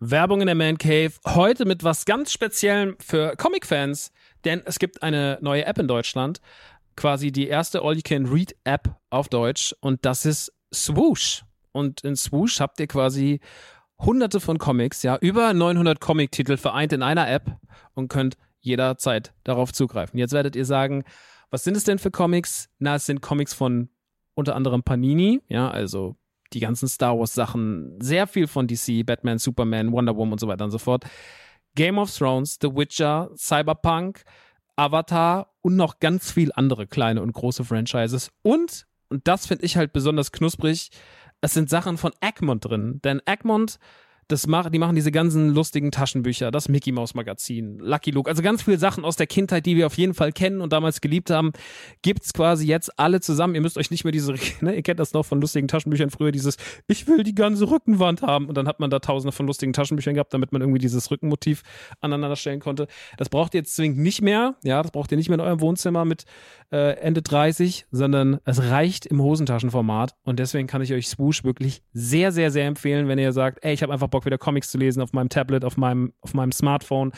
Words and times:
Werbung 0.00 0.40
in 0.40 0.46
der 0.46 0.54
Man 0.54 0.78
Cave. 0.78 1.12
Heute 1.26 1.66
mit 1.66 1.84
was 1.84 2.06
ganz 2.06 2.32
Speziellem 2.32 2.96
für 3.00 3.36
Comic-Fans. 3.36 4.12
Denn 4.46 4.62
es 4.64 4.78
gibt 4.78 5.02
eine 5.02 5.38
neue 5.42 5.66
App 5.66 5.78
in 5.78 5.88
Deutschland. 5.88 6.40
Quasi 6.96 7.30
die 7.30 7.48
erste 7.48 7.82
All-You-Can-Read-App 7.82 8.96
auf 9.10 9.28
Deutsch. 9.28 9.74
Und 9.80 10.06
das 10.06 10.24
ist 10.24 10.54
Swoosh. 10.72 11.44
Und 11.72 12.02
in 12.02 12.16
Swoosh 12.16 12.60
habt 12.60 12.80
ihr 12.80 12.86
quasi 12.86 13.40
hunderte 13.98 14.40
von 14.40 14.56
Comics, 14.56 15.02
ja, 15.02 15.18
über 15.18 15.52
900 15.52 16.00
Comic-Titel 16.00 16.56
vereint 16.56 16.94
in 16.94 17.02
einer 17.02 17.28
App 17.28 17.58
und 17.92 18.08
könnt 18.08 18.38
jederzeit 18.60 19.34
darauf 19.44 19.72
zugreifen. 19.72 20.18
Jetzt 20.18 20.32
werdet 20.32 20.56
ihr 20.56 20.64
sagen, 20.64 21.04
was 21.50 21.64
sind 21.64 21.76
es 21.76 21.84
denn 21.84 21.98
für 21.98 22.10
Comics? 22.10 22.70
Na, 22.78 22.94
es 22.94 23.04
sind 23.04 23.20
Comics 23.20 23.52
von 23.52 23.90
unter 24.34 24.56
anderem 24.56 24.82
Panini, 24.82 25.42
ja, 25.48 25.70
also 25.70 26.16
die 26.52 26.60
ganzen 26.60 26.88
Star 26.88 27.18
Wars 27.18 27.34
Sachen, 27.34 27.96
sehr 28.00 28.26
viel 28.26 28.46
von 28.46 28.66
DC, 28.66 29.04
Batman, 29.04 29.38
Superman, 29.38 29.92
Wonder 29.92 30.16
Woman 30.16 30.32
und 30.32 30.40
so 30.40 30.48
weiter 30.48 30.64
und 30.64 30.70
so 30.70 30.78
fort. 30.78 31.04
Game 31.74 31.98
of 31.98 32.14
Thrones, 32.16 32.58
The 32.60 32.74
Witcher, 32.74 33.30
Cyberpunk, 33.36 34.24
Avatar 34.76 35.52
und 35.62 35.76
noch 35.76 36.00
ganz 36.00 36.32
viel 36.32 36.50
andere 36.54 36.86
kleine 36.86 37.22
und 37.22 37.32
große 37.32 37.64
Franchises. 37.64 38.30
Und, 38.42 38.86
und 39.08 39.28
das 39.28 39.46
finde 39.46 39.64
ich 39.64 39.76
halt 39.76 39.92
besonders 39.92 40.32
knusprig, 40.32 40.90
es 41.40 41.54
sind 41.54 41.70
Sachen 41.70 41.96
von 41.96 42.12
Egmont 42.20 42.64
drin. 42.64 43.00
Denn 43.02 43.20
Egmont, 43.24 43.78
das 44.30 44.46
mach, 44.46 44.70
die 44.70 44.78
machen 44.78 44.94
diese 44.94 45.10
ganzen 45.10 45.50
lustigen 45.50 45.90
Taschenbücher, 45.90 46.50
das 46.50 46.68
Mickey 46.68 46.92
Mouse 46.92 47.14
Magazin, 47.14 47.78
Lucky 47.80 48.10
Luke, 48.12 48.30
also 48.30 48.42
ganz 48.42 48.62
viele 48.62 48.78
Sachen 48.78 49.04
aus 49.04 49.16
der 49.16 49.26
Kindheit, 49.26 49.66
die 49.66 49.76
wir 49.76 49.86
auf 49.86 49.98
jeden 49.98 50.14
Fall 50.14 50.32
kennen 50.32 50.60
und 50.60 50.72
damals 50.72 51.00
geliebt 51.00 51.30
haben, 51.30 51.52
gibt's 52.02 52.32
quasi 52.32 52.66
jetzt 52.66 52.98
alle 52.98 53.20
zusammen. 53.20 53.54
Ihr 53.54 53.60
müsst 53.60 53.76
euch 53.76 53.90
nicht 53.90 54.04
mehr 54.04 54.12
diese, 54.12 54.34
ne, 54.60 54.74
ihr 54.76 54.82
kennt 54.82 55.00
das 55.00 55.12
noch 55.12 55.24
von 55.24 55.40
lustigen 55.40 55.66
Taschenbüchern 55.68 56.10
früher, 56.10 56.30
dieses, 56.30 56.56
ich 56.86 57.06
will 57.08 57.24
die 57.24 57.34
ganze 57.34 57.68
Rückenwand 57.68 58.22
haben 58.22 58.46
und 58.46 58.56
dann 58.56 58.68
hat 58.68 58.78
man 58.78 58.90
da 58.90 59.00
tausende 59.00 59.32
von 59.32 59.46
lustigen 59.46 59.72
Taschenbüchern 59.72 60.14
gehabt, 60.14 60.32
damit 60.32 60.52
man 60.52 60.62
irgendwie 60.62 60.78
dieses 60.78 61.10
Rückenmotiv 61.10 61.62
aneinander 62.00 62.36
stellen 62.36 62.60
konnte. 62.60 62.86
Das 63.16 63.28
braucht 63.28 63.54
ihr 63.54 63.58
jetzt 63.60 63.74
zwingend 63.74 63.98
nicht 63.98 64.22
mehr, 64.22 64.54
ja, 64.62 64.82
das 64.82 64.92
braucht 64.92 65.10
ihr 65.10 65.18
nicht 65.18 65.28
mehr 65.28 65.38
in 65.38 65.44
eurem 65.44 65.60
Wohnzimmer 65.60 66.04
mit 66.04 66.24
äh, 66.70 66.96
Ende 67.00 67.22
30, 67.22 67.86
sondern 67.90 68.38
es 68.44 68.62
reicht 68.62 69.06
im 69.06 69.20
Hosentaschenformat 69.20 70.14
und 70.22 70.38
deswegen 70.38 70.68
kann 70.68 70.82
ich 70.82 70.92
euch 70.92 71.08
Swoosh 71.08 71.42
wirklich 71.42 71.82
sehr, 71.92 72.30
sehr, 72.30 72.50
sehr 72.50 72.66
empfehlen, 72.66 73.08
wenn 73.08 73.18
ihr 73.18 73.32
sagt, 73.32 73.64
ey, 73.64 73.74
ich 73.74 73.82
habe 73.82 73.92
einfach 73.92 74.08
Bock 74.08 74.19
wieder 74.24 74.38
Comics 74.38 74.70
zu 74.70 74.78
lesen 74.78 75.02
auf 75.02 75.12
meinem 75.12 75.28
Tablet, 75.28 75.64
auf 75.64 75.76
meinem, 75.76 76.12
auf 76.20 76.34
meinem 76.34 76.52
Smartphone. 76.52 77.12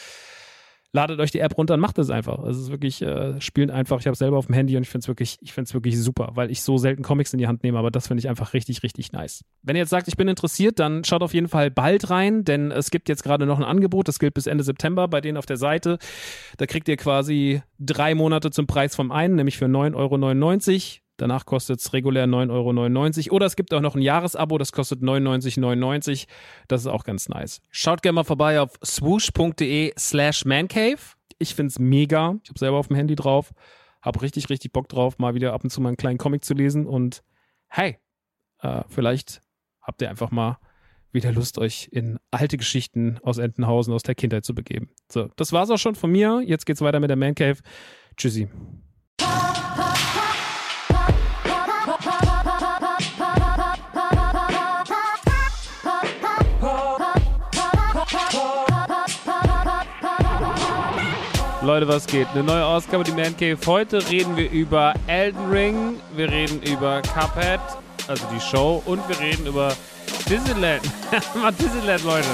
Ladet 0.95 1.20
euch 1.20 1.31
die 1.31 1.39
App 1.39 1.56
runter 1.56 1.72
und 1.72 1.81
macht 1.81 1.98
es 1.98 2.11
einfach. 2.11 2.45
Es 2.45 2.58
ist 2.58 2.70
wirklich, 2.70 3.00
äh, 3.00 3.41
spielt 3.41 3.70
einfach. 3.70 3.98
Ich 4.00 4.06
habe 4.06 4.12
es 4.12 4.19
selber 4.19 4.36
auf 4.36 4.45
dem 4.45 4.55
Handy 4.55 4.77
und 4.77 4.83
ich 4.83 4.91
finde 4.91 5.05
es 5.05 5.08
wirklich, 5.08 5.39
wirklich 5.73 5.98
super, 5.98 6.33
weil 6.34 6.50
ich 6.50 6.62
so 6.62 6.77
selten 6.77 7.03
Comics 7.03 7.33
in 7.33 7.39
die 7.39 7.47
Hand 7.47 7.62
nehme, 7.62 7.78
aber 7.78 7.91
das 7.91 8.08
finde 8.08 8.20
ich 8.20 8.28
einfach 8.28 8.53
richtig, 8.53 8.83
richtig 8.83 9.11
nice. 9.11 9.42
Wenn 9.62 9.75
ihr 9.75 9.80
jetzt 9.80 9.89
sagt, 9.89 10.06
ich 10.08 10.19
bin 10.19 10.28
interessiert, 10.28 10.78
dann 10.78 11.03
schaut 11.05 11.23
auf 11.23 11.33
jeden 11.33 11.48
Fall 11.48 11.70
bald 11.70 12.11
rein, 12.11 12.45
denn 12.45 12.70
es 12.70 12.91
gibt 12.91 13.08
jetzt 13.08 13.23
gerade 13.23 13.47
noch 13.47 13.58
ein 13.58 13.64
Angebot, 13.64 14.06
das 14.06 14.19
gilt 14.19 14.34
bis 14.34 14.47
Ende 14.47 14.64
September 14.64 15.08
bei 15.08 15.23
denen 15.23 15.39
auf 15.39 15.47
der 15.47 15.56
Seite. 15.56 15.97
Da 16.58 16.67
kriegt 16.67 16.86
ihr 16.89 16.98
quasi 16.98 17.62
drei 17.79 18.14
Monate 18.14 18.51
zum 18.51 18.67
Preis 18.67 18.95
vom 18.95 19.12
einen, 19.12 19.36
nämlich 19.36 19.57
für 19.57 19.67
9,99 19.67 19.95
Euro. 19.96 21.02
Danach 21.22 21.46
kostet 21.46 21.78
es 21.78 21.92
regulär 21.92 22.27
9,99 22.27 23.27
Euro. 23.27 23.36
Oder 23.36 23.46
es 23.46 23.55
gibt 23.55 23.72
auch 23.72 23.80
noch 23.80 23.94
ein 23.94 24.02
Jahresabo, 24.02 24.58
das 24.58 24.72
kostet 24.72 25.02
99,99. 25.02 26.27
Das 26.66 26.80
ist 26.80 26.88
auch 26.88 27.05
ganz 27.05 27.28
nice. 27.28 27.60
Schaut 27.70 28.02
gerne 28.02 28.16
mal 28.16 28.24
vorbei 28.24 28.60
auf 28.60 28.72
swoosh.de 28.84 29.92
slash 29.96 30.44
mancave. 30.44 30.98
Ich 31.38 31.55
finde 31.55 31.68
es 31.68 31.78
mega. 31.78 32.34
Ich 32.42 32.50
habe 32.50 32.58
selber 32.58 32.78
auf 32.78 32.88
dem 32.88 32.96
Handy 32.96 33.14
drauf. 33.14 33.52
Habe 34.02 34.20
richtig, 34.20 34.50
richtig 34.50 34.72
Bock 34.72 34.88
drauf, 34.88 35.20
mal 35.20 35.36
wieder 35.36 35.52
ab 35.52 35.62
und 35.62 35.70
zu 35.70 35.80
mal 35.80 35.90
einen 35.90 35.96
kleinen 35.96 36.18
Comic 36.18 36.44
zu 36.44 36.55
lesen. 36.55 36.88
Und 36.88 37.22
hey, 37.68 37.98
äh, 38.58 38.82
vielleicht 38.88 39.42
habt 39.80 40.02
ihr 40.02 40.11
einfach 40.11 40.32
mal 40.32 40.58
wieder 41.12 41.30
Lust, 41.30 41.56
euch 41.56 41.88
in 41.92 42.18
alte 42.32 42.56
Geschichten 42.56 43.20
aus 43.22 43.38
Entenhausen, 43.38 43.94
aus 43.94 44.02
der 44.02 44.16
Kindheit 44.16 44.44
zu 44.44 44.56
begeben. 44.56 44.90
So, 45.08 45.28
das 45.36 45.52
war's 45.52 45.70
auch 45.70 45.78
schon 45.78 45.94
von 45.94 46.11
mir. 46.11 46.42
Jetzt 46.44 46.66
geht's 46.66 46.80
weiter 46.80 46.98
mit 46.98 47.11
der 47.11 47.16
Man 47.16 47.36
Cave. 47.36 47.58
Tschüssi. 48.16 48.48
Leute, 61.64 61.86
was 61.86 62.06
geht? 62.06 62.27
Eine 62.34 62.42
neue 62.42 62.64
Ausgabe, 62.64 63.05
die 63.05 63.12
Man 63.12 63.36
Cave. 63.36 63.56
Heute 63.67 64.08
reden 64.11 64.36
wir 64.36 64.50
über 64.50 64.95
Elden 65.06 65.48
Ring, 65.48 65.95
wir 66.17 66.28
reden 66.28 66.61
über 66.62 67.02
Cuphead, 67.02 67.61
also 68.08 68.24
die 68.34 68.40
Show, 68.40 68.83
und 68.84 69.00
wir 69.08 69.18
reden 69.20 69.46
über 69.46 69.73
Disneyland. 70.28 70.83
Mal 71.40 71.52
Disneyland, 71.52 72.02
Leute. 72.05 72.28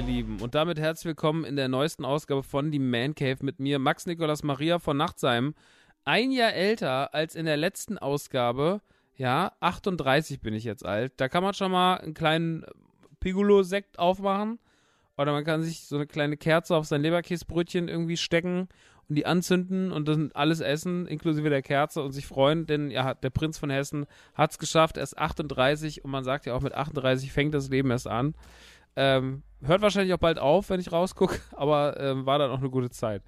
Ihr 0.00 0.06
Lieben, 0.06 0.40
und 0.40 0.54
damit 0.54 0.78
herzlich 0.78 1.04
willkommen 1.04 1.44
in 1.44 1.56
der 1.56 1.68
neuesten 1.68 2.06
Ausgabe 2.06 2.42
von 2.42 2.70
Die 2.70 2.78
Man 2.78 3.14
Cave 3.14 3.36
mit 3.42 3.60
mir, 3.60 3.78
Max 3.78 4.06
Nikolas 4.06 4.42
Maria 4.42 4.78
von 4.78 4.96
Nachtsheim. 4.96 5.54
Ein 6.04 6.30
Jahr 6.30 6.54
älter 6.54 7.12
als 7.12 7.34
in 7.34 7.44
der 7.44 7.58
letzten 7.58 7.98
Ausgabe. 7.98 8.80
Ja, 9.16 9.52
38 9.60 10.40
bin 10.40 10.54
ich 10.54 10.64
jetzt 10.64 10.86
alt. 10.86 11.12
Da 11.18 11.28
kann 11.28 11.42
man 11.42 11.52
schon 11.52 11.70
mal 11.70 11.96
einen 11.96 12.14
kleinen 12.14 12.64
Piccolo-Sekt 13.20 13.98
aufmachen. 13.98 14.58
Oder 15.18 15.32
man 15.32 15.44
kann 15.44 15.62
sich 15.62 15.80
so 15.80 15.96
eine 15.96 16.06
kleine 16.06 16.38
Kerze 16.38 16.76
auf 16.76 16.86
sein 16.86 17.02
Leberkäsebrötchen 17.02 17.88
irgendwie 17.88 18.16
stecken 18.16 18.68
und 19.08 19.16
die 19.16 19.26
anzünden 19.26 19.92
und 19.92 20.08
dann 20.08 20.30
alles 20.32 20.60
essen, 20.60 21.06
inklusive 21.08 21.50
der 21.50 21.62
Kerze 21.62 22.02
und 22.02 22.12
sich 22.12 22.26
freuen, 22.26 22.64
denn 22.64 22.90
ja, 22.90 23.12
der 23.12 23.30
Prinz 23.30 23.58
von 23.58 23.68
Hessen 23.68 24.06
hat 24.34 24.52
es 24.52 24.58
geschafft. 24.58 24.96
Er 24.96 25.02
ist 25.02 25.18
38 25.18 26.04
und 26.04 26.10
man 26.10 26.24
sagt 26.24 26.46
ja 26.46 26.54
auch, 26.54 26.62
mit 26.62 26.74
38 26.74 27.32
fängt 27.32 27.52
das 27.52 27.68
Leben 27.68 27.90
erst 27.90 28.06
an. 28.06 28.34
Ähm, 28.96 29.42
hört 29.62 29.82
wahrscheinlich 29.82 30.14
auch 30.14 30.18
bald 30.18 30.38
auf, 30.38 30.70
wenn 30.70 30.80
ich 30.80 30.92
rausgucke, 30.92 31.40
aber 31.52 31.98
ähm, 32.00 32.26
war 32.26 32.38
dann 32.38 32.50
auch 32.50 32.58
eine 32.58 32.70
gute 32.70 32.90
Zeit. 32.90 33.22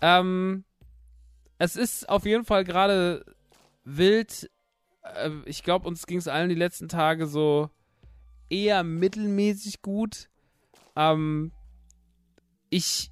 Ähm, 0.00 0.64
es 1.58 1.76
ist 1.76 2.08
auf 2.08 2.24
jeden 2.24 2.44
Fall 2.44 2.64
gerade 2.64 3.24
wild. 3.84 4.50
Äh, 5.02 5.30
ich 5.44 5.62
glaube, 5.62 5.86
uns 5.86 6.06
ging 6.06 6.18
es 6.18 6.28
allen 6.28 6.48
die 6.48 6.54
letzten 6.54 6.88
Tage 6.88 7.26
so 7.26 7.70
eher 8.48 8.82
mittelmäßig 8.82 9.82
gut. 9.82 10.28
Ähm, 10.96 11.52
ich 12.68 13.10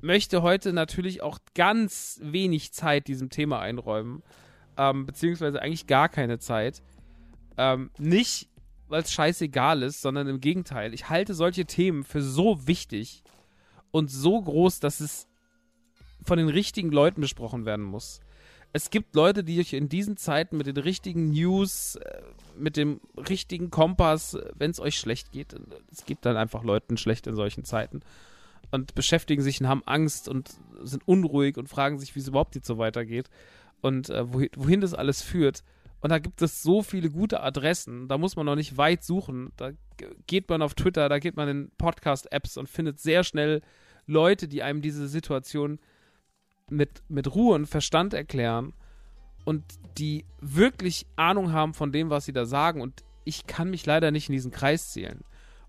möchte 0.00 0.42
heute 0.42 0.72
natürlich 0.72 1.22
auch 1.22 1.38
ganz 1.54 2.18
wenig 2.22 2.72
Zeit 2.72 3.06
diesem 3.08 3.30
Thema 3.30 3.60
einräumen. 3.60 4.22
Ähm, 4.76 5.06
beziehungsweise 5.06 5.60
eigentlich 5.60 5.86
gar 5.86 6.08
keine 6.08 6.38
Zeit. 6.38 6.82
Ähm, 7.56 7.90
nicht, 7.98 8.48
weil 8.92 9.00
es 9.00 9.10
scheißegal 9.10 9.82
ist, 9.82 10.02
sondern 10.02 10.28
im 10.28 10.42
Gegenteil. 10.42 10.92
Ich 10.92 11.08
halte 11.08 11.32
solche 11.32 11.64
Themen 11.64 12.04
für 12.04 12.20
so 12.20 12.66
wichtig 12.66 13.22
und 13.90 14.10
so 14.10 14.42
groß, 14.42 14.80
dass 14.80 15.00
es 15.00 15.26
von 16.22 16.36
den 16.36 16.50
richtigen 16.50 16.92
Leuten 16.92 17.22
besprochen 17.22 17.64
werden 17.64 17.86
muss. 17.86 18.20
Es 18.74 18.90
gibt 18.90 19.14
Leute, 19.14 19.44
die 19.44 19.58
euch 19.60 19.72
in 19.72 19.88
diesen 19.88 20.18
Zeiten 20.18 20.58
mit 20.58 20.66
den 20.66 20.76
richtigen 20.76 21.30
News, 21.30 21.96
äh, 21.96 22.20
mit 22.54 22.76
dem 22.76 23.00
richtigen 23.16 23.70
Kompass, 23.70 24.36
wenn 24.56 24.70
es 24.70 24.78
euch 24.78 24.98
schlecht 24.98 25.32
geht, 25.32 25.56
es 25.90 26.04
gibt 26.04 26.26
dann 26.26 26.36
einfach 26.36 26.62
Leuten 26.62 26.98
schlecht 26.98 27.26
in 27.26 27.34
solchen 27.34 27.64
Zeiten 27.64 28.00
und 28.72 28.94
beschäftigen 28.94 29.40
sich 29.40 29.58
und 29.62 29.68
haben 29.68 29.82
Angst 29.86 30.28
und 30.28 30.50
sind 30.82 31.08
unruhig 31.08 31.56
und 31.56 31.70
fragen 31.70 31.98
sich, 31.98 32.14
wie 32.14 32.20
es 32.20 32.28
überhaupt 32.28 32.56
jetzt 32.56 32.66
so 32.66 32.76
weitergeht 32.76 33.30
und 33.80 34.10
äh, 34.10 34.30
wohin, 34.30 34.50
wohin 34.54 34.82
das 34.82 34.92
alles 34.92 35.22
führt. 35.22 35.64
Und 36.02 36.10
da 36.10 36.18
gibt 36.18 36.42
es 36.42 36.62
so 36.62 36.82
viele 36.82 37.10
gute 37.10 37.40
Adressen. 37.40 38.08
Da 38.08 38.18
muss 38.18 38.34
man 38.34 38.44
noch 38.44 38.56
nicht 38.56 38.76
weit 38.76 39.04
suchen. 39.04 39.52
Da 39.56 39.70
geht 40.26 40.48
man 40.50 40.60
auf 40.60 40.74
Twitter, 40.74 41.08
da 41.08 41.20
geht 41.20 41.36
man 41.36 41.48
in 41.48 41.70
Podcast-Apps 41.78 42.56
und 42.56 42.68
findet 42.68 42.98
sehr 42.98 43.22
schnell 43.22 43.62
Leute, 44.06 44.48
die 44.48 44.64
einem 44.64 44.82
diese 44.82 45.06
Situation 45.06 45.78
mit, 46.68 47.02
mit 47.08 47.32
Ruhe 47.32 47.54
und 47.54 47.66
Verstand 47.66 48.14
erklären 48.14 48.74
und 49.44 49.62
die 49.96 50.24
wirklich 50.40 51.06
Ahnung 51.14 51.52
haben 51.52 51.72
von 51.72 51.92
dem, 51.92 52.10
was 52.10 52.24
sie 52.24 52.32
da 52.32 52.46
sagen. 52.46 52.80
Und 52.80 53.04
ich 53.24 53.46
kann 53.46 53.70
mich 53.70 53.86
leider 53.86 54.10
nicht 54.10 54.28
in 54.28 54.32
diesen 54.32 54.50
Kreis 54.50 54.90
zählen. 54.90 55.20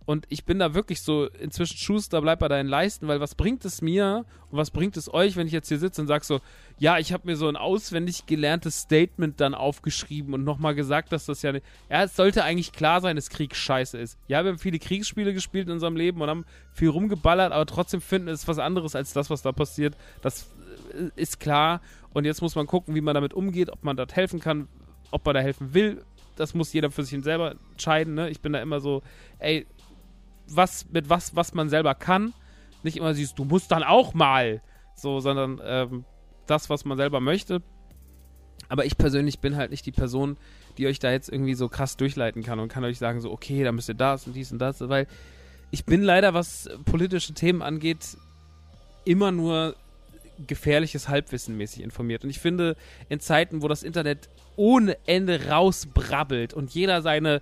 Und 0.06 0.26
ich 0.30 0.44
bin 0.44 0.60
da 0.60 0.74
wirklich 0.74 1.02
so 1.02 1.28
inzwischen 1.28 1.78
Schuster, 1.78 2.22
bleib 2.22 2.40
bei 2.40 2.50
deinen 2.50 2.68
Leisten, 2.68 3.08
weil 3.08 3.22
was 3.22 3.36
bringt 3.36 3.64
es 3.64 3.82
mir 3.82 4.26
und 4.52 4.58
was 4.58 4.72
bringt 4.72 4.98
es 4.98 5.14
euch, 5.14 5.38
wenn 5.38 5.48
ich 5.48 5.54
jetzt 5.54 5.70
hier 5.70 5.80
sitze 5.80 6.02
und 6.02 6.08
sage 6.08 6.26
so, 6.26 6.42
ja, 6.78 6.98
ich 6.98 7.14
habe 7.14 7.26
mir 7.26 7.38
so 7.38 7.48
ein 7.48 7.56
auswendig 7.56 8.26
gelerntes 8.26 8.82
Statement 8.82 9.40
dann 9.40 9.54
aufgeschrieben 9.54 10.34
und 10.34 10.44
nochmal 10.44 10.76
gesagt, 10.76 11.14
dass 11.14 11.26
das 11.26 11.42
ja, 11.42 11.54
nicht, 11.54 11.66
ja, 11.90 12.04
es 12.04 12.16
sollte 12.16 12.44
eigentlich 12.44 12.74
klar 12.74 13.00
sein, 13.00 13.16
dass 13.16 13.30
Krieg 13.30 13.56
scheiße 13.56 13.98
ist. 13.98 14.18
Ja, 14.28 14.44
wir 14.44 14.52
haben 14.52 14.60
viele 14.60 14.80
Kriegsspiele 14.80 15.34
gespielt 15.34 15.68
in 15.68 15.74
unserem 15.74 15.96
Leben 15.96 16.22
und 16.22 16.30
haben 16.30 16.46
viel 16.74 16.90
rumgeballert, 16.90 17.54
aber 17.54 17.66
trotzdem 17.66 18.02
finden 18.02 18.28
es 18.28 18.48
was 18.48 18.60
anderes 18.60 18.96
als 18.96 19.14
das, 19.14 19.30
was 19.30 19.42
da 19.42 19.54
passiert. 19.54 19.96
Das 20.22 20.48
äh, 20.94 21.10
ist 21.16 21.40
klar. 21.40 21.82
Und 22.14 22.26
jetzt 22.26 22.42
muss 22.42 22.56
man 22.56 22.68
gucken, 22.68 22.94
wie 22.94 23.02
man 23.02 23.16
damit 23.16 23.34
umgeht, 23.34 23.70
ob 23.70 23.84
man 23.84 23.98
dort 23.98 24.16
helfen 24.16 24.40
kann, 24.40 24.68
ob 25.12 25.26
man 25.26 25.36
da 25.36 25.42
helfen 25.42 25.74
will. 25.74 26.04
Das 26.36 26.54
muss 26.54 26.74
jeder 26.74 26.92
für 26.92 27.04
sich 27.04 27.24
selber 27.24 27.56
entscheiden. 27.72 28.16
Ne? 28.16 28.30
Ich 28.30 28.42
bin 28.42 28.54
da 28.54 28.62
immer 28.62 28.80
so, 28.80 29.02
ey, 29.40 29.66
was 30.48 30.90
mit 30.92 31.10
was, 31.10 31.36
was 31.36 31.54
man 31.54 31.70
selber 31.70 31.96
kann. 31.96 32.34
Nicht 32.84 32.98
immer 32.98 33.14
siehst, 33.14 33.40
du 33.40 33.46
musst 33.46 33.72
dann 33.72 33.84
auch 33.84 34.14
mal. 34.14 34.62
So, 34.96 35.20
sondern 35.20 35.62
ähm, 35.64 36.06
das, 36.48 36.70
was 36.70 36.86
man 36.86 36.98
selber 36.98 37.20
möchte. 37.20 37.62
Aber 38.70 38.86
ich 38.86 38.98
persönlich 38.98 39.40
bin 39.40 39.56
halt 39.56 39.72
nicht 39.72 39.86
die 39.86 39.92
Person, 39.92 40.38
die 40.78 40.88
euch 40.88 41.00
da 41.00 41.12
jetzt 41.12 41.30
irgendwie 41.30 41.54
so 41.54 41.70
krass 41.70 41.98
durchleiten 41.98 42.44
kann 42.44 42.60
und 42.60 42.70
kann 42.70 42.84
euch 42.84 42.98
sagen, 42.98 43.22
so, 43.22 43.32
okay, 43.32 43.64
da 43.64 43.72
müsst 43.72 43.90
ihr 43.90 43.96
das 43.96 44.28
und 44.28 44.34
dies 44.34 44.52
und 44.52 44.60
das, 44.60 44.80
weil 44.90 45.08
ich 45.72 45.86
bin 45.86 46.04
leider, 46.04 46.34
was 46.34 46.70
politische 46.86 47.34
Themen 47.34 47.62
angeht, 47.62 48.18
immer 49.06 49.32
nur 49.32 49.76
gefährliches 50.48 51.10
Halbwissen 51.10 51.58
mäßig 51.58 51.84
informiert. 51.84 52.24
Und 52.24 52.30
ich 52.30 52.40
finde, 52.40 52.76
in 53.10 53.20
Zeiten, 53.20 53.62
wo 53.62 53.68
das 53.68 53.84
Internet 53.84 54.30
ohne 54.56 54.98
Ende 55.06 55.48
rausbrabbelt 55.48 56.54
und 56.54 56.74
jeder 56.74 57.02
seine 57.02 57.42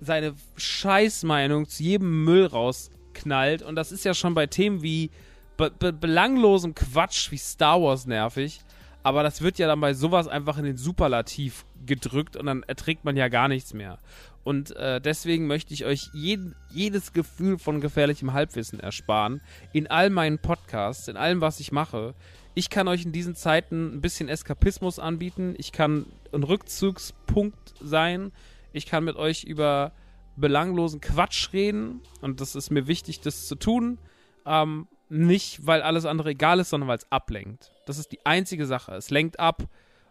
seine 0.00 0.34
Scheißmeinung 0.56 1.68
zu 1.68 1.82
jedem 1.82 2.24
Müll 2.24 2.46
rausknallt. 2.46 3.62
Und 3.62 3.76
das 3.76 3.92
ist 3.92 4.04
ja 4.04 4.14
schon 4.14 4.34
bei 4.34 4.46
Themen 4.46 4.82
wie 4.82 5.10
be 5.56 5.70
be 5.70 5.92
belanglosem 5.92 6.74
Quatsch 6.74 7.30
wie 7.30 7.38
Star 7.38 7.80
Wars 7.80 8.06
nervig. 8.06 8.60
Aber 9.02 9.22
das 9.22 9.40
wird 9.40 9.58
ja 9.58 9.68
dann 9.68 9.80
bei 9.80 9.94
sowas 9.94 10.26
einfach 10.26 10.58
in 10.58 10.64
den 10.64 10.76
Superlativ 10.76 11.64
gedrückt 11.86 12.36
und 12.36 12.46
dann 12.46 12.64
erträgt 12.64 13.04
man 13.04 13.16
ja 13.16 13.28
gar 13.28 13.46
nichts 13.46 13.72
mehr. 13.72 13.98
Und 14.42 14.74
äh, 14.76 15.00
deswegen 15.00 15.46
möchte 15.46 15.74
ich 15.74 15.84
euch 15.84 16.08
jeden, 16.12 16.54
jedes 16.70 17.12
Gefühl 17.12 17.58
von 17.58 17.80
gefährlichem 17.80 18.32
Halbwissen 18.32 18.80
ersparen. 18.80 19.40
In 19.72 19.86
all 19.86 20.10
meinen 20.10 20.38
Podcasts, 20.38 21.08
in 21.08 21.16
allem, 21.16 21.40
was 21.40 21.60
ich 21.60 21.72
mache. 21.72 22.14
Ich 22.54 22.70
kann 22.70 22.88
euch 22.88 23.04
in 23.04 23.12
diesen 23.12 23.34
Zeiten 23.34 23.94
ein 23.94 24.00
bisschen 24.00 24.28
Eskapismus 24.28 24.98
anbieten. 24.98 25.54
Ich 25.58 25.72
kann 25.72 26.06
ein 26.32 26.42
Rückzugspunkt 26.42 27.74
sein 27.80 28.32
ich 28.76 28.86
kann 28.86 29.04
mit 29.04 29.16
euch 29.16 29.44
über 29.44 29.92
belanglosen 30.36 31.00
Quatsch 31.00 31.52
reden 31.52 32.02
und 32.20 32.40
das 32.40 32.54
ist 32.54 32.70
mir 32.70 32.86
wichtig, 32.86 33.20
das 33.20 33.46
zu 33.46 33.54
tun. 33.56 33.98
Ähm, 34.44 34.86
nicht, 35.08 35.66
weil 35.66 35.82
alles 35.82 36.04
andere 36.04 36.30
egal 36.30 36.60
ist, 36.60 36.70
sondern 36.70 36.88
weil 36.88 36.98
es 36.98 37.10
ablenkt. 37.10 37.72
Das 37.86 37.98
ist 37.98 38.12
die 38.12 38.24
einzige 38.26 38.66
Sache. 38.66 38.94
Es 38.94 39.10
lenkt 39.10 39.40
ab 39.40 39.62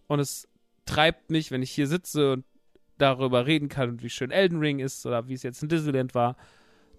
und 0.07 0.19
es 0.19 0.47
treibt 0.85 1.29
mich, 1.29 1.51
wenn 1.51 1.61
ich 1.61 1.71
hier 1.71 1.87
sitze 1.87 2.33
und 2.33 2.45
darüber 2.97 3.45
reden 3.45 3.69
kann, 3.69 4.01
wie 4.01 4.09
schön 4.09 4.31
Elden 4.31 4.59
Ring 4.59 4.79
ist 4.79 5.05
oder 5.05 5.27
wie 5.27 5.33
es 5.33 5.43
jetzt 5.43 5.61
in 5.61 5.69
Disneyland 5.69 6.15
war, 6.15 6.37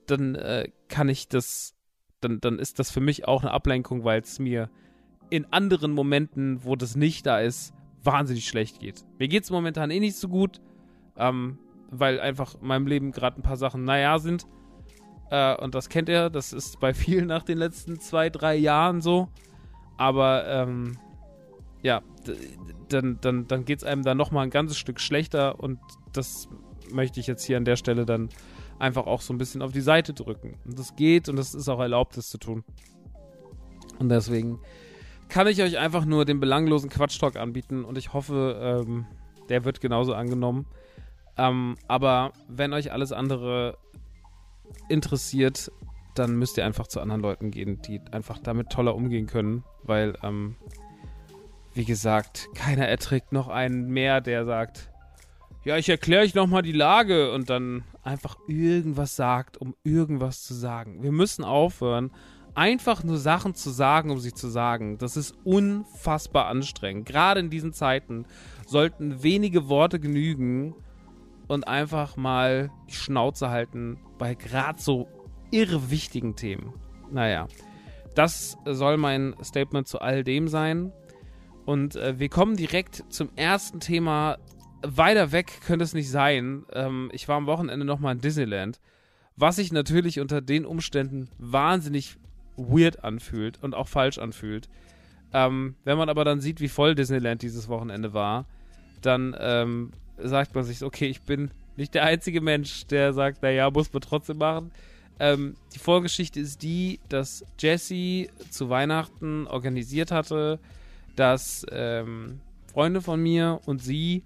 dann 0.06 0.34
äh, 0.34 0.70
kann 0.88 1.08
ich 1.08 1.28
das, 1.28 1.74
dann, 2.20 2.40
dann 2.40 2.58
ist 2.58 2.78
das 2.78 2.90
für 2.90 3.00
mich 3.00 3.26
auch 3.26 3.42
eine 3.42 3.50
Ablenkung, 3.50 4.04
weil 4.04 4.20
es 4.20 4.38
mir 4.38 4.70
in 5.30 5.46
anderen 5.52 5.92
Momenten, 5.92 6.64
wo 6.64 6.76
das 6.76 6.96
nicht 6.96 7.26
da 7.26 7.40
ist, 7.40 7.72
wahnsinnig 8.04 8.46
schlecht 8.46 8.78
geht. 8.78 9.04
Mir 9.18 9.26
geht 9.26 9.44
es 9.44 9.50
momentan 9.50 9.90
eh 9.90 9.98
nicht 9.98 10.16
so 10.16 10.28
gut. 10.28 10.60
Ähm, 11.18 11.58
weil 11.90 12.20
einfach 12.20 12.54
in 12.60 12.66
meinem 12.66 12.86
Leben 12.86 13.12
gerade 13.12 13.40
ein 13.40 13.42
paar 13.42 13.56
Sachen 13.56 13.84
naja 13.84 14.18
sind. 14.18 14.46
Äh, 15.30 15.56
und 15.56 15.74
das 15.74 15.88
kennt 15.88 16.08
ihr, 16.08 16.30
das 16.30 16.52
ist 16.52 16.80
bei 16.80 16.94
vielen 16.94 17.26
nach 17.26 17.42
den 17.42 17.58
letzten 17.58 18.00
zwei, 18.00 18.30
drei 18.30 18.56
Jahren 18.56 19.00
so. 19.00 19.28
Aber 19.96 20.46
ähm, 20.46 20.98
ja, 21.82 22.02
dann, 22.88 23.18
dann, 23.20 23.46
dann 23.46 23.64
geht 23.64 23.78
es 23.78 23.84
einem 23.84 24.02
dann 24.02 24.16
nochmal 24.16 24.44
ein 24.44 24.50
ganzes 24.50 24.76
Stück 24.76 25.00
schlechter 25.00 25.60
und 25.60 25.78
das 26.12 26.48
möchte 26.92 27.20
ich 27.20 27.26
jetzt 27.26 27.44
hier 27.44 27.56
an 27.56 27.64
der 27.64 27.76
Stelle 27.76 28.04
dann 28.04 28.28
einfach 28.78 29.06
auch 29.06 29.20
so 29.20 29.32
ein 29.32 29.38
bisschen 29.38 29.62
auf 29.62 29.72
die 29.72 29.80
Seite 29.80 30.12
drücken. 30.12 30.58
Und 30.64 30.78
das 30.78 30.96
geht 30.96 31.28
und 31.28 31.36
das 31.36 31.54
ist 31.54 31.68
auch 31.68 31.80
erlaubt, 31.80 32.16
das 32.16 32.28
zu 32.28 32.38
tun. 32.38 32.64
Und 33.98 34.08
deswegen 34.08 34.60
kann 35.28 35.46
ich 35.46 35.62
euch 35.62 35.78
einfach 35.78 36.04
nur 36.04 36.24
den 36.24 36.40
belanglosen 36.40 36.90
Quatschtalk 36.90 37.36
anbieten 37.36 37.84
und 37.84 37.98
ich 37.98 38.12
hoffe, 38.12 38.84
ähm, 38.86 39.06
der 39.48 39.64
wird 39.64 39.80
genauso 39.80 40.14
angenommen. 40.14 40.66
Ähm, 41.38 41.76
aber 41.86 42.32
wenn 42.48 42.72
euch 42.72 42.92
alles 42.92 43.12
andere 43.12 43.78
interessiert, 44.88 45.70
dann 46.14 46.36
müsst 46.36 46.56
ihr 46.56 46.64
einfach 46.64 46.86
zu 46.86 47.00
anderen 47.00 47.20
Leuten 47.20 47.50
gehen, 47.50 47.80
die 47.82 48.00
einfach 48.10 48.38
damit 48.38 48.70
toller 48.70 48.94
umgehen 48.94 49.26
können, 49.26 49.64
weil, 49.82 50.16
ähm, 50.22 50.56
wie 51.74 51.84
gesagt, 51.84 52.48
keiner 52.54 52.88
erträgt 52.88 53.32
noch 53.32 53.48
einen 53.48 53.88
mehr, 53.88 54.20
der 54.20 54.46
sagt, 54.46 54.90
ja, 55.64 55.76
ich 55.76 55.88
erkläre 55.88 56.22
euch 56.22 56.34
nochmal 56.34 56.62
die 56.62 56.72
Lage 56.72 57.32
und 57.32 57.50
dann 57.50 57.82
einfach 58.02 58.36
irgendwas 58.46 59.16
sagt, 59.16 59.56
um 59.60 59.74
irgendwas 59.82 60.44
zu 60.44 60.54
sagen. 60.54 61.02
Wir 61.02 61.12
müssen 61.12 61.44
aufhören, 61.44 62.12
einfach 62.54 63.04
nur 63.04 63.18
Sachen 63.18 63.54
zu 63.54 63.70
sagen, 63.70 64.10
um 64.10 64.20
sie 64.20 64.32
zu 64.32 64.48
sagen. 64.48 64.96
Das 64.98 65.16
ist 65.16 65.34
unfassbar 65.44 66.46
anstrengend. 66.46 67.06
Gerade 67.06 67.40
in 67.40 67.50
diesen 67.50 67.72
Zeiten 67.72 68.26
sollten 68.66 69.22
wenige 69.22 69.68
Worte 69.68 70.00
genügen, 70.00 70.74
und 71.48 71.68
einfach 71.68 72.16
mal 72.16 72.70
die 72.88 72.94
Schnauze 72.94 73.50
halten 73.50 73.98
bei 74.18 74.34
gerade 74.34 74.80
so 74.80 75.08
irre 75.50 75.90
wichtigen 75.90 76.36
Themen. 76.36 76.74
Naja, 77.10 77.46
das 78.14 78.56
soll 78.64 78.96
mein 78.96 79.34
Statement 79.42 79.86
zu 79.86 80.00
all 80.00 80.24
dem 80.24 80.48
sein. 80.48 80.92
Und 81.64 81.96
äh, 81.96 82.18
wir 82.18 82.28
kommen 82.28 82.56
direkt 82.56 83.04
zum 83.08 83.30
ersten 83.36 83.80
Thema. 83.80 84.38
Weiter 84.82 85.32
weg 85.32 85.60
könnte 85.66 85.84
es 85.84 85.94
nicht 85.94 86.10
sein. 86.10 86.64
Ähm, 86.72 87.10
ich 87.12 87.28
war 87.28 87.36
am 87.36 87.46
Wochenende 87.46 87.84
nochmal 87.84 88.14
in 88.14 88.20
Disneyland, 88.20 88.80
was 89.36 89.56
sich 89.56 89.72
natürlich 89.72 90.20
unter 90.20 90.40
den 90.40 90.64
Umständen 90.64 91.28
wahnsinnig 91.38 92.16
weird 92.56 93.04
anfühlt 93.04 93.62
und 93.62 93.74
auch 93.74 93.88
falsch 93.88 94.18
anfühlt. 94.18 94.68
Ähm, 95.32 95.74
wenn 95.84 95.98
man 95.98 96.08
aber 96.08 96.24
dann 96.24 96.40
sieht, 96.40 96.60
wie 96.60 96.68
voll 96.68 96.94
Disneyland 96.94 97.42
dieses 97.42 97.68
Wochenende 97.68 98.14
war, 98.14 98.46
dann 99.02 99.36
ähm, 99.38 99.90
sagt 100.18 100.54
man 100.54 100.64
sich, 100.64 100.82
okay, 100.82 101.06
ich 101.06 101.22
bin 101.22 101.50
nicht 101.76 101.94
der 101.94 102.04
einzige 102.04 102.40
Mensch, 102.40 102.86
der 102.86 103.12
sagt, 103.12 103.42
naja, 103.42 103.70
muss 103.70 103.92
man 103.92 104.02
trotzdem 104.02 104.38
machen. 104.38 104.70
Ähm, 105.18 105.56
die 105.74 105.78
Vorgeschichte 105.78 106.40
ist 106.40 106.62
die, 106.62 107.00
dass 107.08 107.44
Jesse 107.58 108.28
zu 108.50 108.68
Weihnachten 108.68 109.46
organisiert 109.46 110.10
hatte, 110.10 110.58
dass 111.16 111.64
ähm, 111.70 112.40
Freunde 112.72 113.00
von 113.00 113.22
mir 113.22 113.60
und 113.64 113.82
sie, 113.82 114.22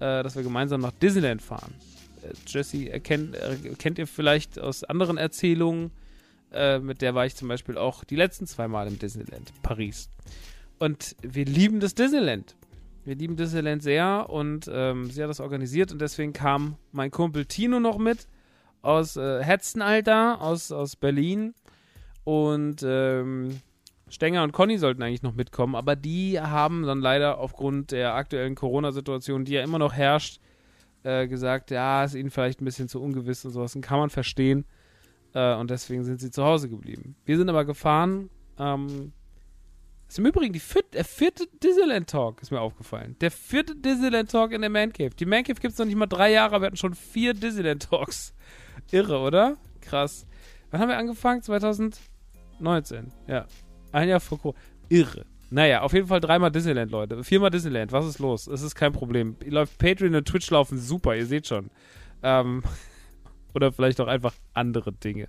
äh, 0.00 0.22
dass 0.22 0.34
wir 0.34 0.42
gemeinsam 0.42 0.80
nach 0.80 0.92
Disneyland 0.92 1.42
fahren. 1.42 1.74
Äh, 2.22 2.32
Jesse 2.46 2.90
erkennt, 2.90 3.36
äh, 3.36 3.56
kennt 3.78 3.98
ihr 3.98 4.06
vielleicht 4.06 4.58
aus 4.58 4.82
anderen 4.82 5.16
Erzählungen. 5.16 5.92
Äh, 6.52 6.80
mit 6.80 7.02
der 7.02 7.14
war 7.14 7.26
ich 7.26 7.36
zum 7.36 7.48
Beispiel 7.48 7.78
auch 7.78 8.02
die 8.02 8.16
letzten 8.16 8.46
zwei 8.46 8.66
Mal 8.66 8.88
im 8.88 8.98
Disneyland, 8.98 9.52
Paris. 9.62 10.10
Und 10.78 11.16
wir 11.22 11.44
lieben 11.44 11.80
das 11.80 11.94
Disneyland. 11.94 12.56
Wir 13.06 13.14
lieben 13.14 13.36
Disneyland 13.36 13.84
sehr 13.84 14.26
und 14.30 14.68
ähm, 14.68 15.08
sie 15.12 15.22
hat 15.22 15.30
das 15.30 15.38
organisiert 15.38 15.92
und 15.92 16.00
deswegen 16.00 16.32
kam 16.32 16.74
mein 16.90 17.12
Kumpel 17.12 17.46
Tino 17.46 17.78
noch 17.78 17.98
mit 17.98 18.26
aus 18.82 19.16
äh, 19.16 19.44
Hetzenalter, 19.44 20.40
aus, 20.40 20.72
aus 20.72 20.96
Berlin. 20.96 21.54
Und 22.24 22.82
ähm, 22.84 23.60
Stenger 24.08 24.42
und 24.42 24.50
Conny 24.50 24.76
sollten 24.76 25.04
eigentlich 25.04 25.22
noch 25.22 25.36
mitkommen, 25.36 25.76
aber 25.76 25.94
die 25.94 26.40
haben 26.40 26.82
dann 26.82 26.98
leider 26.98 27.38
aufgrund 27.38 27.92
der 27.92 28.14
aktuellen 28.14 28.56
Corona-Situation, 28.56 29.44
die 29.44 29.52
ja 29.52 29.62
immer 29.62 29.78
noch 29.78 29.92
herrscht, 29.92 30.40
äh, 31.04 31.28
gesagt, 31.28 31.70
ja, 31.70 32.02
ist 32.02 32.16
ihnen 32.16 32.30
vielleicht 32.30 32.60
ein 32.60 32.64
bisschen 32.64 32.88
zu 32.88 33.00
ungewiss 33.00 33.44
und 33.44 33.52
sowas. 33.52 33.76
Und 33.76 33.82
kann 33.82 34.00
man 34.00 34.10
verstehen. 34.10 34.64
Äh, 35.32 35.54
und 35.54 35.70
deswegen 35.70 36.02
sind 36.02 36.20
sie 36.20 36.32
zu 36.32 36.42
Hause 36.42 36.68
geblieben. 36.68 37.14
Wir 37.24 37.36
sind 37.36 37.48
aber 37.48 37.64
gefahren. 37.64 38.30
Ähm, 38.58 39.12
ist 40.08 40.18
im 40.18 40.26
Übrigen 40.26 40.52
die 40.52 40.60
vierte, 40.60 40.90
der 40.92 41.04
vierte 41.04 41.46
Disneyland 41.62 42.08
Talk, 42.08 42.42
ist 42.42 42.50
mir 42.50 42.60
aufgefallen. 42.60 43.16
Der 43.20 43.30
vierte 43.30 43.74
Disneyland 43.74 44.30
Talk 44.30 44.52
in 44.52 44.60
der 44.60 44.70
Man 44.70 44.92
Cave. 44.92 45.10
Die 45.10 45.26
Man 45.26 45.42
Cave 45.42 45.60
gibt 45.60 45.72
es 45.72 45.78
noch 45.78 45.86
nicht 45.86 45.96
mal 45.96 46.06
drei 46.06 46.32
Jahre, 46.32 46.60
wir 46.60 46.66
hatten 46.66 46.76
schon 46.76 46.94
vier 46.94 47.34
Disneyland 47.34 47.88
Talks. 47.90 48.34
Irre, 48.90 49.18
oder? 49.18 49.56
Krass. 49.80 50.26
Wann 50.70 50.80
haben 50.80 50.88
wir 50.88 50.98
angefangen? 50.98 51.42
2019. 51.42 53.12
Ja. 53.26 53.46
Ein 53.92 54.08
Jahr 54.08 54.20
vor 54.20 54.38
Corona. 54.38 54.58
Irre. 54.88 55.26
Naja, 55.50 55.82
auf 55.82 55.92
jeden 55.92 56.08
Fall 56.08 56.20
dreimal 56.20 56.50
Disneyland, 56.50 56.90
Leute. 56.90 57.22
Viermal 57.22 57.50
Disneyland. 57.50 57.92
Was 57.92 58.06
ist 58.06 58.18
los? 58.18 58.46
Es 58.46 58.62
ist 58.62 58.74
kein 58.74 58.92
Problem. 58.92 59.36
Läuft 59.44 59.78
Patreon 59.78 60.14
und 60.14 60.26
Twitch 60.26 60.50
laufen 60.50 60.78
super, 60.78 61.14
ihr 61.16 61.26
seht 61.26 61.46
schon. 61.46 61.70
Ähm, 62.22 62.62
oder 63.56 63.72
vielleicht 63.72 64.00
auch 64.00 64.06
einfach 64.06 64.34
andere 64.54 64.92
Dinge. 64.92 65.28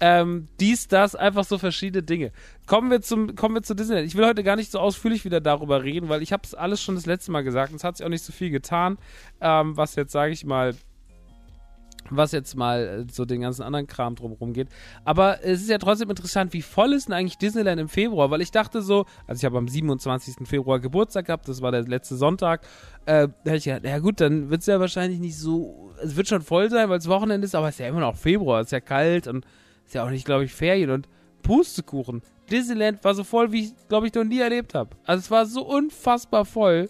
Ähm, 0.00 0.48
dies, 0.58 0.88
das, 0.88 1.14
einfach 1.14 1.44
so 1.44 1.56
verschiedene 1.56 2.02
Dinge. 2.02 2.32
Kommen 2.66 2.90
wir 2.90 3.00
zum, 3.00 3.36
kommen 3.36 3.54
wir 3.54 3.62
zu 3.62 3.74
Disneyland. 3.74 4.06
Ich 4.08 4.16
will 4.16 4.26
heute 4.26 4.42
gar 4.42 4.56
nicht 4.56 4.72
so 4.72 4.80
ausführlich 4.80 5.24
wieder 5.24 5.40
darüber 5.40 5.82
reden, 5.84 6.08
weil 6.08 6.20
ich 6.20 6.32
habe 6.32 6.42
es 6.44 6.54
alles 6.54 6.82
schon 6.82 6.96
das 6.96 7.06
letzte 7.06 7.30
Mal 7.30 7.42
gesagt 7.42 7.70
und 7.70 7.76
es 7.76 7.84
hat 7.84 7.96
sich 7.96 8.04
auch 8.04 8.10
nicht 8.10 8.24
so 8.24 8.32
viel 8.32 8.50
getan, 8.50 8.98
ähm, 9.40 9.76
was 9.76 9.94
jetzt, 9.94 10.12
sage 10.12 10.32
ich 10.32 10.44
mal, 10.44 10.74
was 12.08 12.32
jetzt 12.32 12.56
mal 12.56 13.06
äh, 13.08 13.12
so 13.12 13.24
den 13.24 13.42
ganzen 13.42 13.62
anderen 13.62 13.86
Kram 13.86 14.14
drumherum 14.14 14.52
geht. 14.52 14.68
Aber 15.04 15.44
es 15.44 15.60
ist 15.60 15.68
ja 15.68 15.78
trotzdem 15.78 16.10
interessant, 16.10 16.52
wie 16.52 16.62
voll 16.62 16.92
ist 16.92 17.08
denn 17.08 17.14
eigentlich 17.14 17.38
Disneyland 17.38 17.80
im 17.80 17.88
Februar? 17.88 18.30
Weil 18.30 18.40
ich 18.40 18.50
dachte 18.50 18.82
so, 18.82 19.04
also 19.26 19.40
ich 19.40 19.44
habe 19.44 19.58
am 19.58 19.68
27. 19.68 20.48
Februar 20.48 20.80
Geburtstag 20.80 21.26
gehabt, 21.26 21.48
das 21.48 21.62
war 21.62 21.72
der 21.72 21.82
letzte 21.82 22.16
Sonntag. 22.16 22.62
Äh, 23.06 23.28
da 23.44 23.50
hätte 23.50 23.56
ich 23.56 23.64
gedacht, 23.64 23.84
ja 23.84 23.98
gut, 23.98 24.20
dann 24.20 24.50
wird 24.50 24.60
es 24.62 24.66
ja 24.66 24.80
wahrscheinlich 24.80 25.20
nicht 25.20 25.36
so, 25.36 25.92
es 26.02 26.16
wird 26.16 26.28
schon 26.28 26.42
voll 26.42 26.70
sein, 26.70 26.88
weil 26.88 26.98
es 26.98 27.08
Wochenende 27.08 27.44
ist, 27.44 27.54
aber 27.54 27.68
es 27.68 27.74
ist 27.74 27.80
ja 27.80 27.88
immer 27.88 28.00
noch 28.00 28.16
Februar, 28.16 28.60
es 28.60 28.68
ist 28.68 28.72
ja 28.72 28.80
kalt 28.80 29.26
und 29.26 29.44
ist 29.84 29.94
ja 29.94 30.04
auch 30.04 30.10
nicht, 30.10 30.24
glaube 30.24 30.44
ich, 30.44 30.54
Ferien 30.54 30.90
und 30.90 31.08
Pustekuchen. 31.42 32.22
Disneyland 32.50 33.02
war 33.04 33.14
so 33.14 33.24
voll, 33.24 33.52
wie 33.52 33.64
ich, 33.64 33.88
glaube 33.88 34.06
ich, 34.06 34.14
noch 34.14 34.24
nie 34.24 34.40
erlebt 34.40 34.74
habe. 34.74 34.90
Also 35.04 35.20
es 35.20 35.30
war 35.30 35.46
so 35.46 35.66
unfassbar 35.66 36.44
voll. 36.44 36.88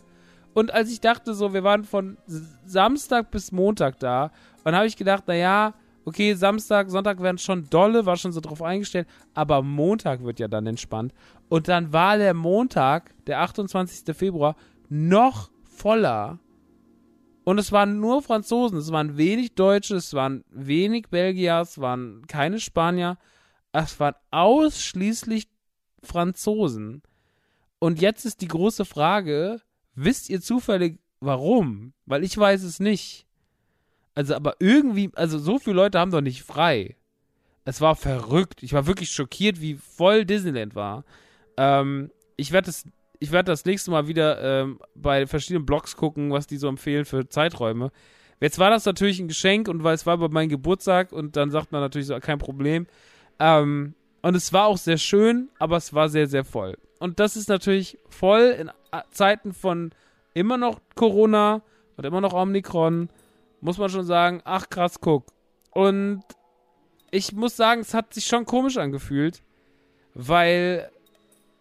Und 0.53 0.73
als 0.73 0.91
ich 0.91 1.01
dachte 1.01 1.35
so, 1.35 1.55
wir 1.55 1.63
waren 1.63 1.85
von 1.85 2.19
Samstag 2.65 3.31
bis 3.31 3.53
Montag 3.53 3.99
da 4.01 4.33
und 4.65 4.75
habe 4.75 4.87
ich 4.87 4.97
gedacht, 4.97 5.27
naja, 5.27 5.75
okay, 6.05 6.35
Samstag, 6.35 6.91
Sonntag 6.91 7.21
werden 7.23 7.39
schon 7.39 7.69
dolle, 7.71 8.07
war 8.07 8.17
schon 8.17 8.33
so 8.33 8.41
drauf 8.41 8.63
eingestellt, 8.63 9.09
aber 9.35 9.63
Montag 9.63 10.25
wird 10.25 10.41
ja 10.41 10.49
dann 10.49 10.67
entspannt. 10.67 11.13
Und 11.49 11.69
dann 11.69 11.93
war 11.93 12.19
der 12.19 12.35
Montag, 12.35 13.13
der 13.27 13.41
28. 13.41 14.17
Februar, 14.17 14.57
noch 14.89 15.51
voller. 15.65 16.39
Und 17.45 17.59
es 17.59 17.73
waren 17.73 18.01
nur 18.01 18.23
Franzosen, 18.23 18.79
es 18.79 18.93
waren 18.93 19.17
wenig 19.17 19.55
Deutsche, 19.55 19.97
es 19.97 20.15
waren 20.15 20.45
wenig 20.51 21.09
Belgier, 21.09 21.61
es 21.61 21.81
waren 21.81 22.27
keine 22.27 22.61
Spanier, 22.61 23.19
es 23.73 23.99
waren 23.99 24.15
ausschließlich 24.31 25.49
Franzosen. 26.03 27.03
Und 27.79 28.01
jetzt 28.01 28.25
ist 28.27 28.43
die 28.43 28.49
große 28.49 28.85
Frage, 28.85 29.61
wisst 29.95 30.29
ihr 30.29 30.41
zufällig 30.41 30.99
warum? 31.21 31.93
Weil 32.07 32.25
ich 32.25 32.37
weiß 32.37 32.63
es 32.63 32.81
nicht. 32.81 33.27
Also, 34.15 34.35
aber 34.35 34.57
irgendwie, 34.59 35.11
also 35.15 35.39
so 35.39 35.59
viele 35.59 35.77
Leute 35.77 35.99
haben 35.99 36.11
doch 36.11 36.21
nicht 36.21 36.43
frei. 36.43 36.97
Es 37.65 37.81
war 37.81 37.95
verrückt. 37.95 38.63
Ich 38.63 38.73
war 38.73 38.87
wirklich 38.87 39.11
schockiert, 39.11 39.61
wie 39.61 39.75
voll 39.75 40.25
Disneyland 40.25 40.75
war. 40.75 41.05
Ähm, 41.57 42.11
ich 42.37 42.53
werde 42.53 42.67
das, 42.67 42.85
ich 43.19 43.31
das 43.31 43.65
nächste 43.65 43.91
Mal 43.91 44.09
wieder 44.09 44.43
ähm, 44.43 44.81
bei 44.95 45.27
verschiedenen 45.27 45.67
Blogs 45.67 45.97
gucken, 45.97 46.33
was 46.33 46.47
die 46.47 46.57
so 46.57 46.69
empfehlen 46.69 47.05
für 47.05 47.29
Zeiträume. 47.29 47.93
Jetzt 48.41 48.59
war 48.59 48.71
das 48.71 48.87
natürlich 48.87 49.21
ein 49.21 49.29
Geschenk 49.29 49.69
und 49.69 49.85
weil 49.85 49.95
es 49.95 50.07
war 50.07 50.17
bei 50.17 50.29
meinem 50.29 50.49
Geburtstag 50.49 51.13
und 51.13 51.37
dann 51.37 51.51
sagt 51.51 51.73
man 51.73 51.83
natürlich 51.83 52.07
so, 52.09 52.19
kein 52.19 52.39
Problem. 52.39 52.87
Ähm, 53.39 53.95
und 54.23 54.35
es 54.35 54.53
war 54.53 54.67
auch 54.67 54.79
sehr 54.79 54.99
schön, 54.99 55.51
aber 55.59 55.77
es 55.77 55.95
war 55.95 56.09
sehr, 56.09 56.27
sehr 56.27 56.45
voll. 56.45 56.77
Und 56.99 57.21
das 57.21 57.37
ist 57.37 57.49
natürlich 57.49 57.99
voll 58.09 58.57
in 58.59 58.71
Zeiten 59.11 59.53
von 59.53 59.93
immer 60.35 60.57
noch 60.57 60.81
Corona 60.95 61.63
und 61.97 62.05
immer 62.05 62.21
noch 62.21 62.33
Omikron 62.33 63.09
muss 63.61 63.79
man 63.79 63.89
schon 63.89 64.05
sagen, 64.05 64.41
ach 64.45 64.69
krass, 64.69 65.01
guck. 65.01 65.27
Und 65.71 66.23
ich 67.11 67.33
muss 67.33 67.57
sagen, 67.57 67.81
es 67.81 67.95
hat 67.95 68.15
sich 68.15 68.27
schon 68.27 68.45
komisch 68.45 68.77
angefühlt, 68.77 69.43
weil 70.15 70.91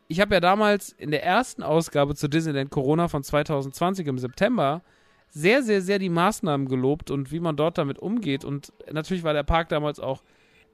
ich 0.08 0.20
habe 0.20 0.34
ja 0.34 0.40
damals 0.40 0.92
in 0.94 1.12
der 1.12 1.24
ersten 1.24 1.64
Ausgabe 1.64 2.16
zu 2.16 2.28
Disneyland 2.28 2.72
Corona 2.72 3.08
von 3.08 3.24
2020 3.24 4.08
im 4.08 4.18
September 4.18 4.82
sehr, 5.30 5.62
sehr, 5.62 5.82
sehr 5.82 6.00
die 6.00 6.10
Maßnahmen 6.10 6.68
gelobt 6.68 7.12
und 7.12 7.32
wie 7.32 7.40
man 7.40 7.56
dort 7.56 7.78
damit 7.78 8.00
umgeht. 8.00 8.44
Und 8.44 8.74
natürlich 8.92 9.24
war 9.24 9.34
der 9.34 9.44
Park 9.44 9.70
damals 9.70 10.00
auch 10.00 10.24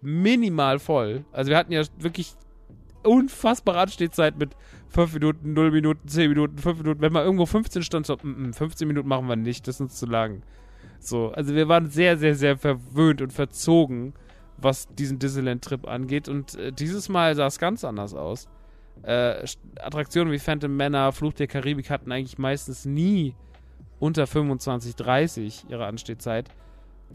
minimal 0.01 0.79
voll. 0.79 1.25
Also 1.31 1.49
wir 1.49 1.57
hatten 1.57 1.73
ja 1.73 1.83
wirklich 1.99 2.35
unfassbare 3.03 3.79
Anstehzeit 3.79 4.37
mit 4.37 4.55
5 4.89 5.13
Minuten, 5.15 5.53
0 5.53 5.71
Minuten, 5.71 6.07
10 6.07 6.29
Minuten, 6.29 6.57
5 6.57 6.79
Minuten. 6.79 7.01
Wenn 7.01 7.13
man 7.13 7.25
irgendwo 7.25 7.45
15 7.45 7.83
stand, 7.83 8.05
so, 8.05 8.17
mm, 8.21 8.53
15 8.53 8.85
mm, 8.85 8.89
Minuten 8.89 9.09
machen 9.09 9.27
wir 9.27 9.35
nicht, 9.35 9.67
das 9.67 9.75
ist 9.75 9.81
uns 9.81 9.95
zu 9.95 10.05
lang. 10.05 10.41
So, 11.05 11.31
also 11.31 11.53
wir 11.53 11.67
waren 11.67 11.89
sehr, 11.89 12.17
sehr, 12.17 12.35
sehr 12.35 12.57
verwöhnt 12.57 13.21
und 13.21 13.31
verzogen, 13.31 14.13
was 14.57 14.87
diesen 14.87 15.19
Disneyland-Trip 15.19 15.87
angeht. 15.87 16.27
Und 16.27 16.55
äh, 16.55 16.71
dieses 16.71 17.09
Mal 17.09 17.35
sah 17.35 17.47
es 17.47 17.59
ganz 17.59 17.83
anders 17.83 18.13
aus. 18.13 18.47
Äh, 19.03 19.45
Attraktionen 19.79 20.31
wie 20.31 20.39
Phantom 20.39 20.75
Manor, 20.75 21.11
Fluch 21.11 21.33
der 21.33 21.47
Karibik 21.47 21.89
hatten 21.89 22.11
eigentlich 22.11 22.37
meistens 22.37 22.85
nie 22.85 23.35
unter 23.99 24.25
25, 24.25 24.95
30 24.95 25.65
ihre 25.69 25.85
Anstehzeit. 25.85 26.49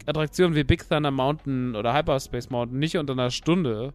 Attraktionen 0.05 0.55
wie 0.55 0.63
Big 0.63 0.87
Thunder 0.87 1.11
Mountain 1.11 1.75
oder 1.75 1.93
Hyperspace 1.93 2.49
Mountain 2.49 2.79
nicht 2.79 2.97
unter 2.97 3.13
einer 3.13 3.29
Stunde. 3.29 3.93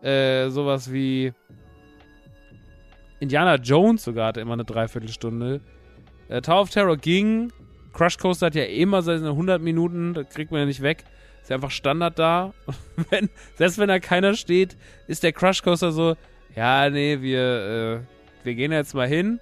Äh, 0.00 0.48
sowas 0.50 0.92
wie 0.92 1.32
Indiana 3.20 3.56
Jones 3.56 4.04
sogar 4.04 4.28
hatte 4.28 4.40
immer 4.40 4.52
eine 4.52 4.64
Dreiviertelstunde. 4.64 5.60
Äh, 6.28 6.40
Tower 6.40 6.62
of 6.62 6.70
Terror 6.70 6.96
ging, 6.96 7.52
Crush 7.94 8.18
Coaster 8.18 8.46
hat 8.46 8.54
ja 8.54 8.64
immer 8.64 9.02
seine 9.02 9.30
100 9.30 9.62
Minuten, 9.62 10.14
das 10.14 10.28
kriegt 10.28 10.50
man 10.50 10.60
ja 10.60 10.66
nicht 10.66 10.82
weg. 10.82 11.04
Ist 11.42 11.50
ja 11.50 11.56
einfach 11.56 11.70
Standard 11.70 12.18
da. 12.18 12.52
wenn, 13.10 13.30
selbst 13.56 13.78
wenn 13.78 13.88
da 13.88 13.98
keiner 14.00 14.34
steht, 14.34 14.76
ist 15.06 15.22
der 15.22 15.32
Crush 15.32 15.62
Coaster 15.62 15.92
so, 15.92 16.16
ja, 16.56 16.90
nee, 16.90 17.20
wir, 17.20 18.02
äh, 18.02 18.44
wir 18.44 18.54
gehen 18.54 18.72
jetzt 18.72 18.94
mal 18.94 19.08
hin 19.08 19.40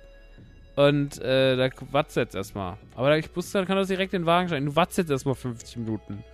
und 0.76 1.20
äh, 1.20 1.56
da 1.56 1.70
watzt 1.90 2.16
jetzt 2.16 2.34
erstmal. 2.34 2.76
Aber 2.94 3.16
ich 3.16 3.34
wusste, 3.34 3.58
dann 3.58 3.66
kann 3.66 3.76
das 3.76 3.88
direkt 3.88 4.14
in 4.14 4.22
den 4.22 4.26
Wagen 4.26 4.48
steigen. 4.48 4.66
Du 4.66 4.76
watzt 4.76 4.98
jetzt 4.98 5.10
erstmal 5.10 5.34
50 5.34 5.78
Minuten, 5.78 6.24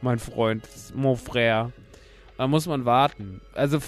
mein 0.00 0.18
Freund, 0.18 0.66
mon 0.94 1.16
frère. 1.16 1.72
Da 2.36 2.46
muss 2.46 2.66
man 2.66 2.84
warten. 2.84 3.40
Also, 3.52 3.80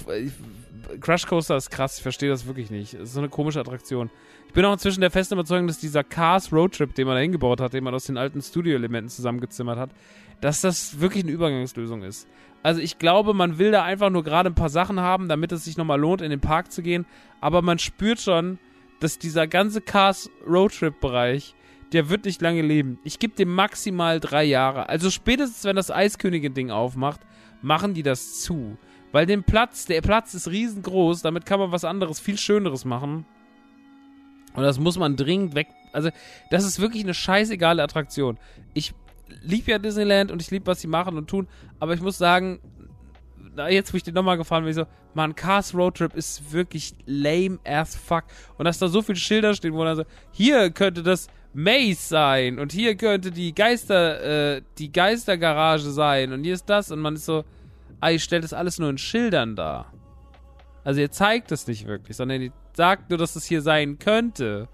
Crush 1.01 1.27
Coaster 1.27 1.57
ist 1.57 1.71
krass, 1.71 1.99
ich 1.99 2.03
verstehe 2.03 2.29
das 2.29 2.47
wirklich 2.47 2.71
nicht. 2.71 2.95
Es 2.95 3.03
ist 3.03 3.13
so 3.15 3.21
eine 3.21 3.29
komische 3.29 3.61
Attraktion. 3.61 4.11
Ich 4.51 4.55
bin 4.55 4.65
auch 4.65 4.73
inzwischen 4.73 5.01
der 5.01 5.13
festen 5.13 5.35
Überzeugung, 5.35 5.69
dass 5.69 5.79
dieser 5.79 6.03
Cars 6.03 6.53
Roadtrip, 6.53 6.93
den 6.97 7.07
man 7.07 7.15
da 7.15 7.21
hingebaut 7.21 7.61
hat, 7.61 7.73
den 7.73 7.85
man 7.85 7.95
aus 7.95 8.07
den 8.07 8.17
alten 8.17 8.43
Studio-Elementen 8.43 9.09
zusammengezimmert 9.09 9.79
hat, 9.79 9.91
dass 10.41 10.61
das 10.61 10.99
wirklich 10.99 11.23
eine 11.23 11.31
Übergangslösung 11.31 12.03
ist. 12.03 12.27
Also 12.65 12.81
ich 12.81 12.99
glaube, 12.99 13.33
man 13.33 13.59
will 13.59 13.71
da 13.71 13.85
einfach 13.85 14.11
nur 14.11 14.25
gerade 14.25 14.51
ein 14.51 14.57
paar 14.57 14.69
Sachen 14.69 14.99
haben, 14.99 15.29
damit 15.29 15.53
es 15.53 15.67
sich 15.67 15.77
nochmal 15.77 16.01
lohnt, 16.01 16.21
in 16.21 16.31
den 16.31 16.41
Park 16.41 16.73
zu 16.73 16.83
gehen. 16.83 17.07
Aber 17.41 17.63
man 17.63 17.79
spürt 17.79 18.21
schon, 18.21 18.59
dass 18.99 19.21
dieser 19.21 19.47
ganze 19.47 19.83
Cars 19.83 20.29
Roadtrip-Bereich, 20.45 21.55
der 21.93 22.11
wird 22.11 22.25
nicht 22.25 22.43
lange 22.43 22.63
leben. 22.63 22.99
Ich 23.05 23.21
gebe 23.21 23.37
dem 23.37 23.55
maximal 23.55 24.19
drei 24.19 24.43
Jahre. 24.43 24.89
Also 24.89 25.11
spätestens, 25.11 25.63
wenn 25.63 25.77
das 25.77 25.93
Eiskönigin-Ding 25.93 26.73
aufmacht, 26.73 27.21
machen 27.63 27.95
die 27.95 28.03
das 28.03 28.41
zu. 28.41 28.77
Weil 29.13 29.27
den 29.27 29.45
Platz, 29.45 29.87
der 29.87 30.01
Platz 30.01 30.35
ist 30.35 30.51
riesengroß, 30.51 31.23
damit 31.23 31.47
kann 31.47 31.61
man 31.61 31.71
was 31.71 31.85
anderes, 31.85 32.19
viel 32.19 32.37
Schöneres 32.37 32.85
machen. 32.85 33.27
Und 34.55 34.63
das 34.63 34.79
muss 34.79 34.99
man 34.99 35.17
dringend 35.17 35.55
weg. 35.55 35.69
Also, 35.93 36.11
das 36.51 36.65
ist 36.65 36.81
wirklich 36.81 37.03
eine 37.03 37.15
scheißegale 37.15 37.83
Attraktion. 37.83 38.39
Ich 38.75 38.95
liebe 39.43 39.71
ja 39.71 39.79
Disneyland 39.79 40.31
und 40.31 40.43
ich 40.43 40.51
liebe, 40.51 40.67
was 40.67 40.81
sie 40.81 40.89
machen 40.89 41.17
und 41.17 41.29
tun, 41.29 41.49
aber 41.79 41.95
ich 41.95 42.01
muss 42.01 42.19
sagen, 42.19 42.61
jetzt, 43.69 43.93
wo 43.93 43.97
ich 43.97 44.03
den 44.03 44.15
nochmal 44.15 44.37
gefahren 44.37 44.65
bin, 44.65 44.73
so, 44.73 44.87
man, 45.15 45.35
Cars 45.35 45.75
Roadtrip 45.75 46.15
ist 46.15 46.53
wirklich 46.53 46.95
lame 47.07 47.59
as 47.65 47.97
fuck. 47.97 48.25
Und 48.59 48.65
dass 48.65 48.79
da 48.79 48.89
so 48.89 49.03
viele 49.03 49.17
Schilder 49.17 49.55
stehen, 49.55 49.75
wo 49.75 49.85
dann 49.85 49.97
so, 49.97 50.05
hier 50.33 50.71
könnte 50.71 51.03
das 51.03 51.29
Maze 51.53 52.01
sein 52.01 52.59
und 52.59 52.73
hier 52.73 52.97
könnte 52.97 53.33
die 53.33 53.55
Geister, 53.55 54.57
äh, 54.57 54.63
die 54.79 54.93
Geistergarage 54.93 55.91
sein 55.91 56.33
und 56.33 56.45
hier 56.45 56.55
ist 56.55 56.67
das 56.67 56.93
und 56.93 57.01
man 57.01 57.15
ist 57.17 57.25
so, 57.25 57.45
ah, 58.01 58.11
ihr 58.11 58.21
stellt 58.21 58.45
das 58.45 58.53
alles 58.53 58.79
nur 58.79 58.89
in 58.89 58.99
Schildern 58.99 59.57
dar. 59.57 59.93
Also 60.85 61.01
ihr 61.01 61.11
zeigt 61.11 61.51
es 61.53 61.67
nicht 61.67 61.87
wirklich, 61.87 62.17
sondern 62.17 62.41
ihr 62.41 62.53
sagt 62.73 63.11
nur, 63.11 63.19
dass 63.19 63.37
es 63.37 63.45
hier 63.45 63.63
sein 63.63 63.99
könnte. 63.99 64.69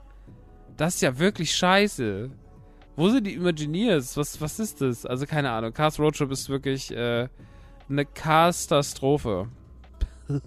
Das 0.76 0.96
ist 0.96 1.00
ja 1.00 1.18
wirklich 1.18 1.54
scheiße. 1.54 2.30
Wo 2.96 3.08
sind 3.08 3.26
die 3.26 3.34
Imagineers? 3.34 4.16
Was, 4.16 4.40
was 4.40 4.58
ist 4.58 4.80
das? 4.80 5.04
Also 5.04 5.26
keine 5.26 5.50
Ahnung. 5.50 5.72
Cast 5.72 5.98
Roadtrip 5.98 6.30
ist 6.30 6.48
wirklich 6.48 6.90
äh, 6.90 7.28
eine 7.88 8.04
Katastrophe. 8.06 9.48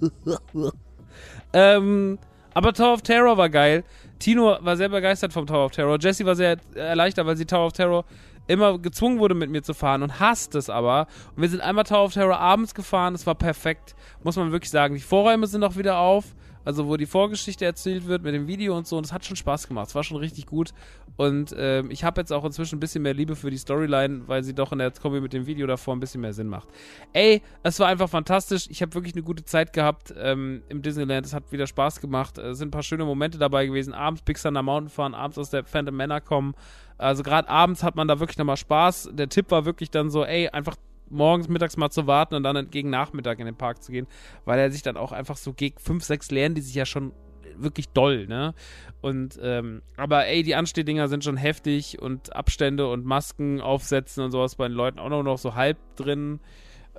ähm, 1.54 2.20
aber 2.54 2.74
Tower 2.74 2.94
of 2.94 3.02
Terror 3.02 3.38
war 3.38 3.50
geil. 3.50 3.84
Tino 4.20 4.58
war 4.62 4.76
sehr 4.76 4.90
begeistert 4.90 5.32
vom 5.32 5.46
Tower 5.48 5.66
of 5.66 5.72
Terror. 5.72 5.98
Jessie 6.00 6.26
war 6.26 6.36
sehr 6.36 6.58
erleichtert, 6.76 7.26
weil 7.26 7.38
sie 7.38 7.46
Tower 7.46 7.68
of 7.68 7.74
Terror 7.74 8.04
immer 8.48 8.80
gezwungen 8.80 9.20
wurde, 9.20 9.36
mit 9.36 9.52
mir 9.52 9.62
zu 9.62 9.74
fahren 9.76 10.02
und 10.02 10.20
hasst 10.20 10.56
es 10.56 10.70
aber. 10.70 11.08
Und 11.36 11.44
wir 11.44 11.50
sind 11.50 11.62
einmal 11.62 11.84
Tower 11.84 12.06
of 12.06 12.14
Terror 12.14 12.40
abends 12.40 12.74
gefahren, 12.74 13.14
es 13.14 13.28
war 13.28 13.36
perfekt, 13.36 13.96
muss 14.24 14.36
man 14.36 14.52
wirklich 14.52 14.72
sagen. 14.72 14.96
Die 14.96 15.02
Vorräume 15.02 15.46
sind 15.46 15.64
auch 15.64 15.78
wieder 15.78 16.00
auf. 16.00 16.26
Also 16.70 16.88
wo 16.88 16.98
die 16.98 17.08
Vorgeschichte 17.08 17.66
erzählt 17.66 18.06
wird 18.06 18.22
mit 18.22 18.36
dem 18.36 18.46
Video 18.46 18.78
und 18.78 18.86
so. 18.86 18.96
Und 18.96 19.04
es 19.04 19.12
hat 19.12 19.26
schon 19.26 19.36
Spaß 19.36 19.68
gemacht. 19.68 19.88
Es 19.88 19.96
war 19.96 20.04
schon 20.04 20.18
richtig 20.18 20.46
gut. 20.46 20.72
Und 21.18 21.52
ähm, 21.58 21.90
ich 21.90 22.04
habe 22.04 22.22
jetzt 22.22 22.32
auch 22.32 22.46
inzwischen 22.46 22.76
ein 22.76 22.80
bisschen 22.80 23.02
mehr 23.02 23.16
Liebe 23.16 23.36
für 23.36 23.50
die 23.50 23.58
Storyline, 23.58 24.28
weil 24.28 24.44
sie 24.44 24.54
doch 24.54 24.72
in 24.72 24.78
der 24.78 24.92
Kombi 24.92 25.20
mit 25.20 25.34
dem 25.34 25.48
Video 25.48 25.66
davor 25.66 25.96
ein 25.96 26.00
bisschen 26.00 26.22
mehr 26.22 26.32
Sinn 26.32 26.46
macht. 26.46 26.68
Ey, 27.12 27.42
es 27.64 27.80
war 27.80 27.88
einfach 27.88 28.08
fantastisch. 28.08 28.68
Ich 28.70 28.84
habe 28.84 28.94
wirklich 28.94 29.16
eine 29.16 29.24
gute 29.24 29.44
Zeit 29.46 29.74
gehabt 29.74 30.14
ähm, 30.16 30.62
im 30.70 30.84
Disneyland. 30.84 31.26
Es 31.26 31.34
hat 31.34 31.52
wieder 31.52 31.66
Spaß 31.66 32.02
gemacht. 32.02 32.38
Es 32.38 32.60
sind 32.60 32.68
ein 32.68 32.72
paar 32.72 32.84
schöne 32.84 33.04
Momente 33.04 33.40
dabei 33.40 33.66
gewesen. 33.66 33.96
Abends 33.96 34.22
Big 34.22 34.40
Thunder 34.40 34.62
Mountain 34.62 34.90
fahren, 34.90 35.16
abends 35.16 35.40
aus 35.40 35.50
der 35.50 35.64
Phantom 35.64 35.96
Manor 35.96 36.22
kommen. 36.22 36.54
Also 37.00 37.24
gerade 37.24 37.50
abends 37.50 37.82
hat 37.82 37.96
man 37.96 38.08
da 38.08 38.20
wirklich 38.20 38.38
nochmal 38.38 38.58
Spaß. 38.58 39.10
Der 39.14 39.28
Tipp 39.28 39.50
war 39.50 39.66
wirklich 39.66 39.90
dann 39.90 40.12
so, 40.12 40.24
ey, 40.24 40.50
einfach 40.50 40.76
morgens, 41.10 41.48
mittags 41.48 41.78
mal 41.78 41.90
zu 41.90 42.08
warten 42.08 42.36
und 42.36 42.44
dann 42.44 42.70
gegen 42.70 42.90
Nachmittag 42.90 43.40
in 43.40 43.46
den 43.46 43.56
Park 43.56 43.84
zu 43.84 43.92
gehen, 43.92 44.08
weil 44.46 44.60
er 44.60 44.72
sich 44.72 44.82
dann 44.82 44.98
auch 44.98 45.12
einfach 45.12 45.38
so 45.38 45.54
gegen 45.54 45.78
5, 45.80 46.04
6 46.04 46.32
lernen, 46.32 46.56
die 46.56 46.62
sich 46.62 46.76
ja 46.76 46.86
schon 46.86 47.14
wirklich 47.56 47.90
doll, 47.90 48.28
ne? 48.28 48.54
Und, 49.02 49.40
ähm, 49.42 49.82
aber 49.98 50.28
ey, 50.28 50.44
die 50.44 50.56
Anstehdinger 50.56 51.08
sind 51.08 51.24
schon 51.24 51.38
heftig 51.38 52.02
und 52.02 52.36
Abstände 52.36 52.88
und 52.90 53.06
Masken 53.06 53.62
aufsetzen 53.62 54.24
und 54.24 54.32
sowas 54.32 54.56
bei 54.56 54.68
den 54.68 54.76
Leuten 54.76 55.00
auch 55.00 55.10
noch, 55.10 55.38
so 55.38 55.56
halb 55.56 55.78
drin. 55.96 56.40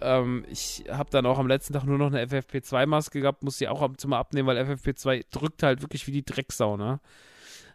Ähm, 0.01 0.45
ich 0.51 0.85
habe 0.91 1.11
dann 1.11 1.27
auch 1.27 1.39
am 1.39 1.47
letzten 1.47 1.75
Tag 1.75 1.85
nur 1.85 1.99
noch 1.99 2.07
eine 2.07 2.25
FFP2-Maske 2.25 3.21
gehabt, 3.21 3.43
muss 3.43 3.59
sie 3.59 3.69
auch 3.69 3.83
ab 3.83 3.93
und 4.03 4.13
abnehmen, 4.13 4.49
weil 4.49 4.59
FFP2 4.59 5.27
drückt 5.31 5.63
halt 5.63 5.83
wirklich 5.83 6.07
wie 6.07 6.13
die 6.13 6.25
Drecksau, 6.25 6.77
ne? 6.77 7.01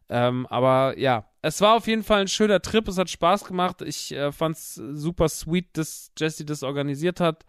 Ähm, 0.10 0.46
aber 0.48 0.98
ja, 0.98 1.26
es 1.42 1.62
war 1.62 1.76
auf 1.76 1.88
jeden 1.88 2.04
Fall 2.04 2.22
ein 2.22 2.28
schöner 2.28 2.62
Trip. 2.62 2.88
Es 2.88 2.98
hat 2.98 3.10
Spaß 3.10 3.46
gemacht. 3.46 3.82
Ich 3.82 4.12
äh, 4.12 4.32
fand 4.32 4.56
es 4.56 4.76
super 4.76 5.30
sweet, 5.30 5.78
dass 5.78 6.12
Jesse 6.18 6.46
das 6.46 6.64
organisiert 6.64 7.20
hat. 7.20 7.46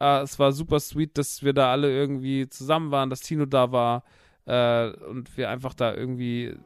Äh, 0.00 0.22
es 0.22 0.38
war 0.38 0.52
super 0.52 0.80
sweet, 0.80 1.16
dass 1.18 1.42
wir 1.42 1.52
da 1.52 1.70
alle 1.70 1.90
irgendwie 1.90 2.48
zusammen 2.48 2.90
waren, 2.90 3.10
dass 3.10 3.20
Tino 3.20 3.46
da 3.46 3.70
war 3.70 4.04
äh, 4.46 4.90
und 5.06 5.36
wir 5.36 5.50
einfach 5.50 5.74
da 5.74 5.94
irgendwie 5.94 6.46
äh, 6.46 6.56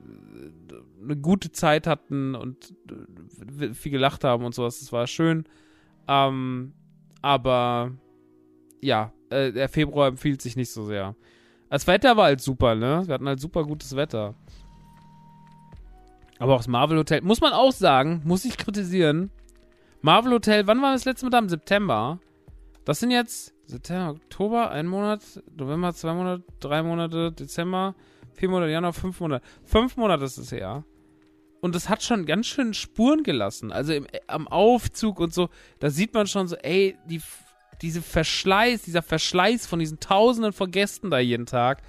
eine 1.02 1.16
gute 1.16 1.52
Zeit 1.52 1.86
hatten 1.86 2.34
und 2.34 2.74
äh, 3.60 3.74
viel 3.74 3.92
gelacht 3.92 4.24
haben 4.24 4.44
und 4.44 4.54
sowas. 4.54 4.80
Das 4.80 4.92
war 4.92 5.06
schön. 5.06 5.44
Ähm, 6.08 6.72
aber 7.20 7.92
ja, 8.80 9.12
äh, 9.30 9.52
der 9.52 9.68
Februar 9.68 10.08
empfiehlt 10.08 10.40
sich 10.40 10.56
nicht 10.56 10.70
so 10.70 10.84
sehr. 10.84 11.14
Das 11.68 11.86
Wetter 11.86 12.16
war 12.16 12.26
halt 12.26 12.40
super, 12.40 12.74
ne? 12.74 13.02
Wir 13.06 13.14
hatten 13.14 13.26
halt 13.26 13.40
super 13.40 13.64
gutes 13.64 13.96
Wetter. 13.96 14.34
Aber 16.38 16.54
auch 16.54 16.58
das 16.58 16.68
Marvel 16.68 16.98
Hotel, 16.98 17.20
muss 17.22 17.40
man 17.40 17.52
auch 17.52 17.72
sagen, 17.72 18.22
muss 18.24 18.44
ich 18.44 18.56
kritisieren. 18.56 19.30
Marvel 20.02 20.32
Hotel, 20.32 20.66
wann 20.66 20.82
war 20.82 20.92
das 20.92 21.04
letzte 21.04 21.26
Mal 21.26 21.30
da? 21.30 21.38
Im 21.38 21.48
September. 21.48 22.18
Das 22.84 23.00
sind 23.00 23.10
jetzt 23.10 23.54
September, 23.66 24.10
Oktober, 24.10 24.70
ein 24.70 24.86
Monat, 24.86 25.20
November, 25.56 25.94
zwei 25.94 26.12
Monate, 26.12 26.44
drei 26.60 26.82
Monate, 26.82 27.32
Dezember, 27.32 27.94
vier 28.34 28.50
Monate, 28.50 28.72
Januar, 28.72 28.92
fünf 28.92 29.20
Monate. 29.20 29.44
Fünf 29.64 29.96
Monate 29.96 30.24
ist 30.24 30.36
es 30.36 30.52
her. 30.52 30.84
Und 31.60 31.74
das 31.74 31.88
hat 31.88 32.02
schon 32.02 32.26
ganz 32.26 32.46
schön 32.46 32.74
Spuren 32.74 33.22
gelassen. 33.22 33.72
Also 33.72 33.94
im, 33.94 34.06
am 34.26 34.48
Aufzug 34.48 35.18
und 35.20 35.32
so, 35.32 35.48
da 35.78 35.88
sieht 35.88 36.12
man 36.12 36.26
schon 36.26 36.46
so, 36.46 36.56
ey, 36.56 36.98
die, 37.06 37.22
diese 37.80 38.02
Verschleiß, 38.02 38.82
dieser 38.82 39.00
Verschleiß 39.00 39.66
von 39.66 39.78
diesen 39.78 39.98
Tausenden 39.98 40.52
von 40.52 40.70
Gästen 40.70 41.10
da 41.10 41.18
jeden 41.18 41.46
Tag 41.46 41.82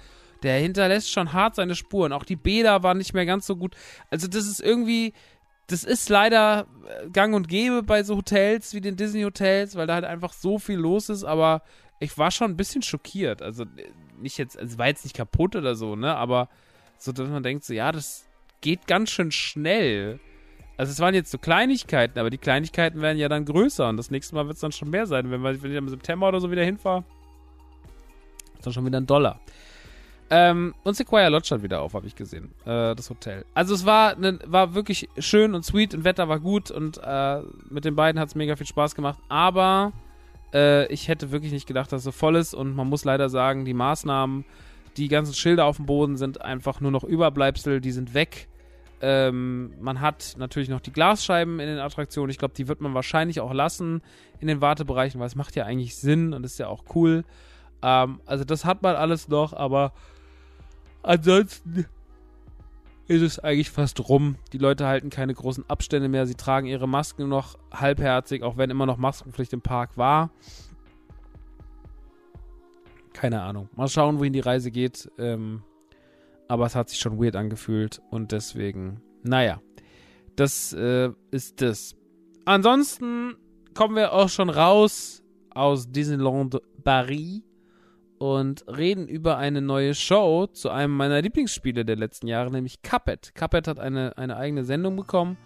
der 0.46 0.60
hinterlässt 0.60 1.10
schon 1.10 1.32
hart 1.32 1.56
seine 1.56 1.74
Spuren. 1.74 2.12
Auch 2.12 2.24
die 2.24 2.36
Bäder 2.36 2.82
waren 2.82 2.98
nicht 2.98 3.14
mehr 3.14 3.26
ganz 3.26 3.46
so 3.46 3.56
gut. 3.56 3.74
Also 4.10 4.28
das 4.28 4.46
ist 4.46 4.60
irgendwie, 4.60 5.12
das 5.66 5.82
ist 5.82 6.08
leider 6.08 6.66
äh, 6.86 7.10
gang 7.10 7.34
und 7.34 7.48
gäbe 7.48 7.82
bei 7.82 8.04
so 8.04 8.16
Hotels 8.16 8.72
wie 8.72 8.80
den 8.80 8.96
Disney-Hotels, 8.96 9.74
weil 9.74 9.88
da 9.88 9.94
halt 9.94 10.04
einfach 10.04 10.32
so 10.32 10.58
viel 10.58 10.76
los 10.78 11.08
ist, 11.08 11.24
aber 11.24 11.62
ich 11.98 12.16
war 12.16 12.30
schon 12.30 12.52
ein 12.52 12.56
bisschen 12.56 12.82
schockiert. 12.82 13.42
Also 13.42 13.64
äh, 13.64 13.90
nicht 14.18 14.38
jetzt, 14.38 14.56
also 14.56 14.72
es 14.72 14.78
war 14.78 14.86
jetzt 14.86 15.04
nicht 15.04 15.16
kaputt 15.16 15.56
oder 15.56 15.74
so, 15.74 15.96
ne, 15.96 16.14
aber 16.14 16.48
so, 16.98 17.10
dass 17.12 17.28
man 17.28 17.42
denkt 17.42 17.64
so, 17.64 17.74
ja, 17.74 17.90
das 17.90 18.24
geht 18.60 18.86
ganz 18.86 19.10
schön 19.10 19.32
schnell. 19.32 20.20
Also 20.76 20.92
es 20.92 21.00
waren 21.00 21.14
jetzt 21.14 21.32
so 21.32 21.38
Kleinigkeiten, 21.38 22.18
aber 22.20 22.30
die 22.30 22.38
Kleinigkeiten 22.38 23.00
werden 23.00 23.18
ja 23.18 23.28
dann 23.28 23.44
größer 23.44 23.88
und 23.88 23.96
das 23.96 24.10
nächste 24.10 24.36
Mal 24.36 24.46
wird 24.46 24.54
es 24.54 24.60
dann 24.60 24.72
schon 24.72 24.90
mehr 24.90 25.06
sein. 25.06 25.30
Wenn, 25.30 25.42
wenn 25.42 25.56
ich 25.56 25.76
im 25.76 25.88
September 25.88 26.28
oder 26.28 26.40
so 26.40 26.50
wieder 26.50 26.64
hinfahre, 26.64 27.04
ist 28.54 28.64
dann 28.66 28.72
schon 28.72 28.86
wieder 28.86 29.00
ein 29.00 29.06
Dollar. 29.06 29.40
Ähm, 30.28 30.74
und 30.82 30.96
Sequoia 30.96 31.28
Lodge 31.28 31.46
stand 31.46 31.62
wieder 31.62 31.80
auf, 31.82 31.94
habe 31.94 32.06
ich 32.06 32.16
gesehen. 32.16 32.52
Äh, 32.64 32.94
das 32.94 33.10
Hotel. 33.10 33.44
Also 33.54 33.74
es 33.74 33.86
war, 33.86 34.16
ne, 34.16 34.38
war 34.44 34.74
wirklich 34.74 35.08
schön 35.18 35.54
und 35.54 35.64
sweet 35.64 35.94
und 35.94 36.04
Wetter 36.04 36.28
war 36.28 36.40
gut 36.40 36.70
und 36.70 36.98
äh, 37.02 37.42
mit 37.70 37.84
den 37.84 37.94
beiden 37.94 38.20
hat 38.20 38.28
es 38.28 38.34
mega 38.34 38.56
viel 38.56 38.66
Spaß 38.66 38.96
gemacht. 38.96 39.18
Aber 39.28 39.92
äh, 40.52 40.92
ich 40.92 41.06
hätte 41.06 41.30
wirklich 41.30 41.52
nicht 41.52 41.66
gedacht, 41.66 41.92
dass 41.92 42.00
es 42.00 42.04
so 42.04 42.12
voll 42.12 42.36
ist 42.36 42.54
und 42.54 42.74
man 42.74 42.88
muss 42.88 43.04
leider 43.04 43.28
sagen, 43.28 43.64
die 43.64 43.74
Maßnahmen, 43.74 44.44
die 44.96 45.08
ganzen 45.08 45.34
Schilder 45.34 45.64
auf 45.64 45.76
dem 45.76 45.86
Boden 45.86 46.16
sind 46.16 46.40
einfach 46.40 46.80
nur 46.80 46.90
noch 46.90 47.04
Überbleibsel, 47.04 47.80
die 47.80 47.92
sind 47.92 48.14
weg. 48.14 48.48
Ähm, 49.00 49.74
man 49.80 50.00
hat 50.00 50.34
natürlich 50.38 50.70
noch 50.70 50.80
die 50.80 50.92
Glasscheiben 50.92 51.60
in 51.60 51.68
den 51.68 51.78
Attraktionen. 51.78 52.30
Ich 52.30 52.38
glaube, 52.38 52.54
die 52.54 52.66
wird 52.66 52.80
man 52.80 52.94
wahrscheinlich 52.94 53.40
auch 53.40 53.52
lassen 53.52 54.02
in 54.40 54.48
den 54.48 54.60
Wartebereichen, 54.60 55.20
weil 55.20 55.26
es 55.26 55.36
macht 55.36 55.54
ja 55.54 55.64
eigentlich 55.64 55.96
Sinn 55.96 56.32
und 56.32 56.44
ist 56.44 56.58
ja 56.58 56.66
auch 56.66 56.84
cool. 56.94 57.24
Ähm, 57.82 58.20
also 58.26 58.44
das 58.44 58.64
hat 58.64 58.82
man 58.82 58.96
alles 58.96 59.28
noch, 59.28 59.52
aber 59.52 59.92
Ansonsten 61.06 61.86
ist 63.06 63.22
es 63.22 63.38
eigentlich 63.38 63.70
fast 63.70 64.08
rum. 64.08 64.34
Die 64.52 64.58
Leute 64.58 64.88
halten 64.88 65.08
keine 65.08 65.34
großen 65.34 65.64
Abstände 65.70 66.08
mehr. 66.08 66.26
Sie 66.26 66.34
tragen 66.34 66.66
ihre 66.66 66.88
Masken 66.88 67.28
noch 67.28 67.56
halbherzig, 67.72 68.42
auch 68.42 68.56
wenn 68.56 68.70
immer 68.70 68.86
noch 68.86 68.96
Maskenpflicht 68.96 69.52
im 69.52 69.60
Park 69.60 69.96
war. 69.96 70.30
Keine 73.12 73.40
Ahnung. 73.42 73.68
Mal 73.76 73.86
schauen, 73.86 74.18
wohin 74.18 74.32
die 74.32 74.40
Reise 74.40 74.72
geht. 74.72 75.08
Ähm, 75.16 75.62
aber 76.48 76.66
es 76.66 76.74
hat 76.74 76.88
sich 76.88 76.98
schon 76.98 77.22
weird 77.22 77.36
angefühlt 77.36 78.02
und 78.10 78.32
deswegen, 78.32 79.00
naja, 79.22 79.60
das 80.34 80.72
äh, 80.72 81.10
ist 81.30 81.62
das. 81.62 81.94
Ansonsten 82.46 83.36
kommen 83.74 83.94
wir 83.94 84.12
auch 84.12 84.28
schon 84.28 84.50
raus 84.50 85.22
aus 85.50 85.88
Disneyland 85.88 86.60
Paris 86.82 87.42
und 88.18 88.64
reden 88.68 89.06
über 89.08 89.36
eine 89.38 89.60
neue 89.60 89.94
Show 89.94 90.46
zu 90.46 90.70
einem 90.70 90.96
meiner 90.96 91.20
Lieblingsspiele 91.22 91.84
der 91.84 91.96
letzten 91.96 92.26
Jahre, 92.26 92.50
nämlich 92.50 92.82
Cuphead. 92.82 93.34
Cuphead 93.34 93.68
hat 93.68 93.78
eine, 93.78 94.16
eine 94.16 94.36
eigene 94.36 94.64
Sendung 94.64 94.96
bekommen, 94.96 95.36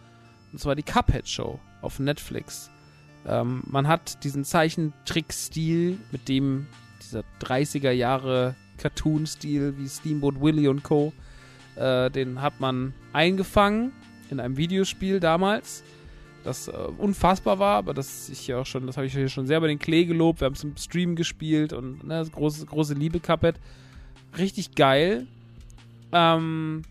und 0.53 0.59
zwar 0.59 0.75
die 0.75 0.83
Cuphead 0.83 1.29
Show 1.29 1.59
auf 1.83 1.99
Netflix. 1.99 2.71
Ähm, 3.27 3.63
man 3.67 3.89
hat 3.89 4.25
diesen 4.25 4.45
Zeichentrick-Stil, 4.45 5.99
mit 6.13 6.29
dem 6.29 6.67
dieser 7.03 7.25
30er 7.43 7.91
Jahre 7.91 8.55
Cartoon-Stil 8.79 9.75
wie 9.79 9.89
Steamboat 9.89 10.41
Willie 10.41 10.71
und 10.71 10.83
Co., 10.83 11.13
äh, 11.77 12.11
den 12.11 12.41
hat 12.41 12.61
man 12.61 12.95
eingefangen 13.13 13.93
in 14.31 14.41
einem 14.41 14.57
Videospiel 14.57 15.21
damals 15.21 15.83
das 16.45 16.69
äh, 16.69 16.73
unfassbar 16.99 17.59
war, 17.59 17.77
aber 17.77 17.95
das 17.95 18.29
ich 18.29 18.47
ja 18.47 18.59
auch 18.61 18.67
schon, 18.67 18.87
das 18.87 18.97
habe 18.97 19.07
ich 19.07 19.13
hier 19.13 19.29
schon 19.29 19.47
sehr 19.47 19.61
bei 19.61 19.67
den 19.67 19.79
Klee 19.79 20.05
gelobt. 20.05 20.41
Wir 20.41 20.47
haben 20.47 20.55
es 20.55 20.65
im 20.65 20.77
Stream 20.77 21.17
gespielt 21.17 21.73
und 21.73 22.05
ne, 22.05 22.27
große, 22.31 22.65
große 22.67 22.95
Liebe 22.95 23.21
Cuphead. 23.21 23.57
Richtig 24.39 24.75
geil. 24.75 25.27
Ähm, 26.13 26.83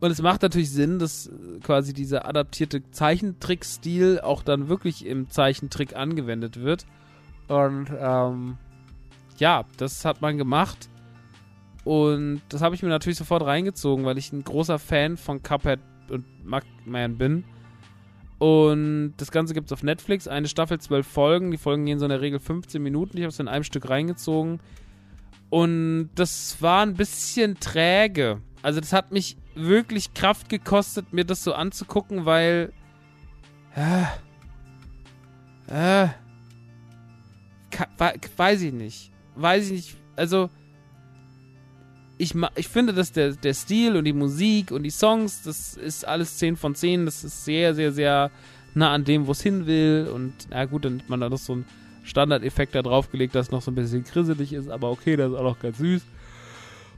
und 0.00 0.10
es 0.10 0.22
macht 0.22 0.42
natürlich 0.42 0.70
Sinn, 0.70 0.98
dass 0.98 1.30
quasi 1.62 1.92
dieser 1.92 2.26
adaptierte 2.26 2.88
Zeichentrick-Stil 2.90 4.20
auch 4.20 4.42
dann 4.42 4.68
wirklich 4.68 5.04
im 5.04 5.28
Zeichentrick 5.28 5.96
angewendet 5.96 6.60
wird. 6.60 6.86
Und 7.48 7.90
ähm, 7.98 8.58
ja, 9.38 9.64
das 9.76 10.04
hat 10.04 10.20
man 10.20 10.38
gemacht. 10.38 10.88
Und 11.84 12.42
das 12.50 12.60
habe 12.60 12.74
ich 12.74 12.82
mir 12.82 12.90
natürlich 12.90 13.18
sofort 13.18 13.44
reingezogen, 13.44 14.04
weil 14.04 14.18
ich 14.18 14.32
ein 14.32 14.44
großer 14.44 14.78
Fan 14.78 15.16
von 15.16 15.42
Cuphead 15.42 15.80
und 16.10 16.24
Mugman 16.44 17.16
bin. 17.16 17.44
Und 18.38 19.14
das 19.16 19.32
Ganze 19.32 19.52
gibt 19.52 19.66
es 19.66 19.72
auf 19.72 19.82
Netflix. 19.82 20.28
Eine 20.28 20.48
Staffel, 20.48 20.78
zwölf 20.80 21.06
Folgen. 21.06 21.50
Die 21.50 21.58
Folgen 21.58 21.86
gehen 21.86 21.98
so 21.98 22.04
in 22.04 22.10
der 22.10 22.20
Regel 22.20 22.38
15 22.38 22.80
Minuten. 22.80 23.16
Ich 23.16 23.24
habe 23.24 23.30
es 23.30 23.40
in 23.40 23.48
einem 23.48 23.64
Stück 23.64 23.90
reingezogen. 23.90 24.60
Und 25.50 26.10
das 26.14 26.60
war 26.62 26.82
ein 26.82 26.94
bisschen 26.94 27.58
träge. 27.58 28.40
Also, 28.62 28.80
das 28.80 28.92
hat 28.92 29.12
mich 29.12 29.36
wirklich 29.54 30.14
Kraft 30.14 30.48
gekostet, 30.48 31.12
mir 31.12 31.24
das 31.24 31.42
so 31.42 31.54
anzugucken, 31.54 32.26
weil. 32.26 32.72
Äh, 33.74 34.04
äh, 36.04 36.08
weiß 38.36 38.62
ich 38.62 38.72
nicht. 38.72 39.10
Weiß 39.34 39.66
ich 39.66 39.72
nicht. 39.72 39.96
Also, 40.16 40.50
ich, 42.18 42.34
ich 42.56 42.68
finde, 42.68 42.92
dass 42.92 43.12
der, 43.12 43.32
der 43.32 43.54
Stil 43.54 43.96
und 43.96 44.04
die 44.04 44.12
Musik 44.12 44.72
und 44.72 44.82
die 44.82 44.90
Songs, 44.90 45.42
das 45.42 45.74
ist 45.74 46.06
alles 46.06 46.36
10 46.38 46.56
von 46.56 46.74
10. 46.74 47.06
Das 47.06 47.22
ist 47.22 47.44
sehr, 47.44 47.74
sehr, 47.74 47.92
sehr 47.92 48.30
nah 48.74 48.92
an 48.92 49.04
dem, 49.04 49.26
wo 49.26 49.32
es 49.32 49.40
hin 49.40 49.66
will. 49.66 50.10
Und 50.12 50.32
na 50.50 50.64
gut, 50.64 50.84
dann 50.84 50.98
hat 50.98 51.08
man 51.08 51.20
da 51.20 51.28
noch 51.28 51.38
so 51.38 51.54
einen 51.54 51.64
Standardeffekt 52.02 52.74
da 52.74 52.82
draufgelegt, 52.82 53.34
dass 53.34 53.46
es 53.46 53.52
noch 53.52 53.62
so 53.62 53.70
ein 53.70 53.76
bisschen 53.76 54.04
krisselig 54.04 54.52
ist. 54.52 54.68
Aber 54.68 54.90
okay, 54.90 55.16
das 55.16 55.30
ist 55.30 55.38
auch 55.38 55.44
noch 55.44 55.60
ganz 55.60 55.78
süß. 55.78 56.02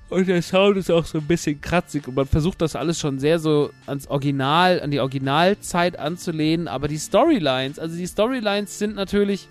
Und 0.08 0.26
der 0.26 0.42
Sound 0.42 0.76
ist 0.78 0.90
auch 0.90 1.04
so 1.04 1.18
ein 1.18 1.26
bisschen 1.26 1.60
kratzig. 1.60 2.08
Und 2.08 2.16
man 2.16 2.26
versucht 2.26 2.62
das 2.62 2.74
alles 2.74 2.98
schon 2.98 3.18
sehr 3.18 3.38
so 3.38 3.70
ans 3.86 4.08
Original, 4.08 4.80
an 4.80 4.90
die 4.90 5.00
Originalzeit 5.00 5.98
anzulehnen. 5.98 6.66
Aber 6.66 6.88
die 6.88 6.98
Storylines, 6.98 7.78
also 7.78 7.94
die 7.94 8.06
Storylines 8.06 8.78
sind 8.78 8.96
natürlich 8.96 9.48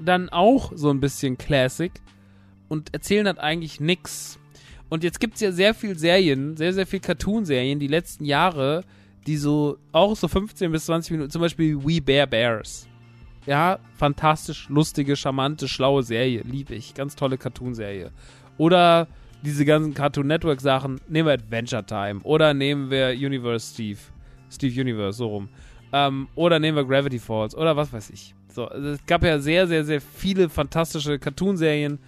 dann 0.00 0.30
auch 0.30 0.72
so 0.74 0.90
ein 0.90 1.00
bisschen 1.00 1.36
Classic. 1.36 1.92
Und 2.72 2.94
erzählen 2.94 3.26
halt 3.26 3.38
eigentlich 3.38 3.80
nix. 3.80 4.38
Und 4.88 5.04
jetzt 5.04 5.20
gibt 5.20 5.34
es 5.34 5.42
ja 5.42 5.52
sehr 5.52 5.74
viel 5.74 5.98
Serien, 5.98 6.56
sehr, 6.56 6.72
sehr 6.72 6.86
viel 6.86 7.00
Cartoon-Serien 7.00 7.78
die 7.78 7.86
letzten 7.86 8.24
Jahre, 8.24 8.84
die 9.26 9.36
so 9.36 9.76
auch 9.92 10.16
so 10.16 10.26
15 10.26 10.72
bis 10.72 10.86
20 10.86 11.10
Minuten, 11.10 11.30
zum 11.30 11.42
Beispiel 11.42 11.76
We 11.84 12.00
Bear 12.00 12.26
Bears. 12.26 12.88
Ja, 13.44 13.78
fantastisch, 13.98 14.70
lustige, 14.70 15.16
charmante, 15.16 15.68
schlaue 15.68 16.02
Serie. 16.02 16.42
Liebe 16.44 16.74
ich. 16.74 16.94
Ganz 16.94 17.14
tolle 17.14 17.36
Cartoon-Serie. 17.36 18.10
Oder 18.56 19.06
diese 19.42 19.66
ganzen 19.66 19.92
Cartoon 19.92 20.28
Network 20.28 20.62
Sachen. 20.62 20.98
Nehmen 21.08 21.26
wir 21.26 21.34
Adventure 21.34 21.84
Time. 21.84 22.20
Oder 22.22 22.54
nehmen 22.54 22.90
wir 22.90 23.10
Universe 23.10 23.74
Steve. 23.74 23.98
Steve 24.50 24.80
Universe, 24.80 25.18
so 25.18 25.26
rum. 25.26 25.48
Ähm, 25.92 26.28
oder 26.36 26.58
nehmen 26.58 26.76
wir 26.76 26.84
Gravity 26.84 27.18
Falls. 27.18 27.54
Oder 27.54 27.76
was 27.76 27.92
weiß 27.92 28.08
ich. 28.10 28.34
So, 28.48 28.66
also 28.66 28.90
es 28.90 29.04
gab 29.04 29.24
ja 29.24 29.38
sehr, 29.40 29.66
sehr, 29.66 29.84
sehr 29.84 30.00
viele 30.00 30.48
fantastische 30.48 31.18
Cartoon-Serien 31.18 31.98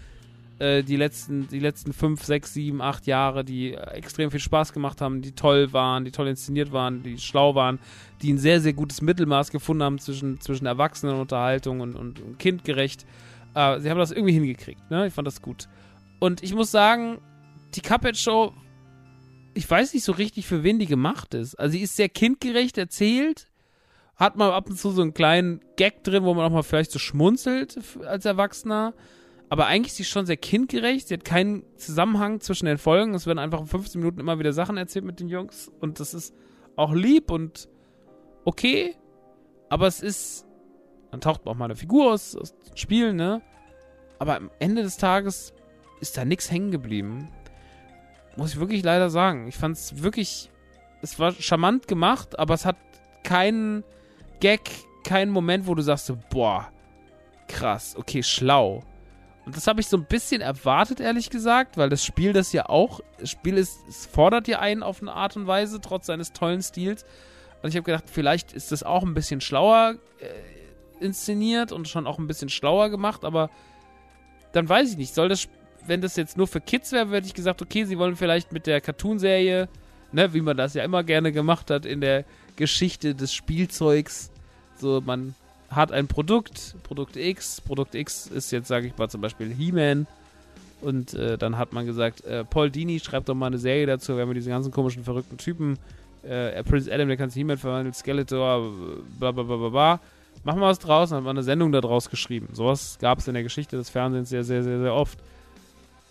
äh, 0.59 0.83
die 0.83 0.97
letzten, 0.97 1.49
die 1.49 1.59
letzten 1.59 1.93
fünf, 1.93 2.25
sechs, 2.25 2.55
sieben, 2.55 2.81
acht 2.81 3.07
Jahre, 3.07 3.45
die 3.45 3.75
extrem 3.75 4.31
viel 4.31 4.41
Spaß 4.41 4.73
gemacht 4.73 5.01
haben, 5.01 5.23
die 5.23 5.33
toll 5.33 5.73
waren, 5.73 6.05
die 6.05 6.13
toll 6.13 6.29
inszeniert 6.29 6.73
waren, 6.73 7.03
die 7.03 7.19
schlau 7.19 7.55
waren, 7.55 7.79
die 8.23 8.33
ein 8.33 8.39
sehr, 8.39 8.61
sehr 8.61 8.73
gutes 8.73 9.03
Mittelmaß 9.03 9.51
gefunden 9.51 9.83
haben 9.83 9.99
zwischen, 9.99 10.41
zwischen 10.41 10.67
Erwachsenenunterhaltung 10.67 11.81
und, 11.81 11.97
und, 11.97 12.21
und 12.21 12.39
kindgerecht. 12.39 13.05
Äh, 13.55 13.81
sie 13.81 13.91
haben 13.91 13.99
das 13.99 14.13
irgendwie 14.13 14.35
hingekriegt, 14.35 14.91
ne? 14.91 15.07
Ich 15.07 15.15
fand 15.15 15.27
das 15.27 15.43
gut. 15.43 15.69
Und 16.21 16.43
ich 16.43 16.55
muss 16.55 16.71
sagen, 16.71 17.19
die 17.75 17.81
Cuphead 17.81 18.17
Show, 18.17 18.53
ich 19.55 19.69
weiß 19.69 19.95
nicht 19.95 20.05
so 20.05 20.13
richtig, 20.13 20.47
für 20.47 20.63
wen 20.63 20.79
die 20.79 20.87
gemacht 20.87 21.35
ist. 21.35 21.55
Also 21.57 21.73
sie 21.73 21.83
ist 21.83 21.97
sehr 21.97 22.09
kindgerecht 22.09 22.79
erzählt, 22.79 23.49
hat 24.17 24.37
mal 24.37 24.53
ab 24.53 24.69
und 24.69 24.79
zu 24.79 24.91
so 24.91 25.03
einen 25.03 25.15
kleinen 25.15 25.61
Gag 25.77 26.05
drin, 26.05 26.25
wo 26.25 26.35
man 26.35 26.45
auch 26.45 26.55
mal 26.55 26.63
vielleicht 26.63 26.93
so 26.93 26.99
schmunzelt 26.99 27.79
als 28.05 28.25
Erwachsener. 28.25 28.95
Aber 29.55 29.67
eigentlich 29.67 29.93
ist 29.93 29.99
sie 29.99 30.05
schon 30.05 30.27
sehr 30.27 30.37
kindgerecht. 30.37 31.07
Sie 31.07 31.15
hat 31.15 31.25
keinen 31.25 31.63
Zusammenhang 31.77 32.41
zwischen 32.41 32.67
den 32.67 32.77
Folgen. 32.77 33.15
Es 33.15 33.29
werden 33.29 33.39
einfach 33.39 33.61
in 33.61 33.69
15 33.69 34.01
Minuten 34.01 34.19
immer 34.19 34.41
wieder 34.41 34.53
Sachen 34.53 34.77
erzählt 34.77 35.05
mit 35.05 35.21
den 35.21 35.29
Jungs. 35.29 35.71
Und 35.79 36.01
das 36.01 36.13
ist 36.13 36.35
auch 36.75 36.93
lieb 36.93 37.31
und 37.31 37.69
okay. 38.45 38.97
Aber 39.69 39.87
es 39.87 40.01
ist. 40.01 40.45
Dann 41.13 41.21
taucht 41.21 41.47
auch 41.47 41.55
mal 41.55 41.67
eine 41.67 41.77
Figur 41.77 42.13
aus, 42.13 42.35
aus 42.35 42.53
Spielen, 42.75 43.15
ne? 43.15 43.43
Aber 44.19 44.35
am 44.35 44.51
Ende 44.59 44.83
des 44.83 44.97
Tages 44.97 45.55
ist 46.01 46.17
da 46.17 46.25
nichts 46.25 46.51
hängen 46.51 46.73
geblieben. 46.73 47.29
Muss 48.37 48.55
ich 48.55 48.59
wirklich 48.59 48.83
leider 48.83 49.09
sagen. 49.09 49.47
Ich 49.47 49.57
fand 49.57 49.77
es 49.77 50.03
wirklich. 50.03 50.51
Es 51.01 51.21
war 51.21 51.31
charmant 51.31 51.87
gemacht, 51.87 52.41
aber 52.41 52.55
es 52.55 52.67
hat 52.67 52.79
keinen 53.23 53.85
Gag, 54.41 54.63
keinen 55.05 55.31
Moment, 55.31 55.69
wo 55.69 55.77
du 55.77 55.83
sagst 55.83 56.13
boah, 56.29 56.73
krass, 57.47 57.95
okay, 57.97 58.25
schlau. 58.25 58.83
Und 59.47 59.57
das 59.57 59.67
habe 59.67 59.81
ich 59.81 59.89
so 59.89 59.97
ein 59.99 60.05
bisschen 60.05 60.41
erwartet, 60.41 61.01
ehrlich 61.01 61.29
gesagt, 61.29 61.77
weil 61.77 61.91
das 61.91 62.05
Spiel 62.05 62.33
das 62.33 62.53
ja 62.53 62.69
auch, 62.69 63.01
das 63.19 63.31
Spiel 63.31 63.59
ist, 63.59 63.79
es 63.89 64.07
fordert 64.07 64.49
ja 64.49 64.61
einen 64.61 64.83
auf 64.83 65.03
eine 65.03 65.13
Art 65.13 65.37
und 65.37 65.47
Weise, 65.47 65.81
trotz 65.81 66.07
seines 66.07 66.33
tollen 66.33 66.63
Stils. 66.63 67.05
Und 67.63 67.69
ich 67.69 67.77
habe 67.77 67.85
gedacht, 67.85 68.05
vielleicht 68.11 68.53
ist 68.53 68.73
das 68.73 68.83
auch 68.83 69.03
ein 69.03 69.15
bisschen 69.15 69.41
schlauer 69.41 69.97
äh, 70.19 71.05
inszeniert 71.05 71.73
und 71.73 71.89
schon 71.89 72.07
auch 72.07 72.19
ein 72.19 72.27
bisschen 72.27 72.49
schlauer 72.49 72.89
gemacht, 72.89 73.25
aber 73.25 73.51
dann 74.53 74.69
weiß 74.69 74.93
ich 74.93 74.97
nicht, 74.97 75.15
soll 75.15 75.29
das, 75.29 75.49
wenn 75.87 76.01
das 76.01 76.17
jetzt 76.17 76.37
nur 76.37 76.47
für 76.47 76.61
Kids 76.61 76.93
wäre, 76.93 77.11
hätte 77.11 77.27
ich 77.27 77.35
gesagt, 77.35 77.61
okay, 77.61 77.85
sie 77.85 77.99
wollen 77.99 78.17
vielleicht 78.17 78.53
mit 78.53 78.67
der 78.67 78.81
Cartoon-Serie, 78.81 79.69
ne, 80.13 80.33
wie 80.33 80.41
man 80.41 80.57
das 80.57 80.75
ja 80.75 80.85
immer 80.85 81.03
gerne 81.03 81.33
gemacht 81.33 81.71
hat 81.71 81.85
in 81.85 82.01
der 82.01 82.25
Geschichte 82.57 83.15
des 83.15 83.35
Spielzeugs, 83.35 84.31
so 84.77 85.01
man 85.01 85.35
hat 85.75 85.93
ein 85.93 86.07
Produkt, 86.07 86.75
Produkt 86.83 87.17
X. 87.17 87.61
Produkt 87.61 87.95
X 87.95 88.27
ist 88.27 88.51
jetzt, 88.51 88.69
sage 88.69 88.87
ich 88.87 88.97
mal, 88.97 89.09
zum 89.09 89.21
Beispiel 89.21 89.53
He-Man. 89.53 90.07
Und 90.81 91.15
äh, 91.15 91.39
dann 91.39 91.57
hat 91.57 91.73
man 91.73 91.87
gesagt, 91.87 92.25
äh, 92.25 92.45
Paul 92.45 92.71
Dini 92.71 93.01
schreibt 93.01 93.29
doch 93.29 93.35
mal 93.35 93.47
eine 93.47 93.59
Serie 93.59 93.87
dazu, 93.87 94.17
wir 94.17 94.23
haben 94.23 94.35
diese 94.35 94.51
ganzen 94.51 94.71
komischen, 94.71 95.05
verrückten 95.05 95.39
Typen. 95.39 95.79
Äh, 96.23 96.63
Prince 96.63 96.93
Adam, 96.93 97.09
der 97.09 97.17
kann 97.17 97.31
sich 97.31 97.41
He-Man 97.41 97.59
verwandeln, 97.59 97.95
Skeletor, 97.95 98.71
bla 99.19 99.33
bla 99.33 99.43
bla 99.43 99.57
bla 99.57 99.69
bla. 99.69 100.01
Machen 100.43 100.61
wir 100.61 100.67
was 100.67 100.79
draus, 100.79 101.11
dann 101.11 101.19
hat 101.19 101.25
man 101.25 101.37
eine 101.37 101.43
Sendung 101.43 101.73
daraus 101.73 102.11
geschrieben. 102.11 102.49
Sowas 102.53 102.99
gab 103.01 103.19
es 103.19 103.29
in 103.29 103.35
der 103.35 103.43
Geschichte 103.43 103.77
des 103.77 103.89
Fernsehens 103.89 104.29
sehr, 104.29 104.45
sehr, 104.45 104.63
sehr, 104.63 104.79
sehr 104.79 104.95
oft. 104.95 105.19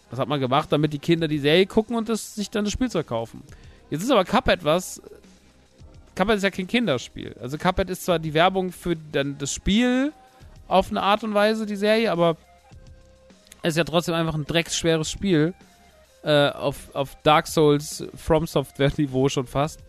Das 0.09 0.19
hat 0.19 0.27
man 0.27 0.39
gemacht, 0.39 0.71
damit 0.71 0.93
die 0.93 0.99
Kinder 0.99 1.27
die 1.27 1.39
Serie 1.39 1.65
gucken 1.65 1.95
und 1.95 2.09
das, 2.09 2.35
sich 2.35 2.49
dann 2.49 2.65
das 2.65 2.73
Spielzeug 2.73 3.07
kaufen. 3.07 3.43
Jetzt 3.89 4.03
ist 4.03 4.11
aber 4.11 4.25
Cup 4.25 4.47
etwas, 4.47 5.01
Cuphead 6.15 6.37
ist 6.37 6.43
ja 6.43 6.51
kein 6.51 6.67
Kinderspiel. 6.67 7.35
Also 7.41 7.57
Cuphead 7.57 7.89
ist 7.89 8.05
zwar 8.05 8.19
die 8.19 8.33
Werbung 8.33 8.71
für 8.71 8.95
dann 8.95 9.37
das 9.37 9.53
Spiel 9.53 10.13
auf 10.67 10.91
eine 10.91 11.01
Art 11.01 11.23
und 11.23 11.33
Weise, 11.33 11.65
die 11.65 11.75
Serie, 11.75 12.11
aber 12.11 12.37
es 13.61 13.69
ist 13.69 13.77
ja 13.77 13.83
trotzdem 13.83 14.15
einfach 14.15 14.35
ein 14.35 14.45
drecksschweres 14.45 15.09
Spiel. 15.09 15.53
Äh, 16.23 16.49
auf, 16.49 16.93
auf 16.95 17.17
Dark 17.23 17.47
Souls 17.47 18.05
From 18.15 18.47
Software 18.47 18.91
Niveau 18.95 19.27
schon 19.27 19.45
fast. 19.45 19.81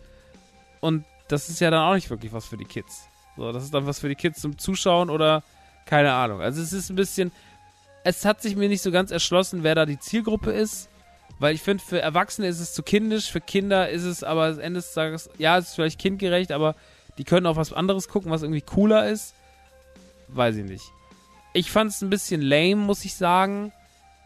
Und 0.81 1.05
das 1.29 1.47
ist 1.49 1.61
ja 1.61 1.71
dann 1.71 1.81
auch 1.81 1.95
nicht 1.95 2.09
wirklich 2.09 2.33
was 2.33 2.45
für 2.45 2.57
die 2.57 2.65
Kids. 2.65 3.07
So, 3.37 3.51
das 3.51 3.63
ist 3.63 3.73
dann 3.73 3.85
was 3.85 3.99
für 3.99 4.09
die 4.09 4.15
Kids 4.15 4.41
zum 4.41 4.57
Zuschauen 4.57 5.09
oder 5.09 5.43
keine 5.85 6.11
Ahnung. 6.11 6.41
Also 6.41 6.61
es 6.61 6.73
ist 6.73 6.89
ein 6.89 6.95
bisschen. 6.95 7.31
Es 8.03 8.25
hat 8.25 8.41
sich 8.41 8.55
mir 8.55 8.67
nicht 8.67 8.81
so 8.81 8.91
ganz 8.91 9.11
erschlossen, 9.11 9.63
wer 9.63 9.75
da 9.75 9.85
die 9.85 9.97
Zielgruppe 9.97 10.51
ist. 10.51 10.89
Weil 11.39 11.53
ich 11.53 11.61
finde, 11.61 11.83
für 11.83 12.01
Erwachsene 12.01 12.47
ist 12.47 12.59
es 12.59 12.73
zu 12.73 12.81
kindisch, 12.81 13.29
für 13.29 13.41
Kinder 13.41 13.89
ist 13.89 14.03
es 14.03 14.23
aber 14.23 14.45
am 14.45 14.59
Ende 14.59 14.79
des 14.79 14.93
Tages, 14.93 15.29
ja, 15.37 15.57
es 15.57 15.69
ist 15.69 15.75
vielleicht 15.75 15.99
kindgerecht, 15.99 16.51
aber 16.51 16.75
die 17.17 17.25
können 17.25 17.45
auch 17.45 17.57
was 17.57 17.73
anderes 17.73 18.07
gucken, 18.07 18.31
was 18.31 18.41
irgendwie 18.41 18.61
cooler 18.61 19.09
ist. 19.09 19.33
Weiß 20.29 20.55
ich 20.55 20.65
nicht. 20.65 20.91
Ich 21.53 21.71
fand 21.71 21.91
es 21.91 22.01
ein 22.01 22.09
bisschen 22.09 22.41
lame, 22.41 22.75
muss 22.75 23.05
ich 23.05 23.15
sagen. 23.15 23.71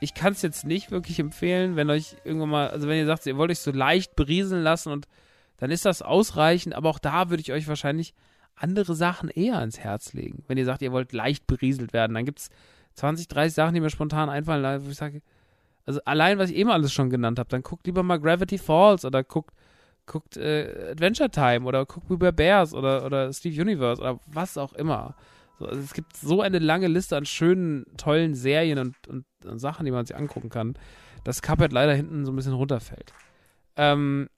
Ich 0.01 0.13
kann 0.13 0.33
es 0.33 0.41
jetzt 0.41 0.65
nicht 0.65 0.91
wirklich 0.91 1.19
empfehlen, 1.19 1.75
wenn 1.75 1.89
euch 1.89 2.15
irgendwann 2.23 2.49
mal, 2.49 2.69
also 2.69 2.88
wenn 2.88 2.97
ihr 2.97 3.05
sagt, 3.05 3.25
ihr 3.25 3.38
wollt 3.38 3.51
euch 3.51 3.59
so 3.59 3.71
leicht 3.71 4.15
berieseln 4.15 4.63
lassen 4.63 4.91
und 4.91 5.07
dann 5.57 5.71
ist 5.71 5.85
das 5.85 6.01
ausreichend, 6.01 6.73
aber 6.73 6.89
auch 6.89 6.99
da 6.99 7.29
würde 7.29 7.41
ich 7.41 7.51
euch 7.51 7.67
wahrscheinlich 7.67 8.13
andere 8.55 8.95
Sachen 8.95 9.29
eher 9.29 9.59
ans 9.59 9.79
Herz 9.79 10.13
legen. 10.13 10.43
Wenn 10.47 10.57
ihr 10.57 10.65
sagt, 10.65 10.81
ihr 10.81 10.91
wollt 10.91 11.12
leicht 11.12 11.47
berieselt 11.47 11.91
werden, 11.91 12.13
dann 12.13 12.25
gibt 12.25 12.39
es 12.39 12.49
20, 12.95 13.27
30 13.27 13.53
Sachen, 13.53 13.73
die 13.73 13.81
mir 13.81 13.89
spontan 13.89 14.29
einfallen, 14.29 14.85
wo 14.85 14.89
ich 14.89 14.97
sage, 14.97 15.21
also 15.89 16.02
allein, 16.06 16.38
was 16.38 16.52
ich 16.52 16.56
eben 16.56 16.69
alles 16.69 16.93
schon 16.93 17.10
genannt 17.10 17.39
habe, 17.39 17.49
dann 17.49 17.63
guckt 17.63 17.88
lieber 17.88 18.04
mal 18.04 18.19
Gravity 18.19 18.60
Falls 18.60 19.06
oder 19.06 19.23
guckt, 19.23 19.56
guckt 20.06 20.38
äh, 20.38 20.91
Adventure 20.91 21.32
Time 21.32 21.65
oder 21.65 21.84
guckt 21.88 22.12
Uber 22.12 22.32
Bears 22.32 22.75
oder, 22.75 23.04
oder 23.04 23.34
Steve 23.34 23.60
Universe 23.60 23.99
oder 23.99 24.19
was 24.28 24.60
auch 24.60 24.73
immer. 24.73 25.15
So, 25.58 25.65
also 25.65 25.82
es 25.82 25.95
gibt 25.95 26.15
so 26.15 26.43
eine 26.43 26.60
lange 26.60 26.88
Liste 26.88 27.17
an 27.17 27.25
schönen, 27.25 27.88
tollen 27.97 28.36
Serien 28.36 28.78
und, 28.78 29.08
und, 29.08 29.25
und 29.43 29.58
Sachen, 29.58 29.84
die 29.84 29.91
man 29.91 30.06
sich 30.06 30.15
angucken 30.15 30.49
kann, 30.49 30.75
dass 31.23 31.41
Cuphead 31.41 31.73
leider 31.73 31.95
hinten 31.95 32.23
so 32.23 32.32
ein 32.32 32.36
bisschen 32.36 32.54
runterfällt. 32.54 33.12
Ähm, 33.75 34.30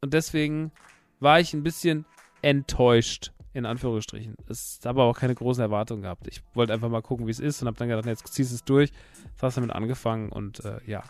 und 0.00 0.14
deswegen 0.14 0.70
war 1.18 1.40
ich 1.40 1.54
ein 1.54 1.64
bisschen 1.64 2.04
enttäuscht 2.40 3.32
in 3.54 3.66
Anführungsstrichen. 3.66 4.36
Es 4.48 4.80
habe 4.84 5.02
aber 5.02 5.10
auch 5.10 5.18
keine 5.18 5.34
großen 5.34 5.62
Erwartungen 5.62 6.02
gehabt. 6.02 6.26
Ich 6.28 6.42
wollte 6.54 6.72
einfach 6.72 6.88
mal 6.88 7.02
gucken, 7.02 7.26
wie 7.26 7.30
es 7.30 7.40
ist 7.40 7.60
und 7.62 7.68
habe 7.68 7.76
dann 7.76 7.88
gedacht, 7.88 8.06
jetzt 8.06 8.26
ziehst 8.32 8.50
du 8.50 8.54
es 8.54 8.64
durch. 8.64 8.92
Das 9.34 9.42
hast 9.42 9.56
damit 9.56 9.72
angefangen 9.72 10.30
und 10.30 10.64
äh, 10.64 10.78
ja. 10.86 11.02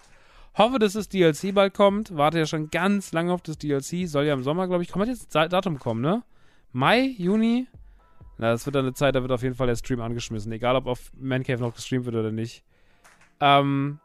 Hoffe, 0.55 0.79
dass 0.79 0.93
das 0.93 1.09
DLC 1.09 1.55
bald 1.55 1.73
kommt. 1.73 2.15
Warte 2.17 2.39
ja 2.39 2.47
schon 2.47 2.71
ganz 2.71 3.13
lange 3.13 3.33
auf 3.33 3.43
das 3.43 3.57
DLC. 3.59 4.07
Soll 4.07 4.25
ja 4.25 4.35
im 4.35 4.43
Sommer, 4.43 4.67
glaube 4.67 4.83
ich, 4.83 4.91
kommt 4.91 5.07
jetzt 5.07 5.35
Datum 5.35 5.79
kommen, 5.79 6.03
ne? 6.03 6.23
Mai, 6.73 7.15
Juni? 7.17 7.69
Na, 8.39 8.51
das 8.51 8.67
wird 8.67 8.75
dann 8.75 8.85
eine 8.85 8.95
Zeit, 8.95 9.15
da 9.15 9.23
wird 9.23 9.33
auf 9.33 9.43
jeden 9.43 9.55
Fall 9.55 9.67
der 9.67 9.77
Stream 9.77 10.01
angeschmissen. 10.01 10.51
Egal, 10.53 10.77
ob 10.77 10.87
auf 10.87 11.13
Mancave 11.17 11.61
noch 11.61 11.75
gestreamt 11.75 12.07
wird 12.07 12.17
oder 12.17 12.33
nicht. 12.33 12.65
Ähm, 13.41 13.99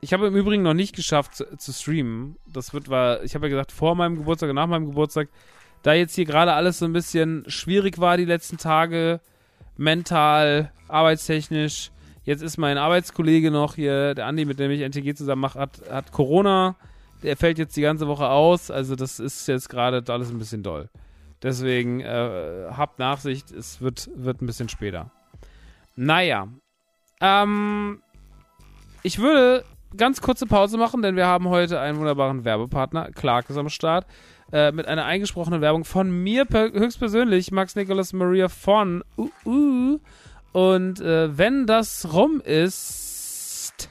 ich 0.00 0.12
habe 0.12 0.26
im 0.26 0.36
Übrigen 0.36 0.62
noch 0.62 0.74
nicht 0.74 0.94
geschafft 0.94 1.36
zu, 1.36 1.56
zu 1.56 1.72
streamen. 1.72 2.36
Das 2.46 2.74
wird, 2.74 2.88
war, 2.88 3.22
ich 3.22 3.34
habe 3.34 3.46
ja 3.46 3.50
gesagt, 3.50 3.72
vor 3.72 3.94
meinem 3.94 4.16
Geburtstag 4.16 4.50
und 4.50 4.56
nach 4.56 4.66
meinem 4.66 4.86
Geburtstag 4.86 5.28
da 5.84 5.92
jetzt 5.92 6.14
hier 6.14 6.24
gerade 6.24 6.54
alles 6.54 6.78
so 6.78 6.86
ein 6.86 6.94
bisschen 6.94 7.44
schwierig 7.46 7.98
war 8.00 8.16
die 8.16 8.24
letzten 8.24 8.56
Tage, 8.56 9.20
mental, 9.76 10.72
arbeitstechnisch. 10.88 11.90
Jetzt 12.24 12.42
ist 12.42 12.56
mein 12.56 12.78
Arbeitskollege 12.78 13.50
noch 13.50 13.74
hier, 13.74 14.14
der 14.14 14.26
Andi, 14.26 14.46
mit 14.46 14.58
dem 14.58 14.70
ich 14.70 14.80
NTG 14.80 15.14
zusammen 15.14 15.42
mache, 15.42 15.60
hat, 15.60 15.82
hat 15.90 16.10
Corona. 16.10 16.74
Der 17.22 17.36
fällt 17.36 17.58
jetzt 17.58 17.76
die 17.76 17.82
ganze 17.82 18.08
Woche 18.08 18.26
aus. 18.28 18.70
Also 18.70 18.96
das 18.96 19.20
ist 19.20 19.46
jetzt 19.46 19.68
gerade 19.68 20.02
alles 20.10 20.30
ein 20.30 20.38
bisschen 20.38 20.62
doll. 20.62 20.88
Deswegen 21.42 22.00
äh, 22.00 22.68
habt 22.70 22.98
Nachsicht, 22.98 23.50
es 23.50 23.82
wird, 23.82 24.08
wird 24.16 24.40
ein 24.40 24.46
bisschen 24.46 24.70
später. 24.70 25.10
Naja. 25.96 26.48
Ähm, 27.20 28.00
ich 29.02 29.18
würde 29.18 29.66
ganz 29.94 30.22
kurze 30.22 30.46
Pause 30.46 30.78
machen, 30.78 31.02
denn 31.02 31.14
wir 31.14 31.26
haben 31.26 31.50
heute 31.50 31.78
einen 31.78 31.98
wunderbaren 31.98 32.46
Werbepartner. 32.46 33.10
Clark 33.12 33.50
ist 33.50 33.58
am 33.58 33.68
Start. 33.68 34.06
Äh, 34.52 34.72
mit 34.72 34.86
einer 34.86 35.04
eingesprochenen 35.04 35.60
Werbung 35.60 35.84
von 35.84 36.10
mir 36.10 36.46
höchstpersönlich, 36.50 37.50
Max 37.50 37.76
Nicholas 37.76 38.12
Maria 38.12 38.48
von 38.48 39.02
uh, 39.16 39.30
uh. 39.44 39.98
Und 40.52 41.00
äh, 41.00 41.36
wenn 41.36 41.66
das 41.66 42.12
rum 42.12 42.40
ist, 42.40 43.90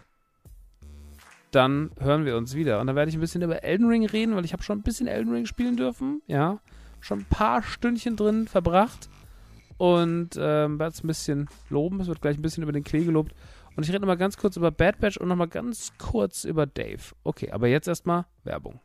dann 1.51 1.91
hören 1.99 2.25
wir 2.25 2.37
uns 2.37 2.55
wieder. 2.55 2.79
Und 2.79 2.87
dann 2.87 2.95
werde 2.95 3.09
ich 3.09 3.17
ein 3.17 3.21
bisschen 3.21 3.41
über 3.41 3.63
Elden 3.63 3.87
Ring 3.87 4.05
reden, 4.05 4.35
weil 4.35 4.45
ich 4.45 4.53
habe 4.53 4.63
schon 4.63 4.79
ein 4.79 4.83
bisschen 4.83 5.07
Elden 5.07 5.33
Ring 5.33 5.45
spielen 5.45 5.75
dürfen. 5.75 6.21
Ja, 6.27 6.59
schon 7.01 7.19
ein 7.19 7.25
paar 7.29 7.63
Stündchen 7.63 8.15
drin 8.15 8.47
verbracht. 8.47 9.09
Und 9.77 10.37
ähm, 10.37 10.79
werde 10.79 10.93
es 10.93 11.03
ein 11.03 11.07
bisschen 11.07 11.49
loben. 11.69 11.99
Es 11.99 12.07
wird 12.07 12.21
gleich 12.21 12.37
ein 12.37 12.41
bisschen 12.41 12.63
über 12.63 12.71
den 12.71 12.83
Klee 12.83 13.03
gelobt. 13.03 13.33
Und 13.75 13.83
ich 13.83 13.89
rede 13.89 14.01
nochmal 14.01 14.17
ganz 14.17 14.37
kurz 14.37 14.55
über 14.55 14.71
Bad 14.71 14.99
Batch 14.99 15.17
und 15.17 15.27
nochmal 15.27 15.47
ganz 15.47 15.91
kurz 15.97 16.43
über 16.43 16.65
Dave. 16.65 17.01
Okay, 17.23 17.51
aber 17.51 17.67
jetzt 17.67 17.87
erstmal 17.87 18.25
Werbung. 18.43 18.79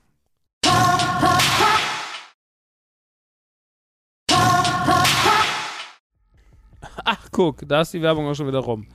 Ach, 7.05 7.29
guck, 7.31 7.69
da 7.69 7.81
ist 7.83 7.93
die 7.93 8.03
Werbung 8.03 8.27
auch 8.27 8.35
schon 8.35 8.47
wieder 8.47 8.61
rum. 8.61 8.87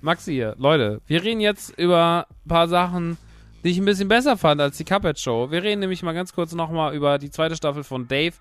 Maxi 0.00 0.32
hier, 0.32 0.56
Leute, 0.58 1.00
wir 1.06 1.22
reden 1.22 1.40
jetzt 1.40 1.78
über 1.78 2.26
ein 2.28 2.48
paar 2.48 2.68
Sachen, 2.68 3.16
die 3.62 3.70
ich 3.70 3.78
ein 3.78 3.84
bisschen 3.84 4.08
besser 4.08 4.36
fand 4.36 4.60
als 4.60 4.76
die 4.76 4.84
Cuphead 4.84 5.18
Show. 5.18 5.50
Wir 5.50 5.62
reden 5.62 5.80
nämlich 5.80 6.02
mal 6.02 6.12
ganz 6.12 6.32
kurz 6.32 6.52
nochmal 6.52 6.94
über 6.94 7.18
die 7.18 7.30
zweite 7.30 7.54
Staffel 7.54 7.84
von 7.84 8.08
Dave, 8.08 8.34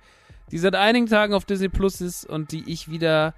die 0.51 0.57
seit 0.57 0.75
einigen 0.75 1.05
Tagen 1.05 1.33
auf 1.33 1.45
Disney 1.45 1.69
Plus 1.69 2.01
ist 2.01 2.25
und 2.25 2.51
die 2.51 2.63
ich 2.65 2.89
wieder 2.89 3.33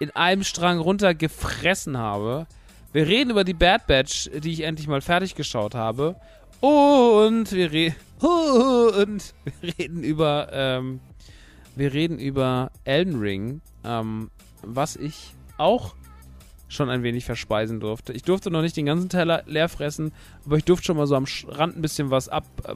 in 0.00 0.10
einem 0.10 0.44
Strang 0.44 0.78
runtergefressen 0.78 1.96
habe. 1.96 2.46
Wir 2.92 3.06
reden 3.06 3.30
über 3.30 3.44
die 3.44 3.54
Bad 3.54 3.86
Batch, 3.86 4.30
die 4.32 4.52
ich 4.52 4.62
endlich 4.62 4.88
mal 4.88 5.00
fertig 5.00 5.34
geschaut 5.34 5.74
habe. 5.74 6.16
Und 6.60 7.52
wir, 7.52 7.72
re 7.72 7.94
und 9.02 9.34
wir 9.44 9.78
reden 9.78 10.02
über, 10.02 10.48
ähm, 10.52 11.00
wir 11.76 11.92
reden 11.92 12.18
über 12.18 12.72
Elden 12.84 13.20
Ring, 13.20 13.60
ähm, 13.84 14.30
was 14.62 14.96
ich 14.96 15.34
auch 15.56 15.94
schon 16.68 16.90
ein 16.90 17.02
wenig 17.02 17.24
verspeisen 17.24 17.80
durfte. 17.80 18.12
Ich 18.12 18.22
durfte 18.22 18.50
noch 18.50 18.62
nicht 18.62 18.76
den 18.76 18.86
ganzen 18.86 19.08
Teller 19.08 19.42
leer 19.46 19.68
fressen, 19.68 20.12
aber 20.44 20.56
ich 20.56 20.64
durfte 20.64 20.86
schon 20.86 20.96
mal 20.96 21.06
so 21.06 21.16
am 21.16 21.24
Rand 21.48 21.76
ein 21.76 21.82
bisschen 21.82 22.10
was 22.10 22.28
ab. 22.28 22.44
Äh, 22.64 22.74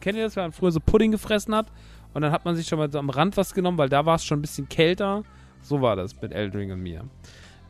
kennt 0.00 0.16
ihr 0.16 0.24
das, 0.24 0.36
wenn 0.36 0.44
man 0.44 0.52
früher 0.52 0.72
so 0.72 0.80
Pudding 0.80 1.12
gefressen 1.12 1.54
hat? 1.54 1.66
Und 2.14 2.22
dann 2.22 2.32
hat 2.32 2.44
man 2.44 2.56
sich 2.56 2.66
schon 2.66 2.78
mal 2.78 2.90
so 2.90 2.98
am 2.98 3.10
Rand 3.10 3.36
was 3.36 3.54
genommen, 3.54 3.76
weil 3.76 3.88
da 3.88 4.06
war 4.06 4.16
es 4.16 4.24
schon 4.24 4.38
ein 4.38 4.42
bisschen 4.42 4.68
kälter. 4.68 5.24
So 5.60 5.80
war 5.80 5.96
das 5.96 6.20
mit 6.20 6.32
Eldring 6.32 6.72
und 6.72 6.80
mir. 6.80 7.04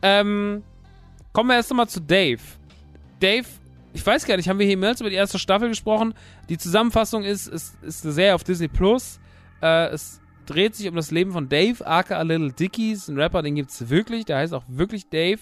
Ähm, 0.01 0.63
kommen 1.33 1.49
wir 1.49 1.55
erst 1.55 1.71
einmal 1.71 1.89
zu 1.89 1.99
Dave. 1.99 2.41
Dave, 3.19 3.47
ich 3.93 4.05
weiß 4.05 4.25
gar 4.25 4.37
nicht, 4.37 4.47
haben 4.47 4.59
wir 4.59 4.67
hier 4.67 4.77
mehr 4.77 4.93
über 4.99 5.09
die 5.09 5.15
erste 5.15 5.39
Staffel 5.39 5.69
gesprochen? 5.69 6.13
Die 6.49 6.57
Zusammenfassung 6.57 7.23
ist, 7.23 7.47
ist, 7.47 7.81
ist 7.81 8.05
eine 8.05 8.13
Serie 8.13 8.35
auf 8.35 8.43
Disney 8.43 8.67
Plus. 8.67 9.19
Äh, 9.61 9.87
es 9.87 10.21
dreht 10.45 10.75
sich 10.75 10.87
um 10.87 10.95
das 10.95 11.11
Leben 11.11 11.31
von 11.31 11.49
Dave, 11.49 11.85
aka 11.85 12.21
Little 12.21 12.51
Dickies, 12.51 13.07
ein 13.07 13.19
Rapper, 13.19 13.41
den 13.41 13.55
gibt 13.55 13.71
es 13.71 13.89
wirklich, 13.89 14.25
der 14.25 14.37
heißt 14.37 14.53
auch 14.53 14.63
wirklich 14.67 15.09
Dave. 15.09 15.39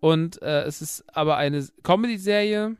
Und 0.00 0.40
äh, 0.42 0.62
es 0.62 0.82
ist 0.82 1.04
aber 1.14 1.36
eine 1.36 1.66
Comedy-Serie. 1.82 2.76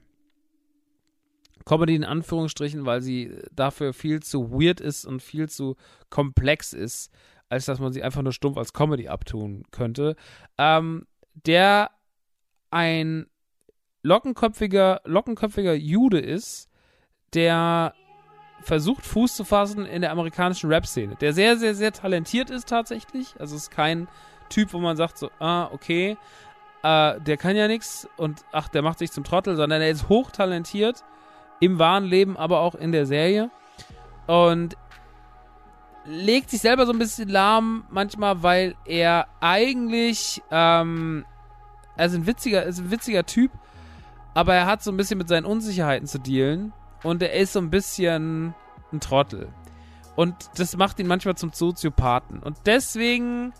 Comedy 1.65 1.97
in 1.97 2.05
Anführungsstrichen, 2.05 2.87
weil 2.87 3.03
sie 3.03 3.37
dafür 3.53 3.93
viel 3.93 4.23
zu 4.23 4.53
weird 4.53 4.81
ist 4.81 5.05
und 5.05 5.21
viel 5.21 5.49
zu 5.49 5.77
komplex 6.11 6.73
ist, 6.73 7.11
als 7.49 7.65
dass 7.65 7.81
man 7.81 7.93
sie 7.93 8.03
einfach 8.03 8.23
nur 8.23 8.33
stumpf 8.33 8.57
als 8.57 8.73
Comedy 8.73 9.09
abtun 9.09 9.65
könnte. 9.73 10.15
Ähm, 10.59 11.07
der 11.35 11.91
ein 12.71 13.27
lockenköpfiger, 14.03 15.01
lockenköpfiger 15.05 15.75
Jude 15.75 16.21
ist, 16.21 16.71
der 17.35 17.95
versucht, 18.67 19.07
Fuß 19.07 19.37
zu 19.37 19.45
fassen 19.45 19.87
in 19.87 20.03
der 20.03 20.11
amerikanischen 20.11 20.69
Rap-Szene. 20.69 21.15
Der 21.21 21.33
sehr, 21.33 21.57
sehr, 21.57 21.75
sehr 21.77 21.93
talentiert 21.93 22.51
ist 22.51 22.69
tatsächlich. 22.69 23.35
Also 23.39 23.55
ist 23.55 23.71
kein 23.71 24.09
Typ, 24.49 24.73
wo 24.73 24.81
man 24.81 24.97
sagt 24.97 25.19
so, 25.19 25.31
ah, 25.39 25.69
okay, 25.73 26.17
äh, 26.83 27.21
der 27.21 27.37
kann 27.37 27.55
ja 27.55 27.69
nichts 27.69 28.09
und 28.17 28.45
ach, 28.51 28.67
der 28.69 28.83
macht 28.83 28.99
sich 28.99 29.13
zum 29.13 29.23
Trottel, 29.23 29.55
sondern 29.55 29.81
er 29.83 29.91
ist 29.91 30.09
hochtalentiert 30.09 31.05
im 31.61 31.79
wahren 31.79 32.05
Leben, 32.05 32.37
aber 32.37 32.59
auch 32.59 32.75
in 32.75 32.91
der 32.91 33.07
Serie. 33.07 33.51
Und 34.27 34.77
legt 36.05 36.51
sich 36.51 36.61
selber 36.61 36.87
so 36.87 36.93
ein 36.93 36.99
bisschen 36.99 37.29
lahm 37.29 37.85
manchmal, 37.89 38.43
weil 38.43 38.75
er 38.85 39.29
eigentlich, 39.41 40.43
ähm, 40.51 41.25
er 41.97 42.07
ist 42.07 42.15
ein 42.15 42.27
witziger, 42.27 42.65
ist 42.65 42.81
ein 42.81 42.91
witziger 42.91 43.25
Typ, 43.25 43.53
aber 44.35 44.55
er 44.55 44.67
hat 44.67 44.83
so 44.83 44.91
ein 44.91 44.97
bisschen 44.97 45.19
mit 45.19 45.29
seinen 45.29 45.45
Unsicherheiten 45.45 46.09
zu 46.09 46.19
dealen 46.19 46.73
und 47.03 47.23
er 47.23 47.33
ist 47.33 47.53
so 47.53 47.59
ein 47.59 47.71
bisschen 47.71 48.55
ein 48.93 49.01
Trottel. 49.01 49.49
Und 50.15 50.35
das 50.57 50.77
macht 50.77 50.99
ihn 50.99 51.07
manchmal 51.07 51.37
zum 51.37 51.53
Soziopathen. 51.53 52.41
Und 52.41 52.57
deswegen 52.65 53.53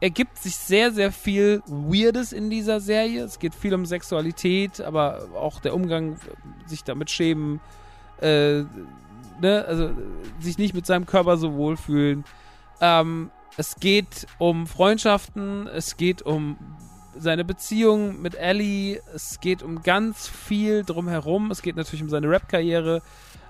ergibt 0.00 0.36
sich 0.36 0.56
sehr, 0.56 0.92
sehr 0.92 1.12
viel 1.12 1.62
Weirdes 1.66 2.32
in 2.32 2.50
dieser 2.50 2.80
Serie. 2.80 3.24
Es 3.24 3.38
geht 3.38 3.54
viel 3.54 3.72
um 3.72 3.86
Sexualität, 3.86 4.82
aber 4.82 5.28
auch 5.34 5.60
der 5.60 5.74
Umgang, 5.74 6.18
sich 6.66 6.84
damit 6.84 7.10
schämen, 7.10 7.60
äh, 8.20 8.64
ne, 9.40 9.64
also 9.66 9.92
sich 10.40 10.58
nicht 10.58 10.74
mit 10.74 10.84
seinem 10.84 11.06
Körper 11.06 11.38
so 11.38 11.54
wohlfühlen. 11.54 12.24
Ähm, 12.82 13.30
es 13.56 13.76
geht 13.76 14.26
um 14.38 14.66
Freundschaften, 14.66 15.68
es 15.68 15.96
geht 15.96 16.20
um 16.20 16.58
seine 17.18 17.44
Beziehung 17.44 18.20
mit 18.20 18.34
Ellie, 18.34 19.00
es 19.14 19.40
geht 19.40 19.62
um 19.62 19.82
ganz 19.82 20.28
viel 20.28 20.84
drumherum. 20.84 21.50
Es 21.50 21.62
geht 21.62 21.76
natürlich 21.76 22.02
um 22.02 22.10
seine 22.10 22.28
Rap-Karriere, 22.28 23.02